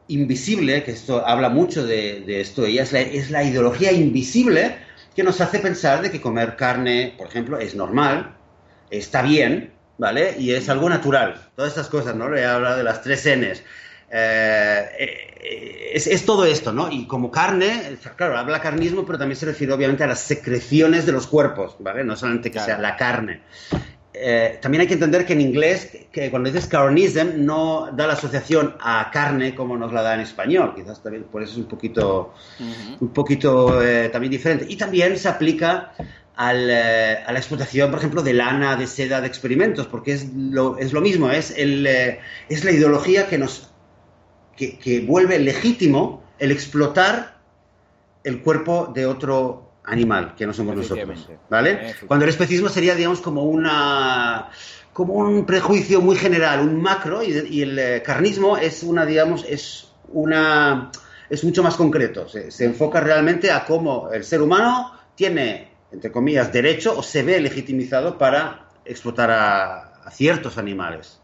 invisible, 0.06 0.84
que 0.84 0.92
esto 0.92 1.26
habla 1.26 1.48
mucho 1.48 1.84
de, 1.84 2.20
de 2.20 2.40
esto, 2.40 2.64
ella 2.64 2.84
es 2.84 2.92
la, 2.92 3.00
es 3.00 3.32
la 3.32 3.42
ideología 3.42 3.90
invisible 3.90 4.76
que 5.16 5.24
nos 5.24 5.40
hace 5.40 5.58
pensar 5.58 6.00
de 6.00 6.12
que 6.12 6.20
comer 6.20 6.54
carne, 6.54 7.14
por 7.18 7.26
ejemplo, 7.26 7.58
es 7.58 7.74
normal, 7.74 8.36
está 8.90 9.22
bien, 9.22 9.72
¿vale? 9.98 10.36
Y 10.38 10.52
es 10.52 10.68
algo 10.68 10.88
natural. 10.88 11.50
Todas 11.56 11.72
estas 11.72 11.88
cosas, 11.88 12.14
¿no? 12.14 12.30
Le 12.30 12.42
he 12.42 12.44
hablado 12.44 12.76
de 12.76 12.84
las 12.84 13.02
tres 13.02 13.26
Ns. 13.26 13.64
Eh, 14.10 15.90
es, 15.92 16.06
es, 16.06 16.24
todo 16.24 16.44
esto, 16.44 16.72
¿no? 16.72 16.90
Y 16.90 17.06
como 17.06 17.30
carne, 17.30 17.96
claro, 18.16 18.38
habla 18.38 18.60
carnismo, 18.60 19.04
pero 19.04 19.18
también 19.18 19.36
se 19.36 19.46
refiere 19.46 19.72
obviamente 19.72 20.04
a 20.04 20.06
las 20.06 20.20
secreciones 20.20 21.06
de 21.06 21.12
los 21.12 21.26
cuerpos, 21.26 21.76
¿vale? 21.78 22.04
No 22.04 22.16
solamente 22.16 22.50
que 22.50 22.54
claro. 22.54 22.66
sea 22.66 22.78
la 22.78 22.96
carne. 22.96 23.42
Eh, 24.20 24.58
también 24.60 24.80
hay 24.80 24.88
que 24.88 24.94
entender 24.94 25.24
que 25.24 25.34
en 25.34 25.40
inglés, 25.40 25.96
que 26.10 26.30
cuando 26.30 26.50
dices 26.50 26.66
carnism, 26.66 27.44
no 27.44 27.90
da 27.92 28.06
la 28.06 28.14
asociación 28.14 28.74
a 28.80 29.10
carne 29.12 29.54
como 29.54 29.76
nos 29.76 29.92
la 29.92 30.02
da 30.02 30.14
en 30.14 30.20
español. 30.20 30.74
Quizás 30.74 31.02
también 31.02 31.24
por 31.24 31.42
eso 31.42 31.52
es 31.52 31.58
un 31.58 31.68
poquito, 31.68 32.34
uh 32.58 32.62
-huh. 32.62 32.96
un 33.00 33.08
poquito 33.12 33.80
eh, 33.80 34.08
también 34.08 34.32
diferente. 34.32 34.66
Y 34.68 34.76
también 34.76 35.16
se 35.16 35.28
aplica 35.28 35.92
al, 36.34 36.68
eh, 36.70 37.18
a 37.26 37.32
la 37.32 37.38
explotación, 37.38 37.90
por 37.90 37.98
ejemplo, 37.98 38.22
de 38.22 38.32
lana, 38.32 38.76
de 38.76 38.86
seda, 38.86 39.20
de 39.20 39.28
experimentos, 39.28 39.86
porque 39.86 40.12
es 40.12 40.32
lo, 40.34 40.78
es 40.78 40.92
lo 40.92 41.00
mismo, 41.00 41.30
es, 41.30 41.52
el, 41.56 41.86
eh, 41.86 42.20
es 42.48 42.64
la 42.64 42.72
ideología 42.72 43.28
que 43.28 43.38
nos 43.38 43.70
que, 44.58 44.78
que, 44.78 45.00
vuelve 45.00 45.38
legítimo 45.38 46.24
el 46.38 46.50
explotar 46.50 47.38
el 48.24 48.42
cuerpo 48.42 48.90
de 48.92 49.06
otro 49.06 49.70
animal, 49.84 50.34
que 50.36 50.46
no 50.46 50.52
somos 50.52 50.76
nosotros, 50.76 51.28
¿vale? 51.48 51.94
Cuando 52.06 52.24
el 52.24 52.30
especismo 52.30 52.68
sería, 52.68 52.94
digamos, 52.94 53.20
como 53.20 53.44
una 53.44 54.50
como 54.92 55.14
un 55.14 55.46
prejuicio 55.46 56.00
muy 56.00 56.16
general, 56.16 56.60
un 56.60 56.82
macro, 56.82 57.22
y, 57.22 57.28
y 57.50 57.62
el 57.62 57.78
eh, 57.78 58.02
carnismo 58.04 58.56
es 58.56 58.82
una, 58.82 59.06
digamos, 59.06 59.44
es 59.48 59.92
una 60.12 60.90
es 61.30 61.44
mucho 61.44 61.62
más 61.62 61.76
concreto, 61.76 62.28
se, 62.28 62.50
se 62.50 62.64
enfoca 62.64 63.00
realmente 63.00 63.52
a 63.52 63.64
cómo 63.64 64.10
el 64.12 64.24
ser 64.24 64.42
humano 64.42 64.92
tiene, 65.14 65.70
entre 65.92 66.10
comillas, 66.10 66.52
derecho 66.52 66.98
o 66.98 67.02
se 67.02 67.22
ve 67.22 67.40
legitimizado 67.40 68.18
para 68.18 68.68
explotar 68.84 69.30
a, 69.30 70.02
a 70.04 70.10
ciertos 70.10 70.58
animales. 70.58 71.20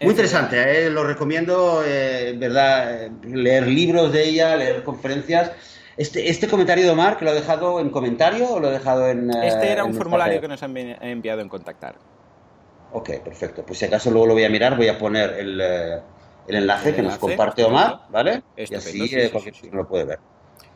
Muy 0.00 0.10
interesante, 0.10 0.86
eh, 0.86 0.90
lo 0.90 1.04
recomiendo, 1.04 1.82
eh, 1.84 2.34
verdad, 2.36 3.10
leer 3.22 3.66
libros 3.66 4.12
de 4.12 4.24
ella, 4.24 4.56
leer 4.56 4.82
conferencias. 4.82 5.52
Este, 5.96 6.30
este, 6.30 6.48
comentario 6.48 6.84
de 6.84 6.90
Omar, 6.90 7.18
que 7.18 7.26
lo 7.26 7.32
ha 7.32 7.34
dejado 7.34 7.80
en 7.80 7.90
comentario 7.90 8.48
o 8.48 8.60
lo 8.60 8.68
ha 8.68 8.70
dejado 8.70 9.08
en. 9.08 9.30
Este 9.30 9.70
era 9.70 9.82
en 9.82 9.88
un 9.88 9.94
formulario 9.94 10.40
que 10.40 10.48
nos 10.48 10.62
han 10.62 10.74
enviado 10.76 11.42
en 11.42 11.48
contactar. 11.48 11.96
Ok, 12.92 13.10
perfecto. 13.22 13.64
Pues 13.66 13.78
si 13.78 13.84
acaso 13.84 14.10
luego 14.10 14.28
lo 14.28 14.34
voy 14.34 14.44
a 14.44 14.48
mirar, 14.48 14.76
voy 14.76 14.88
a 14.88 14.98
poner 14.98 15.34
el, 15.38 15.60
el 15.60 16.56
enlace 16.56 16.90
el 16.90 16.94
que 16.96 17.02
nos 17.02 17.18
comparte 17.18 17.64
Omar, 17.64 18.00
¿vale? 18.08 18.42
Estupendo, 18.56 18.72
y 18.72 18.76
así 18.76 19.08
sí, 19.08 19.16
eh, 19.16 19.30
cualquier 19.30 19.54
sí, 19.54 19.60
sí. 19.62 19.70
lo 19.70 19.86
puede 19.86 20.04
ver. 20.04 20.18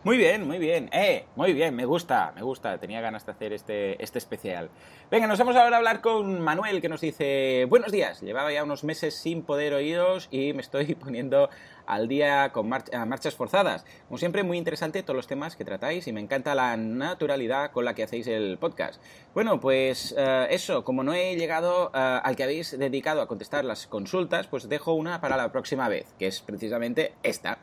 Muy 0.04 0.18
bien, 0.18 0.46
muy 0.46 0.58
bien. 0.58 0.90
Eh, 0.92 1.24
muy 1.34 1.54
bien, 1.54 1.74
me 1.74 1.86
gusta, 1.86 2.30
me 2.36 2.42
gusta. 2.42 2.76
Tenía 2.76 3.00
ganas 3.00 3.24
de 3.24 3.32
hacer 3.32 3.54
este, 3.54 4.02
este 4.04 4.18
especial. 4.18 4.68
Venga, 5.10 5.26
nos 5.26 5.38
vamos 5.38 5.56
ahora 5.56 5.76
a 5.76 5.78
hablar 5.78 6.02
con 6.02 6.42
Manuel, 6.42 6.82
que 6.82 6.90
nos 6.90 7.00
dice, 7.00 7.64
buenos 7.70 7.90
días, 7.90 8.20
llevaba 8.20 8.52
ya 8.52 8.64
unos 8.64 8.84
meses 8.84 9.14
sin 9.14 9.42
poder 9.42 9.72
oíros 9.72 10.28
y 10.30 10.52
me 10.52 10.60
estoy 10.60 10.94
poniendo 10.94 11.48
al 11.86 12.08
día 12.08 12.50
con 12.52 12.68
mar 12.68 12.84
marchas 13.06 13.34
forzadas. 13.34 13.86
Como 14.08 14.18
siempre, 14.18 14.42
muy 14.42 14.58
interesante 14.58 15.02
todos 15.02 15.16
los 15.16 15.26
temas 15.26 15.56
que 15.56 15.64
tratáis 15.64 16.06
y 16.06 16.12
me 16.12 16.20
encanta 16.20 16.54
la 16.54 16.76
naturalidad 16.76 17.70
con 17.70 17.86
la 17.86 17.94
que 17.94 18.02
hacéis 18.02 18.26
el 18.26 18.58
podcast. 18.58 19.02
Bueno, 19.32 19.58
pues 19.58 20.12
uh, 20.12 20.46
eso, 20.50 20.84
como 20.84 21.02
no 21.02 21.14
he 21.14 21.36
llegado 21.36 21.88
uh, 21.88 22.20
al 22.22 22.36
que 22.36 22.44
habéis 22.44 22.78
dedicado 22.78 23.22
a 23.22 23.26
contestar 23.26 23.64
las 23.64 23.86
consultas, 23.86 24.48
pues 24.48 24.68
dejo 24.68 24.92
una 24.92 25.20
para 25.22 25.36
la 25.36 25.50
próxima 25.50 25.88
vez, 25.88 26.06
que 26.18 26.26
es 26.26 26.40
precisamente 26.40 27.14
esta. 27.22 27.58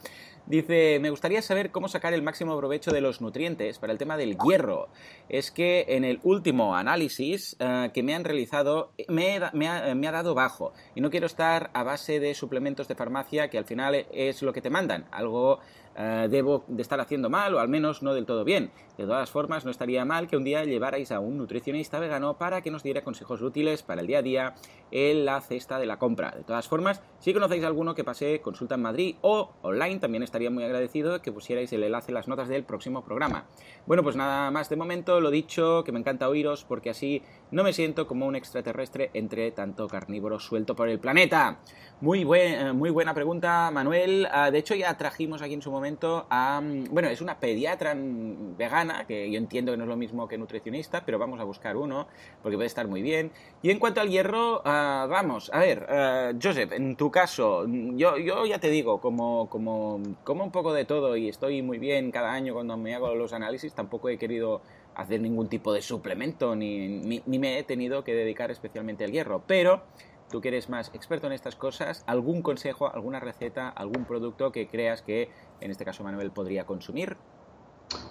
Dice, 0.52 1.00
me 1.00 1.12
gustaría 1.12 1.42
saber 1.42 1.72
cómo 1.72 1.88
sacar 1.88 2.14
el 2.14 2.24
máximo 2.24 2.58
provecho 2.58 2.92
de 2.92 3.00
los 3.00 3.22
nutrientes 3.22 3.80
para 3.80 3.94
el 3.94 3.98
tema 3.98 4.18
del 4.18 4.38
hierro. 4.38 4.90
Es 5.30 5.50
que 5.50 5.86
en 5.88 6.04
el 6.04 6.20
último 6.24 6.76
análisis 6.76 7.56
uh, 7.62 7.90
que 7.94 8.04
me 8.04 8.14
han 8.16 8.26
realizado 8.26 8.92
me, 9.08 9.38
ha, 9.38 10.12
dado 10.12 10.36
bajo 10.36 10.74
y 10.94 11.00
no 11.00 11.10
quiero 11.10 11.26
estar 11.26 11.72
a 11.74 11.84
base 11.84 12.20
de 12.20 12.34
suplementos 12.34 12.90
de 12.90 12.96
farmacia 12.96 13.50
que 13.50 13.58
al 13.58 13.64
final 13.64 14.06
es 14.12 14.42
lo 14.42 14.52
que 14.52 14.62
te 14.62 14.70
mandan, 14.70 15.06
algo 15.12 15.60
uh, 15.98 16.28
debo 16.30 16.64
de 16.68 16.82
estar 16.82 17.00
haciendo 17.00 17.30
mal 17.30 17.54
o 17.56 17.60
al 17.60 17.68
menos 17.68 18.04
no 18.04 18.14
del 18.14 18.26
todo 18.26 18.44
bien. 18.44 18.72
De 18.98 19.06
todas 19.06 19.32
formas, 19.32 19.66
no 19.66 19.72
estaría 19.72 20.06
mal 20.06 20.28
que 20.28 20.38
un 20.38 20.44
día 20.44 20.64
llevarais 20.64 21.12
a 21.12 21.20
un 21.20 21.38
nutricionista 21.38 22.00
vegano 22.00 22.38
para 22.38 22.62
que 22.62 22.70
nos 22.70 22.84
diera 22.84 23.04
consejos 23.04 23.42
útiles 23.42 23.82
para 23.82 24.02
el 24.02 24.08
día 24.08 24.20
a 24.20 24.22
día 24.22 24.56
en 24.92 25.26
la 25.26 25.42
cesta 25.42 25.80
de 25.80 25.88
la 25.88 25.98
compra. 25.98 26.32
De 26.32 26.44
todas 26.44 26.68
formas, 26.68 27.02
si 27.20 27.34
conocéis 27.34 27.64
alguno 27.64 27.96
que 27.96 28.04
pase 28.04 28.42
consulta 28.42 28.76
en 28.76 28.82
Madrid 28.82 29.16
o 29.22 29.54
online, 29.64 30.00
también 30.00 30.22
estaría 30.22 30.52
muy 30.52 30.64
agradecido 30.64 31.22
que 31.22 31.32
pusierais 31.32 31.72
el 31.74 31.84
enlace 31.84 32.12
en 32.12 32.16
las 32.16 32.28
notas 32.28 32.48
del 32.48 32.64
próximo 32.64 33.04
programa. 33.04 33.46
Bueno, 33.88 34.04
pues 34.04 34.16
nada 34.16 34.52
más 34.52 34.70
de 34.70 34.76
momento, 34.76 35.20
lo 35.20 35.32
dicho, 35.32 35.84
que 35.84 35.92
me 35.92 36.00
encanta 36.00 36.30
oíros 36.30 36.64
porque 36.64 36.92
así 36.92 37.24
no 37.50 37.64
me 37.64 37.74
siento 37.74 38.06
como 38.06 38.28
un 38.28 38.36
extraterrestre 38.36 39.10
entre 39.14 39.52
tanto 39.52 39.88
carnívoro 39.88 40.40
suelto 40.40 40.76
por 40.76 40.90
el 40.90 41.00
planeta. 41.00 41.60
Muy, 42.02 42.24
buen, 42.24 42.78
muy 42.78 42.90
buena 42.90 43.14
pregunta, 43.14 43.72
Manuel. 43.72 44.28
Uh, 44.32 44.52
de 44.52 44.58
hecho, 44.58 44.76
ya 44.76 44.96
trajimos 44.98 45.42
aquí 45.42 45.54
en 45.54 45.62
su 45.62 45.72
momento 45.72 45.81
a... 46.30 46.62
Bueno, 46.90 47.10
es 47.10 47.22
una 47.22 47.40
pediatra 47.40 47.96
vegana, 47.96 49.06
que 49.08 49.32
yo 49.32 49.38
entiendo 49.38 49.72
que 49.72 49.78
no 49.78 49.84
es 49.84 49.90
lo 49.90 49.96
mismo 49.96 50.28
que 50.28 50.38
nutricionista, 50.38 51.04
pero 51.06 51.18
vamos 51.20 51.40
a 51.40 51.44
buscar 51.44 51.78
uno, 51.78 52.08
porque 52.42 52.58
puede 52.58 52.68
estar 52.68 52.88
muy 52.88 53.02
bien. 53.02 53.32
Y 53.62 53.72
en 53.72 53.80
cuanto 53.80 54.02
al 54.02 54.10
hierro, 54.10 54.60
uh, 54.60 54.64
vamos, 54.64 55.50
a 55.54 55.60
ver, 55.60 55.88
uh, 55.90 56.40
Joseph, 56.42 56.72
en 56.74 56.96
tu 56.96 57.10
caso, 57.12 57.66
yo, 57.68 58.18
yo 58.18 58.46
ya 58.46 58.60
te 58.60 58.70
digo, 58.70 59.00
como, 59.00 59.50
como, 59.50 59.96
un 59.96 60.52
poco 60.52 60.74
de 60.74 60.86
todo 60.86 61.16
y 61.18 61.30
estoy 61.30 61.62
muy 61.62 61.78
bien 61.78 62.12
cada 62.12 62.32
año 62.32 62.54
cuando 62.54 62.78
me 62.78 62.96
hago 62.96 63.14
los 63.16 63.34
análisis, 63.34 63.74
tampoco 63.74 64.10
he 64.10 64.18
querido 64.18 64.62
hacer 64.96 65.22
ningún 65.22 65.48
tipo 65.48 65.74
de 65.74 65.82
suplemento, 65.82 66.56
ni, 66.56 67.22
ni 67.26 67.40
me 67.40 67.58
he 67.58 67.64
tenido 67.64 68.04
que 68.04 68.14
dedicar 68.14 68.52
especialmente 68.52 69.06
al 69.06 69.12
hierro, 69.12 69.44
pero 69.48 69.84
tú 70.32 70.42
que 70.42 70.48
eres 70.48 70.70
más 70.70 70.90
experto 70.94 71.28
en 71.28 71.34
estas 71.34 71.56
cosas, 71.56 72.04
algún 72.08 72.42
consejo, 72.42 72.92
alguna 72.92 73.20
receta, 73.20 73.70
algún 73.70 74.06
producto 74.06 74.52
que 74.52 74.68
creas 74.68 75.02
que, 75.02 75.30
en 75.60 75.72
este 75.72 75.86
caso 75.86 76.04
Manuel, 76.04 76.32
podría 76.32 76.66
consumir. 76.66 77.18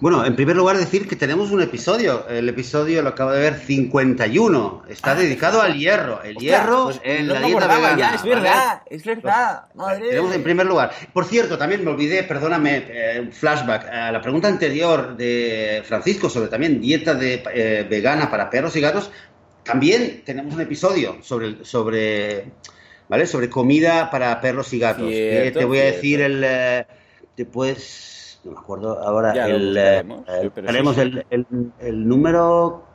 Bueno, 0.00 0.24
en 0.24 0.34
primer 0.34 0.56
lugar 0.56 0.76
decir 0.76 1.08
que 1.08 1.16
tenemos 1.16 1.50
un 1.50 1.60
episodio, 1.62 2.26
el 2.28 2.48
episodio 2.48 3.02
lo 3.02 3.10
acabo 3.10 3.32
de 3.32 3.40
ver 3.40 3.54
51, 3.54 4.84
está 4.88 5.12
ah, 5.12 5.14
dedicado 5.14 5.60
al 5.60 5.74
hierro, 5.74 6.22
el 6.22 6.36
hierro 6.36 6.84
pues 6.84 7.00
en 7.02 7.26
no 7.26 7.34
la 7.34 7.40
dieta 7.40 7.66
vegana. 7.66 7.98
Ya, 7.98 8.14
es 8.14 8.22
verdad, 8.22 8.82
es 8.86 9.04
verdad, 9.04 9.64
madre. 9.74 10.08
Tenemos 10.08 10.34
en 10.34 10.42
primer 10.42 10.66
lugar. 10.66 10.92
Por 11.12 11.24
cierto, 11.24 11.58
también 11.58 11.84
me 11.84 11.90
olvidé, 11.90 12.22
perdóname, 12.24 12.84
eh, 12.88 13.30
flashback, 13.32 13.88
a 13.88 14.12
la 14.12 14.20
pregunta 14.20 14.48
anterior 14.48 15.16
de 15.16 15.82
Francisco 15.86 16.30
sobre 16.30 16.48
también 16.48 16.80
dieta 16.80 17.14
de, 17.14 17.42
eh, 17.54 17.86
vegana 17.88 18.30
para 18.30 18.48
perros 18.48 18.76
y 18.76 18.80
gatos, 18.80 19.10
también 19.64 20.22
tenemos 20.24 20.54
un 20.54 20.60
episodio 20.60 21.18
sobre, 21.22 21.64
sobre, 21.64 22.52
¿vale? 23.08 23.26
sobre 23.26 23.50
comida 23.50 24.10
para 24.10 24.40
perros 24.40 24.72
y 24.72 24.78
gatos. 24.78 25.08
Cierto, 25.08 25.58
te 25.58 25.64
voy 25.64 25.78
a 25.78 25.84
decir 25.84 26.20
el... 26.20 26.42
Eh, 26.44 26.86
después, 27.36 28.40
no 28.44 28.52
me 28.52 28.58
acuerdo 28.58 29.00
ahora, 29.00 29.34
ya 29.34 29.46
el, 29.46 29.66
buscaremos, 29.68 30.28
el, 30.28 30.50
tenemos 30.52 30.98
el, 30.98 31.26
el, 31.30 31.46
el, 31.80 32.08
número... 32.08 32.86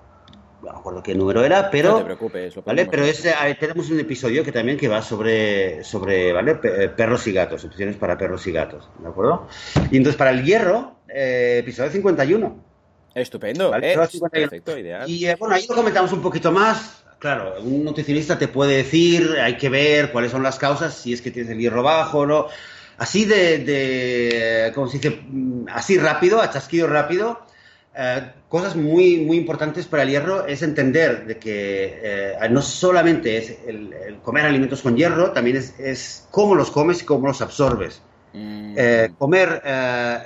No 0.61 0.71
me 0.71 0.79
acuerdo 0.79 1.03
qué 1.03 1.13
número 1.13 1.43
era, 1.43 1.69
pero... 1.69 1.91
No 1.91 1.97
te 1.99 2.05
preocupes. 2.05 2.55
Lo 2.55 2.63
¿vale? 2.63 2.87
Pero 2.87 3.03
es, 3.03 3.23
tenemos 3.59 3.89
un 3.91 3.99
episodio 3.99 4.43
que 4.43 4.51
también 4.51 4.77
que 4.77 4.87
va 4.87 5.01
sobre, 5.01 5.83
sobre 5.83 6.33
¿vale? 6.33 6.59
Eh, 6.63 6.89
perros 6.89 7.27
y 7.27 7.33
gatos, 7.33 7.63
opciones 7.65 7.95
para 7.97 8.17
perros 8.17 8.47
y 8.47 8.51
gatos, 8.51 8.89
¿de 8.99 9.07
acuerdo? 9.07 9.47
Y 9.91 9.97
entonces 9.97 10.17
para 10.17 10.31
el 10.31 10.43
hierro, 10.43 10.95
eh, 11.07 11.57
episodio 11.59 11.91
51. 11.91 12.74
Estupendo, 13.15 13.71
¿vale? 13.71 13.93
eh, 13.93 13.97
perfecto, 14.29 14.77
ideal. 14.77 15.09
Y 15.09 15.25
eh, 15.25 15.35
bueno, 15.39 15.55
ahí 15.55 15.65
lo 15.67 15.73
comentamos 15.73 16.11
un 16.11 16.21
poquito 16.21 16.51
más. 16.51 17.01
Claro, 17.17 17.55
un 17.61 17.85
nutricionista 17.85 18.37
te 18.37 18.49
puede 18.49 18.77
decir, 18.77 19.37
hay 19.41 19.55
que 19.57 19.69
ver 19.69 20.11
cuáles 20.11 20.31
son 20.31 20.43
las 20.43 20.59
causas, 20.59 20.93
si 20.93 21.13
es 21.13 21.21
que 21.21 21.31
tienes 21.31 21.49
el 21.49 21.57
hierro 21.57 21.81
bajo 21.81 22.19
o 22.19 22.25
no. 22.25 22.47
así 22.97 23.23
de, 23.23 23.59
de, 23.59 24.71
¿cómo 24.75 24.89
se 24.89 24.97
dice? 24.97 25.21
Mm, 25.29 25.65
así 25.71 25.97
rápido, 25.97 26.41
a 26.41 26.49
chasquido 26.49 26.87
rápido, 26.87 27.39
eh, 27.97 28.33
cosas 28.49 28.75
muy, 28.75 29.21
muy 29.21 29.37
importantes 29.37 29.85
para 29.85 30.03
el 30.03 30.09
hierro 30.09 30.45
es 30.45 30.61
entender 30.61 31.25
de 31.25 31.37
que 31.37 31.99
eh, 32.03 32.49
no 32.49 32.61
solamente 32.61 33.37
es 33.37 33.57
el, 33.65 34.19
comer 34.21 34.45
alimentos 34.45 34.81
con 34.81 34.97
hierro, 34.97 35.31
también 35.31 35.55
es, 35.55 35.79
es, 35.79 36.27
cómo 36.31 36.53
los 36.53 36.69
comes 36.69 37.01
y 37.01 37.05
cómo 37.05 37.27
los 37.27 37.41
absorbes. 37.41 38.01
Mm. 38.35 38.73
Eh, 38.77 39.11
comer, 39.17 39.61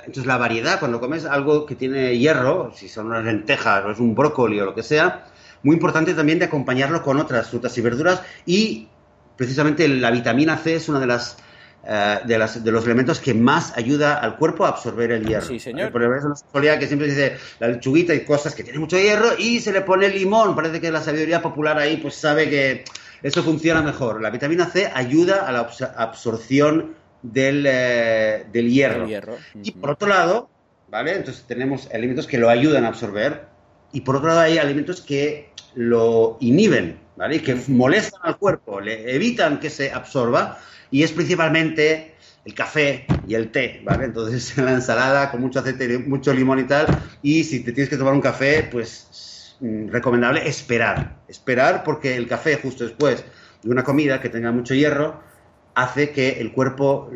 entonces 0.04 0.26
la 0.26 0.36
variedad, 0.36 0.80
cuando 0.80 1.00
comes 1.00 1.24
algo 1.24 1.64
que 1.64 1.76
tiene 1.76 2.18
hierro, 2.18 2.72
si 2.74 2.88
son 2.88 3.06
unas 3.06 3.24
lentejas 3.24 3.84
o 3.84 3.90
es 3.92 4.00
un 4.00 4.14
brócoli 4.14 4.58
o 4.60 4.64
lo 4.64 4.74
que 4.74 4.82
sea, 4.82 5.26
muy 5.62 5.74
importante 5.74 6.14
también 6.14 6.38
de 6.38 6.46
acompañarlo 6.46 7.02
con 7.02 7.18
otras 7.18 7.50
frutas 7.50 7.76
y 7.78 7.80
verduras 7.80 8.22
y 8.46 8.88
precisamente 9.36 9.86
la 9.88 10.10
vitamina 10.10 10.56
C 10.56 10.74
es 10.74 10.88
una 10.88 10.98
de 10.98 11.06
las 11.06 11.36
eh, 11.82 12.18
de, 12.26 12.36
las, 12.36 12.62
de, 12.62 12.70
los 12.70 12.84
elementos 12.84 13.20
que 13.20 13.32
más 13.32 13.74
ayuda 13.74 14.18
al 14.18 14.36
cuerpo 14.36 14.66
a 14.66 14.68
absorber 14.68 15.12
el 15.12 15.26
hierro. 15.26 15.46
Sí, 15.46 15.58
señor. 15.58 15.90
Por 15.90 16.02
eso 16.02 16.34
solía 16.52 16.78
que 16.78 16.86
siempre 16.86 17.08
dice 17.08 17.38
la 17.58 17.68
lechuguita 17.68 18.12
y 18.14 18.22
cosas 18.24 18.54
que 18.54 18.62
tienen 18.62 18.82
mucho 18.82 18.98
hierro 18.98 19.30
y 19.38 19.60
se 19.60 19.72
le 19.72 19.80
pone 19.80 20.10
limón. 20.10 20.54
Parece 20.54 20.78
que 20.78 20.90
la 20.90 21.00
sabiduría 21.00 21.40
popular 21.40 21.78
ahí 21.78 21.96
pues 21.96 22.16
sabe 22.16 22.50
que 22.50 22.84
eso 23.22 23.42
funciona 23.42 23.80
mejor. 23.80 24.20
La 24.20 24.28
vitamina 24.28 24.66
C 24.66 24.90
ayuda 24.92 25.46
a 25.46 25.52
la 25.52 25.70
absorción 25.96 26.96
del, 27.22 27.64
eh, 27.66 28.46
del 28.52 28.70
hierro. 28.70 29.06
hierro. 29.06 29.36
Y 29.62 29.72
por 29.72 29.90
otro 29.90 30.08
lado, 30.08 30.50
¿vale? 30.88 31.16
Entonces 31.16 31.44
tenemos 31.46 31.88
alimentos 31.92 32.26
que 32.26 32.38
lo 32.38 32.48
ayudan 32.48 32.84
a 32.84 32.88
absorber 32.88 33.46
y 33.92 34.02
por 34.02 34.16
otro 34.16 34.28
lado 34.28 34.40
hay 34.40 34.58
alimentos 34.58 35.00
que 35.00 35.50
lo 35.74 36.36
inhiben, 36.40 36.98
¿vale? 37.16 37.42
Que 37.42 37.56
molestan 37.68 38.20
al 38.24 38.38
cuerpo, 38.38 38.80
le 38.80 39.14
evitan 39.14 39.60
que 39.60 39.70
se 39.70 39.92
absorba 39.92 40.58
y 40.90 41.02
es 41.02 41.12
principalmente 41.12 42.14
el 42.44 42.54
café 42.54 43.06
y 43.26 43.34
el 43.34 43.50
té, 43.50 43.82
¿vale? 43.84 44.06
Entonces 44.06 44.56
la 44.58 44.72
ensalada 44.72 45.30
con 45.30 45.40
mucho 45.40 45.60
aceite, 45.60 45.98
mucho 45.98 46.32
limón 46.32 46.60
y 46.60 46.64
tal, 46.64 46.86
y 47.22 47.44
si 47.44 47.60
te 47.60 47.72
tienes 47.72 47.90
que 47.90 47.96
tomar 47.96 48.14
un 48.14 48.20
café, 48.20 48.68
pues 48.70 49.56
mm, 49.60 49.88
recomendable 49.88 50.48
esperar, 50.48 51.20
esperar 51.28 51.84
porque 51.84 52.16
el 52.16 52.26
café 52.26 52.56
justo 52.56 52.84
después 52.84 53.24
de 53.62 53.70
una 53.70 53.84
comida 53.84 54.20
que 54.20 54.28
tenga 54.28 54.50
mucho 54.52 54.74
hierro 54.74 55.29
hace 55.74 56.10
que 56.10 56.40
el 56.40 56.52
cuerpo 56.52 57.10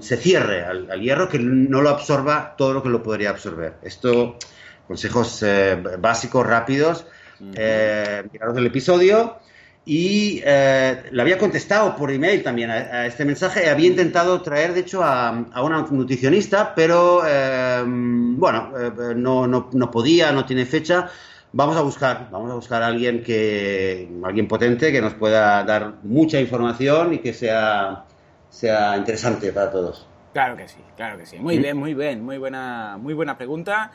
se 0.00 0.16
cierre 0.16 0.64
al, 0.64 1.00
hierro, 1.00 1.28
que 1.28 1.38
no 1.38 1.82
lo 1.82 1.90
absorba 1.90 2.54
todo 2.56 2.72
lo 2.72 2.82
que 2.82 2.88
lo 2.88 3.02
podría 3.02 3.30
absorber. 3.30 3.74
Esto, 3.82 4.36
consejos 4.86 5.42
eh, 5.42 5.76
básicos, 5.98 6.46
rápidos, 6.46 7.06
eh, 7.54 8.24
miraros 8.32 8.56
el 8.56 8.66
episodio 8.66 9.38
y 9.90 10.42
eh, 10.44 11.04
le 11.10 11.22
había 11.22 11.38
contestado 11.38 11.96
por 11.96 12.10
email 12.10 12.42
también 12.42 12.70
a, 12.70 13.06
este 13.06 13.24
mensaje. 13.24 13.70
Había 13.70 13.86
intentado 13.86 14.42
traer, 14.42 14.74
de 14.74 14.80
hecho, 14.80 15.02
a, 15.02 15.30
una 15.62 15.86
nutricionista, 15.90 16.74
pero 16.74 17.22
eh, 17.26 17.82
bueno, 17.86 18.70
eh, 18.78 19.14
no, 19.16 19.46
no, 19.46 19.70
no, 19.72 19.90
podía, 19.90 20.30
no 20.30 20.44
tiene 20.44 20.66
fecha. 20.66 21.08
Vamos 21.52 21.76
a 21.76 21.82
buscar, 21.82 22.28
vamos 22.30 22.50
a 22.50 22.54
buscar 22.54 22.82
a 22.82 22.88
alguien 22.88 23.22
que, 23.22 24.08
alguien 24.22 24.46
potente 24.46 24.92
que 24.92 25.00
nos 25.00 25.14
pueda 25.14 25.64
dar 25.64 25.94
mucha 26.02 26.38
información 26.40 27.14
y 27.14 27.18
que 27.18 27.32
sea, 27.32 28.04
sea 28.50 28.96
interesante 28.96 29.52
para 29.52 29.70
todos. 29.70 30.06
Claro 30.34 30.56
que 30.56 30.68
sí, 30.68 30.78
claro 30.94 31.18
que 31.18 31.26
sí. 31.26 31.38
Muy 31.38 31.58
¿Mm? 31.58 31.62
bien, 31.62 31.76
muy 31.76 31.94
bien, 31.94 32.24
muy 32.24 32.36
buena, 32.38 32.98
muy 32.98 33.14
buena 33.14 33.38
pregunta. 33.38 33.90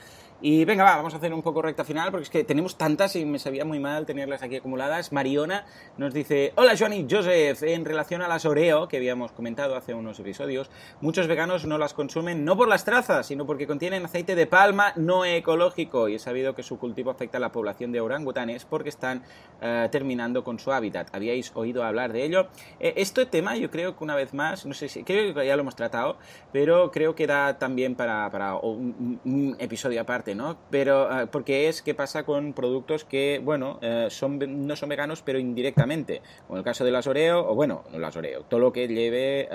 Y 0.45 0.65
venga, 0.65 0.83
va, 0.83 0.97
vamos 0.97 1.13
a 1.13 1.17
hacer 1.17 1.33
un 1.33 1.41
poco 1.41 1.61
recta 1.61 1.85
final 1.85 2.11
porque 2.11 2.23
es 2.25 2.29
que 2.29 2.43
tenemos 2.43 2.77
tantas 2.77 3.15
y 3.15 3.23
me 3.23 3.39
sabía 3.39 3.63
muy 3.63 3.79
mal 3.79 4.05
tenerlas 4.05 4.43
aquí 4.43 4.57
acumuladas. 4.57 5.13
Mariona 5.13 5.65
nos 5.95 6.13
dice, 6.13 6.51
hola 6.57 6.73
Joan 6.77 7.07
Joseph, 7.09 7.63
en 7.63 7.85
relación 7.85 8.21
a 8.21 8.27
las 8.27 8.43
Oreo 8.43 8.89
que 8.89 8.97
habíamos 8.97 9.31
comentado 9.31 9.77
hace 9.77 9.93
unos 9.93 10.19
episodios, 10.19 10.69
muchos 10.99 11.27
veganos 11.27 11.65
no 11.65 11.77
las 11.77 11.93
consumen 11.93 12.43
no 12.43 12.57
por 12.57 12.67
las 12.67 12.83
trazas, 12.83 13.25
sino 13.27 13.45
porque 13.45 13.67
contienen 13.67 14.03
aceite 14.03 14.35
de 14.35 14.45
palma 14.45 14.91
no 14.97 15.23
ecológico 15.23 16.09
y 16.09 16.15
he 16.15 16.19
sabido 16.19 16.53
que 16.53 16.61
su 16.61 16.77
cultivo 16.77 17.09
afecta 17.09 17.37
a 17.37 17.39
la 17.39 17.53
población 17.53 17.93
de 17.93 18.01
orangutanes 18.01 18.65
porque 18.65 18.89
están 18.89 19.23
eh, 19.61 19.87
terminando 19.93 20.43
con 20.43 20.59
su 20.59 20.73
hábitat. 20.73 21.07
¿Habíais 21.15 21.53
oído 21.55 21.85
hablar 21.85 22.11
de 22.11 22.25
ello? 22.25 22.49
Eh, 22.81 22.95
este 22.97 23.25
tema 23.25 23.55
yo 23.55 23.71
creo 23.71 23.95
que 23.95 24.03
una 24.03 24.17
vez 24.17 24.33
más, 24.33 24.65
no 24.65 24.73
sé 24.73 24.89
si, 24.89 25.05
creo 25.05 25.33
que 25.33 25.45
ya 25.45 25.55
lo 25.55 25.61
hemos 25.61 25.77
tratado, 25.77 26.17
pero 26.51 26.91
creo 26.91 27.15
que 27.15 27.27
da 27.27 27.57
también 27.57 27.95
para 27.95 28.57
un 28.57 29.55
episodio 29.57 30.01
aparte 30.01 30.32
Pero, 30.69 31.07
ah, 31.09 31.27
porque 31.31 31.67
es 31.67 31.81
que 31.81 31.93
pasa 31.93 32.23
con 32.23 32.53
productos 32.53 33.03
que, 33.05 33.39
bueno, 33.43 33.79
eh, 33.81 34.07
son, 34.09 34.39
no 34.67 34.75
son 34.75 34.89
veganos, 34.89 35.21
pero 35.21 35.39
indirectamente. 35.39 36.21
Como 36.47 36.57
el 36.57 36.63
caso 36.63 36.83
de 36.85 36.91
las 36.91 37.07
Oreo, 37.07 37.47
o 37.47 37.55
bueno, 37.55 37.83
no 37.91 37.99
las 37.99 38.15
Oreo, 38.15 38.43
todo 38.43 38.59
lo 38.59 38.73
que 38.73 38.87
lleve 38.87 39.47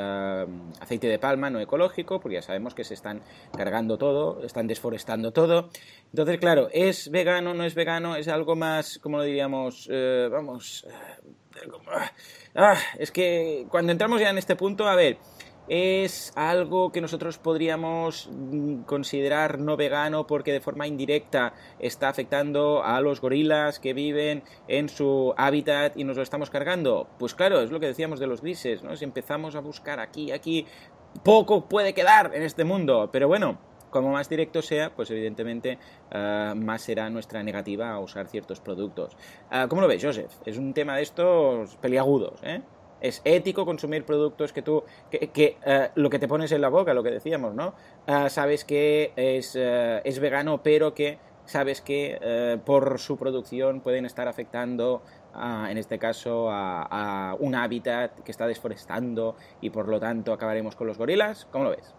aceite 0.81 1.09
de 1.09 1.19
palma 1.19 1.51
no 1.51 1.61
ecológico, 1.61 2.21
porque 2.21 2.37
ya 2.37 2.43
sabemos 2.43 2.75
que 2.75 2.85
se 2.85 2.95
están 2.95 3.23
cargando 3.57 3.99
todo, 3.99 4.45
están 4.45 4.67
desforestando 4.67 5.33
todo. 5.33 5.71
Entonces, 6.13 6.39
claro, 6.39 6.69
¿es 6.73 7.11
vegano, 7.11 7.55
no 7.55 7.65
es 7.65 7.75
vegano? 7.75 8.17
Es 8.17 8.29
algo 8.29 8.57
más, 8.57 8.99
como 8.99 9.19
lo 9.19 9.25
diríamos, 9.25 9.89
eh, 9.91 10.29
vamos... 10.31 10.87
Eh, 10.87 11.69
ah, 12.55 12.77
es 12.99 13.11
que 13.11 13.67
cuando 13.69 13.93
entramos 13.93 14.21
ya 14.21 14.31
en 14.31 14.39
este 14.39 14.57
punto, 14.57 14.89
a 14.89 14.95
ver, 14.95 15.19
es 15.69 16.33
algo 16.35 16.93
que 16.93 17.01
nosotros 17.01 17.39
podríamos 17.39 18.29
mm, 18.33 18.83
considerar 18.83 19.59
no 19.59 19.77
vegano 19.77 20.27
porque 20.27 20.53
de 20.53 20.61
forma 20.61 20.87
indirecta 20.87 21.55
está 21.79 22.09
afectando 22.09 22.83
a 22.83 23.01
los 23.01 23.21
gorilas 23.21 23.79
que 23.79 23.93
viven 23.93 24.43
en 24.67 24.89
su 24.89 25.35
hábitat 25.37 25.97
y 25.97 26.05
nos 26.05 26.17
lo 26.17 26.23
estamos 26.23 26.51
cargando. 26.51 27.09
Pues 27.19 27.35
claro, 27.35 27.61
es 27.61 27.71
lo 27.71 27.81
que 27.81 27.87
decíamos 27.87 28.21
de 28.21 28.27
los 28.27 28.41
grises, 28.41 28.83
¿no? 28.83 28.97
Si 28.97 29.05
empezamos 29.05 29.55
a 29.55 29.61
buscar 29.61 30.01
aquí, 30.01 30.33
aquí, 30.33 30.67
poco 31.23 31.69
puede 31.69 31.95
quedar 31.95 32.35
en 32.35 32.43
este 32.43 32.65
mundo, 32.65 33.11
pero 33.13 33.29
bueno, 33.29 33.59
como 33.91 34.13
más 34.13 34.29
directo 34.29 34.63
sea, 34.63 34.95
pues 34.95 35.11
evidentemente 35.11 35.79
eh, 36.11 36.53
más 36.57 36.83
será 36.83 37.11
nuestra 37.11 37.43
negativa 37.43 37.91
a 37.91 37.99
usar 37.99 38.29
ciertos 38.29 38.61
productos. 38.61 39.17
Eh, 39.51 39.67
¿Cómo 39.69 39.83
lo 39.83 39.89
ves, 39.89 40.03
Joseph? 40.03 40.33
Es 40.45 40.59
un 40.59 40.75
tema 40.75 40.97
de 40.97 41.03
estos 41.03 41.77
peliagudos, 41.77 42.41
¿eh? 42.43 42.63
Es 43.01 43.21
ético 43.25 43.65
consumir 43.65 44.05
productos 44.05 44.53
que 44.53 44.63
tú, 44.63 44.85
que, 45.11 45.57
eh, 45.65 45.91
lo 45.95 46.11
que 46.11 46.19
te 46.19 46.29
pones 46.29 46.53
en 46.53 46.61
la 46.61 46.69
boca, 46.69 46.95
lo 46.95 47.03
que 47.03 47.11
decíamos, 47.11 47.55
¿no? 47.55 47.75
Ah, 48.07 48.29
sabes 48.29 48.65
que 48.65 49.13
es, 49.17 49.55
eh, 49.57 50.01
es, 50.05 50.19
vegano, 50.19 50.63
pero 50.63 50.95
que 50.95 51.19
sabes 51.45 51.81
que 51.81 52.19
eh, 52.21 52.59
por 52.65 52.99
su 52.99 53.17
producción 53.17 53.81
pueden 53.81 54.05
estar 54.05 54.29
afectando, 54.29 55.03
en 55.35 55.79
este 55.79 55.99
caso, 55.99 56.49
a, 56.51 57.37
un 57.39 57.55
hábitat 57.55 58.23
que 58.25 58.33
está 58.33 58.47
desforestando 58.47 59.37
y 59.61 59.71
por 59.71 59.87
lo 59.87 60.01
tanto 60.01 60.33
acabaremos 60.33 60.75
con 60.75 60.89
los 60.89 60.99
gorilas. 60.99 61.47
¿Cómo 61.53 61.65
lo 61.65 61.71
ves? 61.71 61.95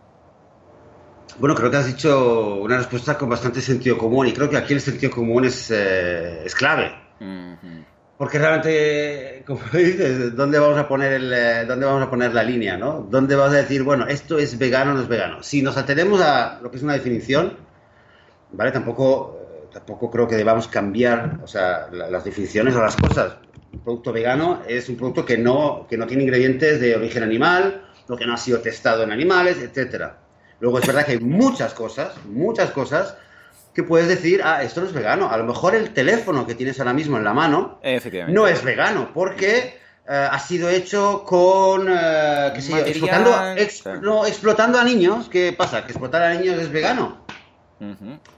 Bueno, 1.37 1.55
creo 1.55 1.71
que 1.71 1.77
has 1.77 1.87
dicho 1.87 2.55
una 2.55 2.77
respuesta 2.77 3.17
con 3.17 3.29
bastante 3.29 3.61
sentido 3.61 3.97
común 3.97 4.27
y 4.27 4.33
creo 4.33 4.49
que 4.49 4.57
aquí 4.57 4.73
el 4.73 4.81
sentido 4.81 5.11
común 5.11 5.45
es, 5.45 5.71
es 5.71 6.53
clave. 6.53 6.91
Porque 8.19 8.37
realmente, 8.37 9.43
como 9.47 9.61
dices, 9.71 10.35
¿dónde 10.35 10.59
vamos 10.59 10.77
a 10.77 10.89
poner 10.89 11.13
el, 11.13 11.31
eh, 11.31 11.65
dónde 11.65 11.85
vamos 11.85 12.03
a 12.03 12.09
poner 12.09 12.33
la 12.33 12.43
línea, 12.43 12.75
no? 12.75 13.07
¿Dónde 13.09 13.33
vas 13.37 13.53
a 13.53 13.55
decir, 13.55 13.81
bueno, 13.81 14.07
esto 14.07 14.37
es 14.37 14.57
vegano 14.57 14.91
o 14.91 14.95
no 14.95 15.01
es 15.01 15.07
vegano? 15.07 15.41
Si 15.41 15.61
nos 15.61 15.77
atenemos 15.77 16.19
a 16.19 16.59
lo 16.61 16.69
que 16.69 16.75
es 16.75 16.83
una 16.83 16.95
definición, 16.95 17.55
¿vale? 18.51 18.73
Tampoco, 18.73 19.39
eh, 19.41 19.67
tampoco 19.71 20.11
creo 20.11 20.27
que 20.27 20.35
debamos 20.35 20.67
cambiar, 20.67 21.39
o 21.41 21.47
sea, 21.47 21.87
las 21.93 22.25
definiciones 22.25 22.75
o 22.75 22.81
las 22.81 22.97
cosas. 22.97 23.37
Un 23.71 23.79
producto 23.79 24.11
vegano 24.11 24.63
es 24.67 24.89
un 24.89 24.97
producto 24.97 25.25
que 25.25 25.37
no, 25.37 25.87
que 25.89 25.95
no 25.95 26.05
tiene 26.05 26.23
ingredientes 26.23 26.81
de 26.81 26.97
origen 26.97 27.23
animal, 27.23 27.85
lo 28.09 28.17
que 28.17 28.25
no 28.25 28.33
ha 28.33 28.37
sido 28.37 28.59
testado 28.59 29.03
en 29.03 29.13
animales, 29.13 29.59
etcétera. 29.59 30.17
Luego 30.59 30.79
es 30.79 30.85
verdad 30.85 31.05
que 31.05 31.13
hay 31.13 31.19
muchas 31.21 31.73
cosas, 31.73 32.17
muchas 32.25 32.71
cosas 32.71 33.15
que 33.73 33.83
puedes 33.83 34.07
decir, 34.07 34.41
ah, 34.43 34.63
esto 34.63 34.81
no 34.81 34.87
es 34.87 34.93
vegano. 34.93 35.29
A 35.29 35.37
lo 35.37 35.43
mejor 35.43 35.75
el 35.75 35.93
teléfono 35.93 36.45
que 36.45 36.55
tienes 36.55 36.79
ahora 36.79 36.93
mismo 36.93 37.17
en 37.17 37.23
la 37.23 37.33
mano 37.33 37.79
no 38.27 38.47
es 38.47 38.63
vegano, 38.63 39.11
porque 39.13 39.79
eh, 40.09 40.27
ha 40.31 40.39
sido 40.39 40.69
hecho 40.69 41.23
con, 41.23 41.87
eh, 41.89 42.51
explotando, 42.85 44.25
explotando 44.25 44.79
a 44.79 44.83
niños. 44.83 45.29
¿Qué 45.29 45.53
pasa? 45.53 45.85
¿Que 45.85 45.91
explotar 45.91 46.23
a 46.23 46.33
niños 46.33 46.59
es 46.59 46.71
vegano? 46.71 47.25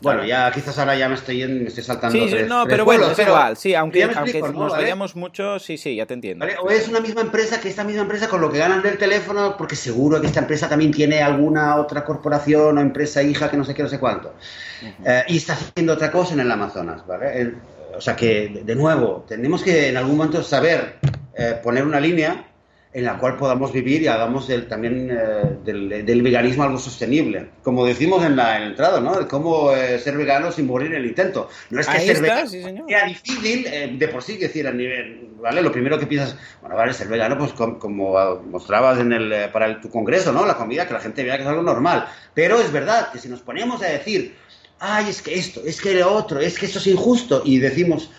Bueno, 0.02 0.24
ya 0.24 0.52
quizás 0.52 0.78
ahora 0.78 0.96
ya 0.96 1.10
me 1.10 1.16
estoy, 1.16 1.48
me 1.48 1.68
estoy 1.68 1.84
saltando. 1.84 2.28
Sí, 2.28 2.36
no, 2.48 2.66
pero 2.68 2.86
bueno, 2.86 3.10
es 3.12 3.20
igual. 3.20 3.58
Sí, 3.58 3.74
aunque, 3.74 4.04
aunque 4.04 4.42
nos 4.42 4.72
vayamos 4.72 5.16
mucho, 5.16 5.60
sí, 5.60 5.78
sí, 5.78 5.96
ya 5.96 6.06
te 6.06 6.14
entiendo. 6.14 6.46
O 6.62 6.70
es 6.70 6.88
una 6.88 7.00
misma 7.00 7.22
empresa 7.22 7.60
que 7.60 7.70
esta 7.70 7.84
misma 7.84 8.04
empresa 8.04 8.28
con 8.28 8.42
lo 8.42 8.52
que 8.52 8.60
ganan 8.60 8.82
del 8.82 8.98
teléfono, 8.98 9.56
porque 9.58 9.76
seguro 9.76 10.22
que 10.22 10.28
esta 10.28 10.42
empresa 10.42 10.70
también 10.70 10.92
tiene 10.92 11.22
alguna 11.22 11.76
otra 11.78 12.04
corporación 12.04 12.78
o 12.78 12.82
empresa 12.82 13.24
hija 13.24 13.50
que 13.50 13.58
no 13.58 13.66
sé 13.66 13.74
qué, 13.74 13.84
no 13.84 13.90
sé 13.90 14.00
cuánto. 14.00 14.34
Eh, 15.06 15.24
y 15.28 15.38
está 15.38 15.54
haciendo 15.54 15.94
otra 15.94 16.12
cosa 16.12 16.34
en 16.34 16.42
el 16.42 16.52
Amazonas, 16.52 17.06
¿vale? 17.06 17.56
o 17.96 18.02
sea 18.02 18.16
que, 18.16 18.62
de 18.64 18.76
nuevo, 18.76 19.26
tenemos 19.28 19.64
que 19.64 19.90
en 19.90 19.98
algún 19.98 20.18
momento 20.18 20.42
saber 20.44 20.96
eh, 21.36 21.60
poner 21.62 21.84
una 21.86 22.00
línea 22.00 22.51
en 22.94 23.06
la 23.06 23.18
cual 23.18 23.38
podamos 23.38 23.72
vivir 23.72 24.02
y 24.02 24.08
hagamos 24.08 24.50
también 24.68 25.10
eh, 25.12 25.58
del, 25.64 26.22
veganismo 26.22 26.64
algo 26.64 26.78
sostenible. 26.78 27.50
Como 27.64 27.86
decimos 27.86 28.24
en 28.26 28.36
la, 28.36 28.66
entrada, 28.66 29.00
¿no? 29.00 29.28
cómo 29.30 29.74
eh, 29.74 29.98
ser 30.00 30.18
vegano 30.18 30.52
sin 30.52 30.68
morir 30.68 30.92
en 30.92 30.98
el 30.98 31.06
intento. 31.06 31.50
No 31.70 31.80
es 31.80 31.88
que 31.88 32.00
ser 32.00 32.22
vegano 32.22 32.50
sea 32.50 33.06
difícil 33.06 33.66
eh, 33.68 33.96
de 33.98 34.08
por 34.10 34.22
sí, 34.24 34.38
decir, 34.38 34.68
a 34.68 34.72
nivel, 34.72 35.30
¿vale? 35.40 35.62
Lo 35.62 35.72
primero 35.72 35.98
que 35.98 36.06
piensas, 36.06 36.36
bueno, 36.60 36.76
vale, 36.76 36.94
ser 36.94 37.08
vegano, 37.08 37.38
pues 37.38 37.54
como, 37.54 38.42
mostrabas 38.50 39.00
en 39.00 39.14
el, 39.14 39.50
para 39.52 39.80
tu 39.80 39.90
congreso, 39.90 40.34
¿no? 40.34 40.46
La 40.46 40.58
comida, 40.58 40.86
que 40.86 40.94
la 40.94 41.00
gente 41.00 41.24
vea 41.24 41.38
que 41.38 41.44
es 41.44 41.50
algo 41.50 41.64
normal. 41.64 42.08
Pero 42.34 42.60
es 42.60 42.72
verdad 42.74 43.12
que 43.12 43.20
si 43.20 43.30
nos 43.30 43.40
ponemos 43.40 43.82
a 43.82 43.88
decir, 43.88 44.36
ay, 44.80 45.06
es 45.10 45.22
que 45.22 45.36
esto, 45.36 45.62
es 45.66 45.80
que 45.80 45.94
lo 45.94 46.14
otro, 46.14 46.42
es 46.42 46.60
que 46.60 46.66
esto 46.66 46.80
es 46.80 46.88
injusto, 46.88 47.42
y 47.46 47.60
decimos, 47.60 48.12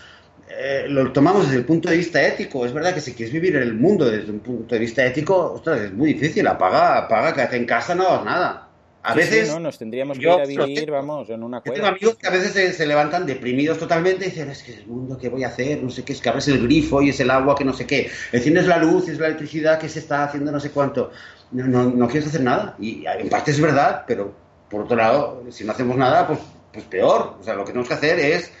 eh, 0.57 0.85
lo 0.87 1.11
tomamos 1.11 1.45
desde 1.45 1.57
el 1.57 1.65
punto 1.65 1.89
de 1.89 1.97
vista 1.97 2.25
ético. 2.25 2.65
Es 2.65 2.73
verdad 2.73 2.93
que 2.93 3.01
si 3.01 3.13
quieres 3.13 3.33
vivir 3.33 3.55
en 3.55 3.63
el 3.63 3.73
mundo 3.73 4.09
desde 4.09 4.31
un 4.31 4.39
punto 4.39 4.75
de 4.75 4.79
vista 4.79 5.05
ético, 5.05 5.53
ostras, 5.53 5.81
es 5.81 5.93
muy 5.93 6.13
difícil. 6.13 6.45
Apaga, 6.47 6.97
apaga, 6.97 7.33
quédate 7.33 7.57
en 7.57 7.65
casa, 7.65 7.95
no 7.95 8.07
hagas 8.07 8.25
nada. 8.25 8.69
A 9.05 9.13
veces. 9.13 9.49
no, 9.49 9.59
nos 9.59 9.77
tendríamos 9.77 10.17
que 10.17 10.23
ir 10.23 10.29
a 10.29 10.45
vivir, 10.45 10.89
vamos, 10.89 11.29
en 11.29 11.43
una 11.43 11.59
cueva. 11.59 11.75
tengo 11.75 11.87
amigos 11.87 12.15
que 12.15 12.25
a 12.25 12.29
veces 12.29 12.75
se, 12.75 12.85
levantan 12.87 13.25
deprimidos 13.25 13.77
totalmente 13.77 14.25
y 14.25 14.29
dicen, 14.29 14.49
es 14.49 14.63
que 14.63 14.75
el 14.75 14.87
mundo, 14.87 15.17
¿qué 15.17 15.27
voy 15.27 15.43
a 15.43 15.47
hacer? 15.47 15.83
No 15.83 15.89
sé 15.89 16.03
qué, 16.05 16.13
es 16.13 16.21
que 16.21 16.29
abres 16.29 16.47
el 16.47 16.63
grifo 16.63 17.01
y 17.01 17.09
es 17.09 17.19
el 17.19 17.29
agua, 17.29 17.53
que 17.53 17.65
no 17.65 17.73
sé 17.73 17.85
qué. 17.85 18.09
Enciendes 18.31 18.65
la 18.65 18.77
luz, 18.77 19.09
es 19.09 19.19
la 19.19 19.27
electricidad 19.27 19.77
que 19.77 19.89
se 19.89 19.99
está 19.99 20.23
haciendo 20.23 20.53
no 20.53 20.59
sé 20.61 20.71
cuánto. 20.71 21.11
No, 21.51 21.67
no, 21.67 21.89
no 21.89 22.07
quieres 22.07 22.29
hacer 22.29 22.41
nada. 22.41 22.77
Y 22.79 23.03
en 23.05 23.27
parte 23.27 23.51
es 23.51 23.59
verdad, 23.59 24.05
pero 24.07 24.33
por 24.69 24.83
otro 24.83 24.95
lado, 24.95 25.43
si 25.49 25.65
no 25.65 25.73
hacemos 25.73 25.97
nada, 25.97 26.25
pues, 26.25 26.39
pues 26.71 26.85
peor. 26.85 27.35
O 27.41 27.43
sea, 27.43 27.55
lo 27.55 27.65
que 27.65 27.71
tenemos 27.71 27.89
que 27.89 27.95
hacer 27.95 28.19
es 28.19 28.53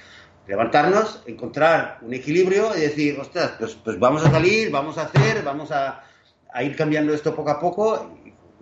levantarnos, 0.47 1.23
encontrar 1.25 1.99
un 2.01 2.13
equilibrio 2.13 2.75
y 2.75 2.81
decir, 2.81 3.19
ostras, 3.19 3.53
pues, 3.57 3.75
pues 3.75 3.99
vamos 3.99 4.25
a 4.25 4.31
salir, 4.31 4.69
vamos 4.71 4.97
a 4.97 5.03
hacer, 5.03 5.43
vamos 5.43 5.71
a, 5.71 6.03
ir 6.61 6.75
cambiando 6.75 7.13
esto 7.13 7.35
poco 7.35 7.49
a 7.49 7.59
poco, 7.59 8.11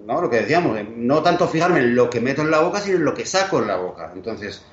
¿no? 0.05 0.21
Lo 0.21 0.29
que 0.29 0.41
decíamos, 0.41 0.77
eh, 0.77 0.87
no 0.95 1.21
tanto 1.21 1.47
fijarme 1.47 1.79
en 1.79 1.95
lo 1.95 2.09
que 2.09 2.21
meto 2.21 2.41
en 2.41 2.51
la 2.51 2.59
boca, 2.59 2.79
sino 2.79 2.97
en 2.97 3.05
lo 3.05 3.13
que 3.13 3.25
saco 3.25 3.59
en 3.59 3.67
la 3.67 3.77
boca. 3.77 4.11
Entonces, 4.15 4.63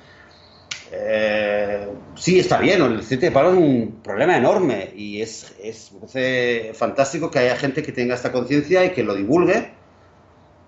eh, 0.91 1.87
sí, 2.15 2.39
está 2.39 2.59
bien, 2.59 2.81
el 2.81 2.99
aceite 2.99 3.27
de 3.27 3.31
palo 3.31 3.51
es 3.51 3.57
un 3.57 3.99
problema 4.03 4.37
enorme 4.37 4.91
y 4.95 5.21
es, 5.21 5.53
es 5.61 5.91
fantástico 6.73 7.29
que 7.29 7.39
haya 7.39 7.57
gente 7.57 7.83
que 7.83 7.91
tenga 7.91 8.15
esta 8.15 8.31
conciencia 8.31 8.85
y 8.85 8.91
que 8.91 9.03
lo 9.03 9.15
divulgue. 9.15 9.73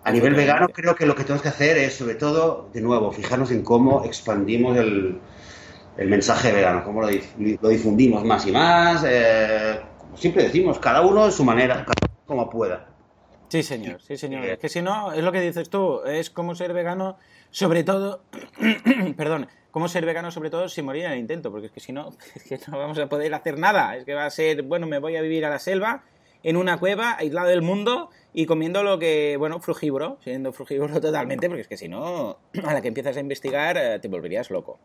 A 0.04 0.12
nivel 0.12 0.34
vegano 0.34 0.68
creo 0.70 0.96
que 0.96 1.06
lo 1.06 1.16
que 1.16 1.24
tenemos 1.24 1.44
que 1.44 1.50
hacer 1.50 1.78
es, 1.78 1.94
sobre 1.94 2.16
todo, 2.16 2.70
de 2.74 2.82
nuevo, 2.82 3.12
fijarnos 3.12 3.52
en 3.52 3.62
cómo 3.62 4.04
expandimos 4.04 4.76
el, 4.76 5.20
el 6.02 6.10
mensaje 6.10 6.52
vegano, 6.52 6.84
cómo 6.84 7.02
lo, 7.02 7.70
difundimos 7.70 8.26
más 8.26 8.48
y 8.48 8.52
más. 8.52 9.06
Eh, 9.08 9.80
como 10.00 10.18
siempre 10.18 10.44
decimos, 10.44 10.80
cada 10.80 11.02
uno 11.02 11.28
de 11.28 11.32
su 11.32 11.44
manera, 11.44 11.86
como 12.26 12.50
pueda. 12.50 12.88
Sí, 13.50 13.62
señor, 13.62 14.02
sí, 14.02 14.18
señor. 14.18 14.46
Es 14.46 14.58
que 14.58 14.68
si 14.68 14.82
no, 14.82 15.14
es 15.14 15.24
lo 15.24 15.32
que 15.32 15.42
dices 15.42 15.70
tú, 15.70 16.02
es 16.06 16.32
como 16.32 16.56
ser 16.56 16.74
vegano, 16.74 17.18
sobre 17.52 17.84
todo, 17.84 18.24
perdón, 19.16 19.48
cómo 19.70 19.88
ser 19.88 20.06
vegano 20.06 20.32
sobre 20.32 20.50
todo 20.50 20.70
sin 20.70 20.86
morir 20.86 21.06
en 21.06 21.12
el 21.12 21.20
intento, 21.20 21.52
porque 21.52 21.68
es 21.68 21.72
que 21.72 21.80
si 21.80 21.94
no, 21.94 22.10
es 22.36 22.44
que 22.44 22.60
no 22.72 22.80
vamos 22.80 22.98
a 22.98 23.08
poder 23.08 23.32
hacer 23.36 23.60
nada. 23.60 23.96
Es 23.96 24.04
que 24.04 24.16
va 24.16 24.26
a 24.26 24.32
ser, 24.32 24.64
bueno, 24.64 24.88
me 24.88 24.98
voy 24.98 25.18
a 25.18 25.22
vivir 25.22 25.46
a 25.46 25.52
la 25.52 25.60
selva, 25.60 26.04
en 26.42 26.58
una 26.58 26.78
cueva, 26.80 27.16
aislado 27.18 27.50
del 27.50 27.62
mundo 27.62 28.10
y 28.34 28.46
comiendo 28.46 28.84
lo 28.84 28.98
que, 28.98 29.36
bueno, 29.38 29.60
frugívoro, 29.60 30.18
siendo 30.24 30.54
frugívoro 30.54 31.00
totalmente, 31.02 31.48
porque 31.48 31.62
es 31.62 31.68
que 31.68 31.78
si 31.78 31.88
no, 31.88 32.38
a 32.64 32.74
la 32.74 32.82
que 32.82 32.88
empiezas 32.88 33.18
a 33.18 33.20
investigar 33.20 33.78
eh, 33.78 34.00
te 34.00 34.08
volverías 34.08 34.50
loco. 34.50 34.80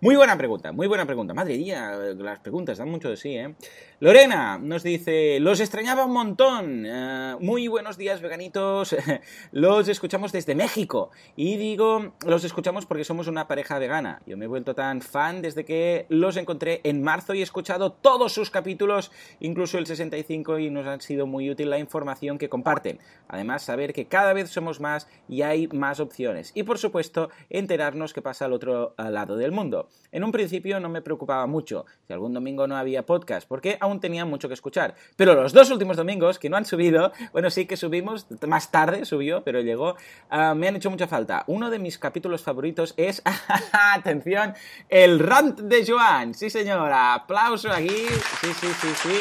Muy 0.00 0.14
buena 0.14 0.38
pregunta, 0.38 0.70
muy 0.70 0.86
buena 0.86 1.06
pregunta. 1.06 1.34
Madre 1.34 1.58
mía, 1.58 1.90
las 2.16 2.38
preguntas 2.38 2.78
dan 2.78 2.88
mucho 2.88 3.10
de 3.10 3.16
sí, 3.16 3.36
¿eh? 3.36 3.54
Lorena 3.98 4.56
nos 4.56 4.84
dice, 4.84 5.40
los 5.40 5.58
extrañaba 5.58 6.04
un 6.04 6.12
montón. 6.12 6.86
Eh, 6.86 7.34
muy 7.40 7.66
buenos 7.66 7.96
días, 7.98 8.20
veganitos. 8.20 8.94
los 9.52 9.88
escuchamos 9.88 10.30
desde 10.30 10.54
México. 10.54 11.10
Y 11.34 11.56
digo, 11.56 12.12
los 12.24 12.44
escuchamos 12.44 12.86
porque 12.86 13.02
somos 13.02 13.26
una 13.26 13.48
pareja 13.48 13.80
vegana. 13.80 14.22
Yo 14.24 14.36
me 14.36 14.44
he 14.44 14.48
vuelto 14.48 14.76
tan 14.76 15.00
fan 15.02 15.42
desde 15.42 15.64
que 15.64 16.06
los 16.10 16.36
encontré 16.36 16.80
en 16.84 17.02
marzo 17.02 17.34
y 17.34 17.40
he 17.40 17.42
escuchado 17.42 17.90
todos 17.90 18.32
sus 18.32 18.50
capítulos, 18.50 19.10
incluso 19.40 19.78
el 19.78 19.86
65, 19.86 20.60
y 20.60 20.70
nos 20.70 20.86
ha 20.86 21.00
sido 21.00 21.26
muy 21.26 21.50
útil 21.50 21.70
la 21.70 21.78
información 21.80 22.38
que 22.38 22.48
comparten. 22.58 22.98
Además, 23.28 23.62
saber 23.62 23.92
que 23.92 24.06
cada 24.06 24.32
vez 24.32 24.50
somos 24.50 24.80
más 24.80 25.06
y 25.28 25.42
hay 25.42 25.68
más 25.68 26.00
opciones. 26.00 26.50
Y 26.54 26.62
por 26.62 26.78
supuesto, 26.78 27.30
enterarnos 27.50 28.14
qué 28.14 28.22
pasa 28.22 28.46
al 28.46 28.54
otro 28.54 28.94
lado 28.96 29.36
del 29.36 29.52
mundo. 29.52 29.88
En 30.10 30.24
un 30.24 30.32
principio 30.32 30.80
no 30.80 30.88
me 30.88 31.02
preocupaba 31.02 31.46
mucho 31.46 31.84
si 32.06 32.12
algún 32.14 32.32
domingo 32.32 32.66
no 32.66 32.76
había 32.76 33.04
podcast, 33.04 33.46
porque 33.46 33.76
aún 33.80 34.00
tenía 34.00 34.24
mucho 34.24 34.48
que 34.48 34.54
escuchar. 34.54 34.94
Pero 35.16 35.34
los 35.34 35.52
dos 35.52 35.70
últimos 35.70 35.96
domingos 35.96 36.38
que 36.38 36.48
no 36.48 36.56
han 36.56 36.64
subido, 36.64 37.12
bueno, 37.32 37.50
sí 37.50 37.66
que 37.66 37.76
subimos, 37.76 38.26
más 38.46 38.70
tarde 38.70 39.04
subió, 39.04 39.44
pero 39.44 39.60
llegó, 39.60 39.96
ah, 40.30 40.54
me 40.54 40.66
han 40.66 40.76
hecho 40.76 40.90
mucha 40.90 41.06
falta. 41.06 41.44
Uno 41.46 41.70
de 41.70 41.78
mis 41.78 41.98
capítulos 41.98 42.42
favoritos 42.42 42.94
es, 42.96 43.22
atención, 43.94 44.54
el 44.88 45.20
rant 45.20 45.60
de 45.60 45.84
Joan. 45.86 46.34
Sí, 46.34 46.48
señora, 46.50 47.14
aplauso 47.14 47.70
aquí. 47.70 48.06
Sí, 48.40 48.52
sí, 48.54 48.68
sí, 48.80 48.88
sí. 49.02 49.20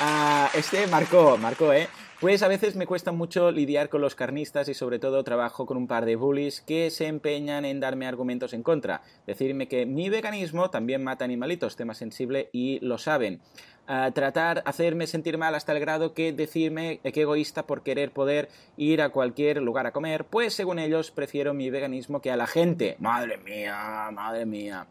Ah, 0.00 0.48
este 0.54 0.86
marcó, 0.86 1.36
marcó, 1.36 1.72
¿eh? 1.72 1.88
Pues 2.18 2.42
a 2.42 2.48
veces 2.48 2.76
me 2.76 2.86
cuesta 2.86 3.12
mucho 3.12 3.50
lidiar 3.50 3.90
con 3.90 4.00
los 4.00 4.14
carnistas 4.14 4.70
y 4.70 4.74
sobre 4.74 4.98
todo 4.98 5.22
trabajo 5.22 5.66
con 5.66 5.76
un 5.76 5.86
par 5.86 6.06
de 6.06 6.16
bullies 6.16 6.62
que 6.62 6.90
se 6.90 7.08
empeñan 7.08 7.66
en 7.66 7.78
darme 7.78 8.06
argumentos 8.06 8.54
en 8.54 8.62
contra, 8.62 9.02
decirme 9.26 9.68
que 9.68 9.84
mi 9.84 10.08
veganismo 10.08 10.70
también 10.70 11.04
mata 11.04 11.26
animalitos, 11.26 11.76
tema 11.76 11.92
sensible 11.92 12.48
y 12.52 12.80
lo 12.80 12.96
saben. 12.96 13.42
a 13.86 14.10
tratar, 14.12 14.62
hacerme 14.64 15.06
sentir 15.06 15.36
mal 15.36 15.54
hasta 15.54 15.72
el 15.72 15.78
grado 15.78 16.14
que 16.14 16.32
decirme 16.32 17.00
que 17.04 17.20
egoísta 17.20 17.66
por 17.66 17.82
querer 17.82 18.10
poder 18.12 18.48
ir 18.78 19.02
a 19.02 19.10
cualquier 19.10 19.60
lugar 19.60 19.86
a 19.86 19.92
comer, 19.92 20.24
pues 20.24 20.54
según 20.54 20.78
ellos 20.78 21.10
prefiero 21.10 21.52
mi 21.52 21.68
veganismo 21.68 22.22
que 22.22 22.30
a 22.30 22.36
la 22.36 22.46
gente. 22.46 22.96
Madre 22.98 23.36
mía, 23.36 24.08
madre 24.10 24.46
mía. 24.46 24.86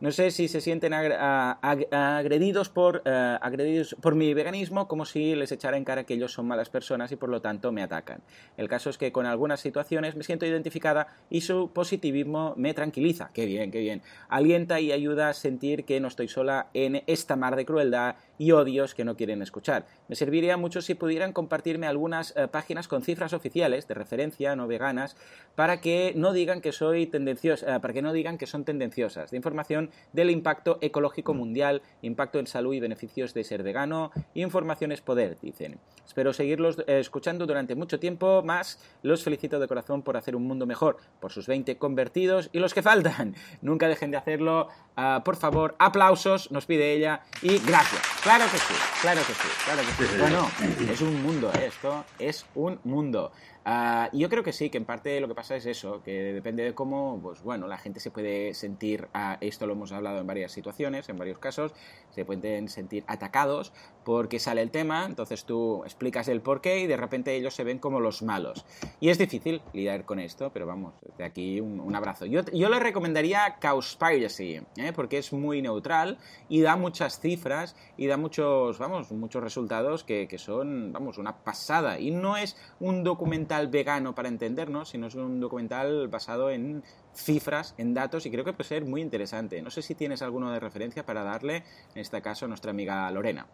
No 0.00 0.12
sé 0.12 0.30
si 0.30 0.46
se 0.46 0.60
sienten 0.60 0.94
agredidos 0.94 2.68
por, 2.68 3.02
eh, 3.04 3.38
agredidos 3.40 3.96
por 4.00 4.14
mi 4.14 4.32
veganismo 4.32 4.86
como 4.86 5.04
si 5.04 5.34
les 5.34 5.50
echara 5.50 5.76
en 5.76 5.84
cara 5.84 6.04
que 6.04 6.14
ellos 6.14 6.32
son 6.32 6.46
malas 6.46 6.70
personas 6.70 7.10
y 7.10 7.16
por 7.16 7.28
lo 7.28 7.40
tanto 7.40 7.72
me 7.72 7.82
atacan. 7.82 8.20
El 8.56 8.68
caso 8.68 8.90
es 8.90 8.98
que 8.98 9.10
con 9.10 9.26
algunas 9.26 9.58
situaciones 9.60 10.14
me 10.14 10.22
siento 10.22 10.46
identificada 10.46 11.08
y 11.30 11.40
su 11.40 11.72
positivismo 11.72 12.54
me 12.56 12.74
tranquiliza. 12.74 13.30
Qué 13.34 13.44
bien, 13.44 13.72
qué 13.72 13.80
bien. 13.80 14.02
Alienta 14.28 14.78
y 14.78 14.92
ayuda 14.92 15.30
a 15.30 15.34
sentir 15.34 15.84
que 15.84 15.98
no 15.98 16.06
estoy 16.06 16.28
sola 16.28 16.68
en 16.74 17.02
esta 17.08 17.34
mar 17.34 17.56
de 17.56 17.66
crueldad 17.66 18.14
y 18.38 18.52
odios 18.52 18.94
que 18.94 19.04
no 19.04 19.16
quieren 19.16 19.42
escuchar. 19.42 19.86
Me 20.06 20.14
serviría 20.14 20.56
mucho 20.56 20.80
si 20.80 20.94
pudieran 20.94 21.32
compartirme 21.32 21.88
algunas 21.88 22.34
eh, 22.36 22.46
páginas 22.46 22.86
con 22.86 23.02
cifras 23.02 23.32
oficiales 23.32 23.88
de 23.88 23.94
referencia 23.94 24.54
no 24.54 24.68
veganas 24.68 25.16
para 25.56 25.80
que 25.80 26.12
no 26.14 26.32
digan 26.32 26.60
que 26.60 26.70
soy 26.70 27.06
tendenciosa, 27.06 27.76
eh, 27.76 27.80
para 27.80 27.92
que 27.92 28.02
no 28.02 28.12
digan 28.12 28.38
que 28.38 28.46
son 28.46 28.64
tendenciosas, 28.64 29.32
de 29.32 29.36
información 29.36 29.87
del 30.12 30.30
impacto 30.30 30.78
ecológico 30.80 31.34
mundial, 31.34 31.82
impacto 32.02 32.38
en 32.38 32.46
salud 32.46 32.74
y 32.74 32.80
beneficios 32.80 33.34
de 33.34 33.44
ser 33.44 33.62
vegano. 33.62 34.10
Información 34.34 34.92
es 34.92 35.00
poder, 35.00 35.38
dicen. 35.40 35.78
Espero 36.06 36.32
seguirlos 36.32 36.78
eh, 36.86 37.00
escuchando 37.00 37.46
durante 37.46 37.74
mucho 37.74 38.00
tiempo 38.00 38.42
más. 38.42 38.78
Los 39.02 39.22
felicito 39.22 39.58
de 39.60 39.68
corazón 39.68 40.02
por 40.02 40.16
hacer 40.16 40.36
un 40.36 40.46
mundo 40.46 40.66
mejor, 40.66 40.96
por 41.20 41.32
sus 41.32 41.46
20 41.46 41.76
convertidos 41.76 42.48
y 42.52 42.58
los 42.58 42.74
que 42.74 42.82
faltan. 42.82 43.34
Nunca 43.62 43.88
dejen 43.88 44.10
de 44.10 44.16
hacerlo. 44.16 44.68
Ah, 44.96 45.22
por 45.24 45.36
favor, 45.36 45.76
aplausos, 45.78 46.50
nos 46.50 46.66
pide 46.66 46.92
ella. 46.92 47.22
Y 47.42 47.58
gracias. 47.58 48.02
Claro 48.22 48.44
que 48.50 48.58
sí, 48.58 48.74
claro 49.00 49.20
que 49.20 49.34
sí, 49.34 49.48
claro 49.64 49.82
que 49.82 50.04
sí. 50.04 50.18
Bueno, 50.18 50.50
es 50.90 51.00
un 51.00 51.22
mundo, 51.22 51.52
esto 51.52 52.04
es 52.18 52.46
un 52.54 52.80
mundo. 52.84 53.32
Uh, 53.68 54.08
yo 54.16 54.30
creo 54.30 54.42
que 54.42 54.54
sí, 54.54 54.70
que 54.70 54.78
en 54.78 54.86
parte 54.86 55.20
lo 55.20 55.28
que 55.28 55.34
pasa 55.34 55.54
es 55.54 55.66
eso, 55.66 56.02
que 56.02 56.32
depende 56.32 56.62
de 56.62 56.74
cómo, 56.74 57.20
pues 57.22 57.42
bueno, 57.42 57.66
la 57.66 57.76
gente 57.76 58.00
se 58.00 58.10
puede 58.10 58.54
sentir, 58.54 59.08
uh, 59.14 59.36
esto 59.42 59.66
lo 59.66 59.74
hemos 59.74 59.92
hablado 59.92 60.20
en 60.20 60.26
varias 60.26 60.52
situaciones, 60.52 61.06
en 61.10 61.18
varios 61.18 61.38
casos, 61.38 61.74
se 62.08 62.24
pueden 62.24 62.70
sentir 62.70 63.04
atacados 63.06 63.74
porque 64.08 64.38
sale 64.38 64.62
el 64.62 64.70
tema, 64.70 65.04
entonces 65.04 65.44
tú 65.44 65.84
explicas 65.84 66.28
el 66.28 66.40
porqué 66.40 66.80
y 66.80 66.86
de 66.86 66.96
repente 66.96 67.36
ellos 67.36 67.52
se 67.52 67.62
ven 67.62 67.78
como 67.78 68.00
los 68.00 68.22
malos. 68.22 68.64
Y 69.00 69.10
es 69.10 69.18
difícil 69.18 69.60
lidiar 69.74 70.06
con 70.06 70.18
esto, 70.18 70.50
pero 70.50 70.66
vamos, 70.66 70.94
de 71.18 71.24
aquí 71.24 71.60
un, 71.60 71.94
abrazo. 71.94 72.24
Yo, 72.24 72.40
le 72.42 72.78
recomendaría 72.80 73.58
Cowspiracy, 73.60 74.62
¿eh? 74.76 74.92
porque 74.96 75.18
es 75.18 75.34
muy 75.34 75.60
neutral 75.60 76.16
y 76.48 76.62
da 76.62 76.74
muchas 76.74 77.20
cifras 77.20 77.76
y 77.98 78.06
da 78.06 78.16
muchos, 78.16 78.78
vamos, 78.78 79.12
muchos 79.12 79.42
resultados 79.42 80.04
que, 80.04 80.26
que 80.26 80.38
son, 80.38 80.90
vamos, 80.90 81.18
una 81.18 81.44
pasada. 81.44 82.00
Y 82.00 82.10
no 82.10 82.38
es 82.38 82.56
un 82.80 83.04
documental 83.04 83.68
vegano 83.68 84.14
para 84.14 84.30
entendernos, 84.30 84.88
sino 84.88 85.08
es 85.08 85.16
un 85.16 85.38
documental 85.38 86.08
basado 86.08 86.48
en 86.48 86.82
cifras, 87.12 87.74
en 87.76 87.92
datos, 87.92 88.24
y 88.24 88.30
creo 88.30 88.46
que 88.46 88.54
puede 88.54 88.70
ser 88.70 88.86
muy 88.86 89.02
interesante. 89.02 89.60
No 89.60 89.70
sé 89.70 89.82
si 89.82 89.94
tienes 89.94 90.22
alguno 90.22 90.50
de 90.50 90.60
referencia 90.60 91.04
para 91.04 91.24
darle, 91.24 91.56
en 91.94 92.00
este 92.00 92.22
caso, 92.22 92.46
a 92.46 92.48
nuestra 92.48 92.70
amiga 92.70 93.10
Lorena. 93.10 93.46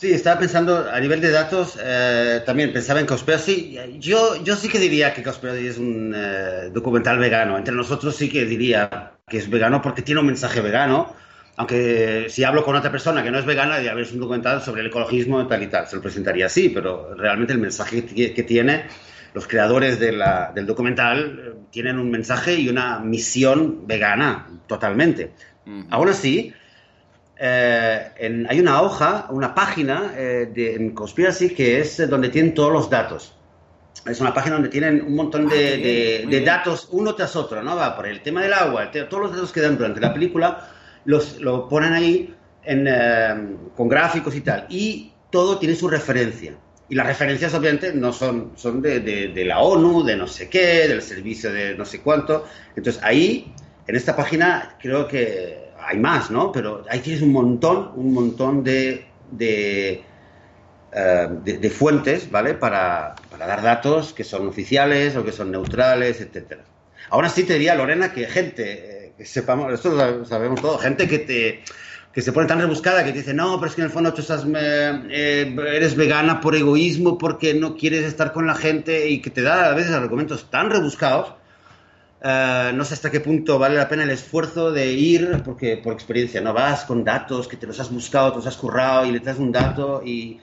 Sí, 0.00 0.12
estaba 0.12 0.40
pensando 0.40 0.88
a 0.90 0.98
nivel 0.98 1.20
de 1.20 1.30
datos, 1.30 1.78
eh, 1.78 2.40
también 2.46 2.72
pensaba 2.72 3.00
en 3.00 3.06
Conspiracy. 3.06 3.78
Yo, 3.98 4.42
yo 4.42 4.56
sí 4.56 4.70
que 4.70 4.78
diría 4.78 5.12
que 5.12 5.22
Conspiracy 5.22 5.66
es 5.66 5.76
un 5.76 6.14
eh, 6.16 6.70
documental 6.72 7.18
vegano. 7.18 7.58
Entre 7.58 7.74
nosotros 7.74 8.16
sí 8.16 8.30
que 8.30 8.46
diría 8.46 9.12
que 9.28 9.36
es 9.36 9.50
vegano 9.50 9.82
porque 9.82 10.00
tiene 10.00 10.22
un 10.22 10.26
mensaje 10.26 10.62
vegano 10.62 11.14
Aunque 11.56 12.28
si 12.30 12.44
hablo 12.44 12.64
con 12.64 12.76
otra 12.76 12.90
persona 12.90 13.22
que 13.22 13.30
no 13.30 13.38
es 13.38 13.44
vegana, 13.44 13.82
ya 13.82 13.92
ves 13.92 14.12
un 14.12 14.20
documental 14.20 14.62
sobre 14.62 14.80
el 14.80 14.86
ecologismo 14.86 15.42
y 15.42 15.48
tal 15.48 15.62
y 15.62 15.66
tal, 15.66 15.86
se 15.86 15.96
lo 15.96 16.02
presentaría 16.02 16.46
así, 16.46 16.70
pero 16.70 17.14
realmente 17.14 17.52
el 17.52 17.58
mensaje 17.58 18.06
que, 18.06 18.42
tiene 18.42 18.86
los 19.34 19.46
creadores 19.46 20.00
del 20.00 20.66
documental 20.66 21.18
eh, 21.44 21.58
tienen 21.70 21.98
un 21.98 22.10
mensaje 22.10 22.54
y 22.54 22.70
una 22.70 23.00
misión 23.00 23.86
vegana 23.86 24.46
totalmente. 24.66 25.32
Aún 25.90 26.08
así, 26.08 26.54
eh, 27.42 28.46
hay 28.48 28.60
una 28.60 28.82
hoja, 28.82 29.26
una 29.30 29.54
página 29.54 30.12
eh, 30.14 30.50
de, 30.52 30.74
en 30.74 30.90
Conspiracy 30.90 31.54
que 31.54 31.80
es 31.80 32.08
donde 32.10 32.28
tienen 32.28 32.52
todos 32.52 32.70
los 32.70 32.90
datos. 32.90 33.34
Es 34.04 34.20
una 34.20 34.34
página 34.34 34.56
donde 34.56 34.68
tienen 34.68 35.02
un 35.02 35.14
montón 35.14 35.48
de, 35.48 36.26
ah, 36.26 36.44
datos 36.44 36.88
uno 36.90 37.14
tras 37.14 37.36
otro, 37.36 37.62
¿no? 37.62 37.76
Va 37.76 37.96
por 37.96 38.06
el 38.06 38.22
tema 38.22 38.42
del 38.42 38.52
agua, 38.52 38.90
todos 38.90 39.22
los 39.22 39.32
datos 39.32 39.52
que 39.52 39.60
dan 39.60 39.78
durante 39.78 40.00
la 40.00 40.12
película 40.12 40.68
los, 41.06 41.40
lo 41.40 41.66
ponen 41.66 41.94
ahí 41.94 42.34
eh, 42.64 43.56
con 43.74 43.88
gráficos 43.88 44.34
y 44.36 44.42
tal. 44.42 44.66
Y 44.68 45.12
todo 45.30 45.58
tiene 45.58 45.74
su 45.74 45.88
referencia. 45.88 46.54
Y 46.90 46.94
las 46.94 47.06
referencias, 47.06 47.54
obviamente, 47.54 47.94
no 47.94 48.12
son, 48.12 48.52
son 48.56 48.82
de, 48.82 49.00
de, 49.00 49.44
la 49.44 49.60
ONU, 49.60 50.04
de 50.04 50.16
no 50.16 50.26
sé 50.26 50.50
qué, 50.50 50.88
del 50.88 51.00
servicio 51.00 51.52
de 51.52 51.74
no 51.74 51.84
sé 51.86 52.00
cuánto. 52.00 52.46
Entonces, 52.76 53.02
ahí, 53.02 53.54
en 53.86 53.96
esta 53.96 54.16
página, 54.16 54.76
creo 54.80 55.06
que 55.06 55.69
hay 55.82 55.98
más, 55.98 56.30
¿no? 56.30 56.52
Pero 56.52 56.84
ahí 56.88 57.00
tienes 57.00 57.22
un 57.22 57.32
montón, 57.32 57.92
un 57.96 58.12
montón 58.12 58.62
de, 58.64 59.06
de, 59.30 60.02
eh, 60.92 61.70
fuentes, 61.70 62.30
¿vale? 62.30 62.54
Para, 62.54 63.14
dar 63.38 63.62
datos 63.62 64.12
que 64.12 64.24
son 64.24 64.48
oficiales 64.48 65.16
o 65.16 65.24
que 65.24 65.32
son 65.32 65.50
neutrales, 65.50 66.20
etcétera. 66.20 66.64
Ahora 67.10 67.28
sí 67.28 67.44
te 67.44 67.54
diría, 67.54 67.74
Lorena, 67.74 68.12
que 68.12 68.26
gente 68.26 69.14
sepamos, 69.24 69.72
esto 69.72 69.90
lo 69.90 70.24
sabemos 70.24 70.60
todo, 70.60 70.78
gente 70.78 71.08
que 71.08 71.18
te 71.18 71.62
que 72.12 72.22
se 72.22 72.32
pone 72.32 72.48
tan 72.48 72.58
rebuscada 72.58 73.04
que 73.04 73.12
te 73.12 73.18
dice, 73.18 73.34
no, 73.34 73.58
pero 73.58 73.70
es 73.70 73.76
que 73.76 73.82
en 73.82 73.86
el 73.86 73.92
fondo 73.92 74.12
tú 74.12 74.20
estás, 74.20 74.44
eh, 74.44 75.56
eres 75.68 75.94
vegana 75.94 76.40
por 76.40 76.56
egoísmo, 76.56 77.16
porque 77.16 77.54
no 77.54 77.76
quieres 77.76 78.04
estar 78.04 78.32
con 78.32 78.46
la 78.46 78.54
gente 78.54 79.08
y 79.08 79.20
que 79.20 79.30
te 79.30 79.42
da 79.42 79.70
a 79.70 79.74
veces 79.74 79.92
argumentos 79.92 80.50
tan 80.50 80.70
rebuscados, 80.70 81.34
eh, 82.22 82.72
no 82.74 82.84
sé 82.84 82.94
hasta 82.94 83.10
qué 83.10 83.20
punto 83.20 83.58
vale 83.58 83.76
la 83.76 83.88
pena 83.88 84.02
el 84.02 84.10
esfuerzo 84.10 84.70
de 84.70 84.92
ir, 84.92 85.42
porque 85.44 85.78
por 85.78 85.94
experiencia, 85.94 86.40
no 86.40 86.52
vas 86.52 86.84
con 86.84 87.02
datos 87.02 87.48
que 87.48 87.56
te 87.56 87.66
los 87.66 87.80
has 87.80 87.90
buscado, 87.90 88.32
te 88.32 88.36
los 88.36 88.46
has 88.46 88.56
currado 88.56 89.06
y 89.06 89.12
le 89.12 89.20
das 89.20 89.38
un 89.38 89.52
dato 89.52 90.02
y, 90.04 90.38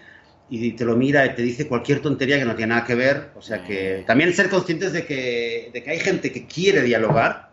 y 0.49 0.71
te 0.71 0.85
lo 0.85 0.95
mira 0.95 1.25
y 1.25 1.35
te 1.35 1.41
dice 1.43 1.67
cualquier 1.67 2.01
tontería 2.01 2.39
que 2.39 2.45
no 2.45 2.55
tiene 2.55 2.73
nada 2.73 2.85
que 2.85 2.95
ver. 2.95 3.29
O 3.35 3.41
sea 3.41 3.63
que 3.63 4.03
también 4.07 4.33
ser 4.33 4.49
conscientes 4.49 4.93
de 4.93 5.05
que, 5.05 5.69
de 5.71 5.83
que 5.83 5.91
hay 5.91 5.99
gente 5.99 6.31
que 6.31 6.47
quiere 6.47 6.81
dialogar 6.81 7.51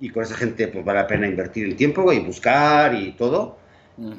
y 0.00 0.10
con 0.10 0.22
esa 0.22 0.36
gente 0.36 0.68
pues 0.68 0.84
vale 0.84 1.00
la 1.00 1.06
pena 1.06 1.26
invertir 1.26 1.66
el 1.66 1.76
tiempo 1.76 2.12
y 2.12 2.18
buscar 2.18 2.94
y 2.94 3.12
todo. 3.12 3.58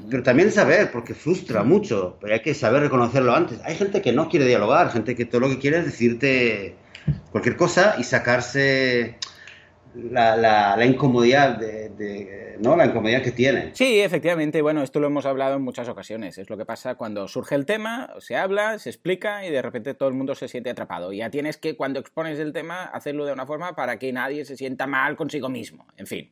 Pero 0.10 0.24
también 0.24 0.52
saber, 0.52 0.92
porque 0.92 1.14
frustra 1.14 1.62
mucho, 1.62 2.18
pero 2.20 2.34
hay 2.34 2.40
que 2.40 2.56
saber 2.56 2.82
reconocerlo 2.82 3.36
antes. 3.36 3.60
Hay 3.64 3.76
gente 3.76 4.02
que 4.02 4.12
no 4.12 4.28
quiere 4.28 4.48
dialogar, 4.48 4.92
gente 4.92 5.16
que 5.16 5.26
todo 5.26 5.42
lo 5.42 5.50
que 5.50 5.60
quiere 5.60 5.78
es 5.78 5.86
decirte 5.86 6.76
cualquier 7.32 7.56
cosa 7.56 7.96
y 7.98 8.04
sacarse 8.04 9.18
la, 9.96 10.36
la, 10.76 10.86
incomodidad 10.86 11.58
de, 11.58 12.58
¿no? 12.60 12.76
la 12.76 12.86
incomodidad 12.86 13.22
que 13.22 13.32
tiene. 13.32 13.72
Sí, 13.74 14.00
efectivamente, 14.00 14.62
bueno, 14.62 14.84
esto 14.84 15.00
lo 15.00 15.08
hemos 15.08 15.26
hablado 15.26 15.56
en 15.56 15.62
muchas 15.62 15.90
ocasiones. 15.90 16.38
Es 16.38 16.50
lo 16.50 16.58
que 16.58 16.66
pasa 16.66 16.96
cuando 16.96 17.28
surge 17.28 17.56
el 17.56 17.66
tema, 17.66 18.14
se 18.20 18.36
habla, 18.36 18.80
se 18.80 18.90
explica 18.90 19.46
y 19.46 19.52
de 19.52 19.62
repente 19.62 19.94
todo 19.94 20.10
el 20.10 20.16
mundo 20.16 20.36
se 20.36 20.48
siente 20.48 20.70
atrapado. 20.70 21.12
Ya 21.14 21.30
tienes 21.30 21.58
que, 21.58 21.76
cuando 21.76 22.00
expones 22.00 22.40
el 22.40 22.54
tema, 22.54 22.84
hacerlo 22.86 23.26
de 23.26 23.34
una 23.34 23.46
forma 23.46 23.76
para 23.76 23.98
que 24.00 24.12
nadie 24.14 24.46
se 24.46 24.58
sienta 24.58 24.88
mal 24.88 25.16
consigo 25.16 25.50
mismo. 25.50 25.86
En 25.98 26.08
fin. 26.08 26.32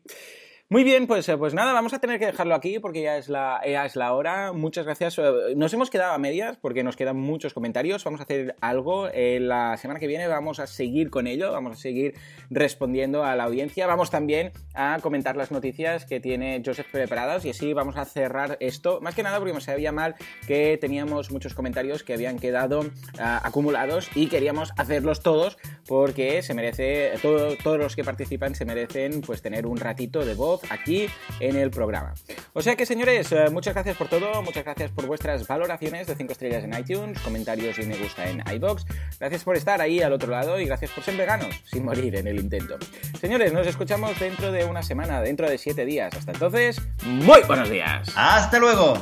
Muy 0.67 0.83
bien, 0.83 1.05
pues, 1.05 1.29
eh, 1.29 1.37
pues 1.37 1.53
nada, 1.53 1.73
vamos 1.73 1.93
a 1.93 1.99
tener 1.99 2.17
que 2.17 2.25
dejarlo 2.25 2.55
aquí 2.55 2.79
porque 2.79 3.03
ya 3.03 3.17
es, 3.17 3.29
la, 3.29 3.61
ya 3.67 3.85
es 3.85 3.95
la 3.95 4.15
hora. 4.15 4.51
Muchas 4.51 4.83
gracias. 4.83 5.15
Eh, 5.19 5.53
nos 5.55 5.71
hemos 5.75 5.91
quedado 5.91 6.13
a 6.13 6.17
medias 6.17 6.57
porque 6.57 6.83
nos 6.83 6.95
quedan 6.95 7.17
muchos 7.17 7.53
comentarios. 7.53 8.03
Vamos 8.03 8.19
a 8.19 8.23
hacer 8.23 8.55
algo. 8.61 9.07
Eh, 9.13 9.39
la 9.39 9.77
semana 9.77 9.99
que 9.99 10.07
viene 10.07 10.27
vamos 10.27 10.59
a 10.59 10.65
seguir 10.65 11.11
con 11.11 11.27
ello, 11.27 11.51
vamos 11.51 11.73
a 11.73 11.75
seguir 11.79 12.15
respondiendo 12.49 13.23
a 13.23 13.35
la 13.35 13.43
audiencia. 13.43 13.85
Vamos 13.85 14.09
también 14.09 14.53
a 14.73 14.97
comentar 15.03 15.37
las 15.37 15.51
noticias 15.51 16.03
que 16.07 16.19
tiene 16.19 16.63
Joseph 16.65 16.87
preparadas 16.91 17.45
y 17.45 17.51
así 17.51 17.73
vamos 17.73 17.95
a 17.95 18.05
cerrar 18.05 18.57
esto. 18.59 18.99
Más 19.01 19.13
que 19.13 19.21
nada 19.21 19.37
porque 19.37 19.53
me 19.53 19.61
sabía 19.61 19.91
mal 19.91 20.15
que 20.47 20.79
teníamos 20.81 21.29
muchos 21.29 21.53
comentarios 21.53 22.01
que 22.01 22.15
habían 22.15 22.39
quedado 22.39 22.87
ah, 23.19 23.39
acumulados 23.43 24.09
y 24.15 24.29
queríamos 24.29 24.73
hacerlos 24.77 25.21
todos 25.21 25.59
porque 25.87 26.41
se 26.41 26.55
merece, 26.55 27.11
todos 27.21 27.77
los 27.77 27.95
que 27.95 28.03
participan 28.03 28.55
se 28.55 28.65
merecen 28.65 29.21
pues 29.21 29.43
tener 29.43 29.67
un 29.67 29.77
ratito 29.77 30.25
de 30.25 30.33
voz 30.33 30.54
aquí 30.69 31.07
en 31.39 31.55
el 31.55 31.71
programa. 31.71 32.13
O 32.53 32.61
sea 32.61 32.75
que 32.75 32.85
señores, 32.85 33.31
eh, 33.31 33.49
muchas 33.51 33.73
gracias 33.73 33.97
por 33.97 34.07
todo, 34.07 34.41
muchas 34.41 34.63
gracias 34.63 34.91
por 34.91 35.05
vuestras 35.05 35.47
valoraciones 35.47 36.07
de 36.07 36.15
5 36.15 36.31
estrellas 36.31 36.63
en 36.63 36.77
iTunes, 36.77 37.19
comentarios 37.21 37.77
y 37.79 37.85
me 37.85 37.97
gusta 37.97 38.29
en 38.29 38.43
iBox. 38.55 38.85
Gracias 39.19 39.43
por 39.43 39.55
estar 39.55 39.81
ahí 39.81 40.01
al 40.01 40.13
otro 40.13 40.29
lado 40.29 40.59
y 40.59 40.65
gracias 40.65 40.91
por 40.91 41.03
ser 41.03 41.17
veganos, 41.17 41.55
sin 41.65 41.85
morir 41.85 42.15
en 42.15 42.27
el 42.27 42.39
intento. 42.39 42.77
Señores, 43.19 43.53
nos 43.53 43.67
escuchamos 43.67 44.19
dentro 44.19 44.51
de 44.51 44.65
una 44.65 44.83
semana, 44.83 45.21
dentro 45.21 45.49
de 45.49 45.57
7 45.57 45.85
días. 45.85 46.13
Hasta 46.15 46.31
entonces, 46.31 46.81
muy 47.03 47.41
buenos 47.47 47.69
días. 47.69 48.11
Hasta 48.15 48.59
luego. 48.59 48.95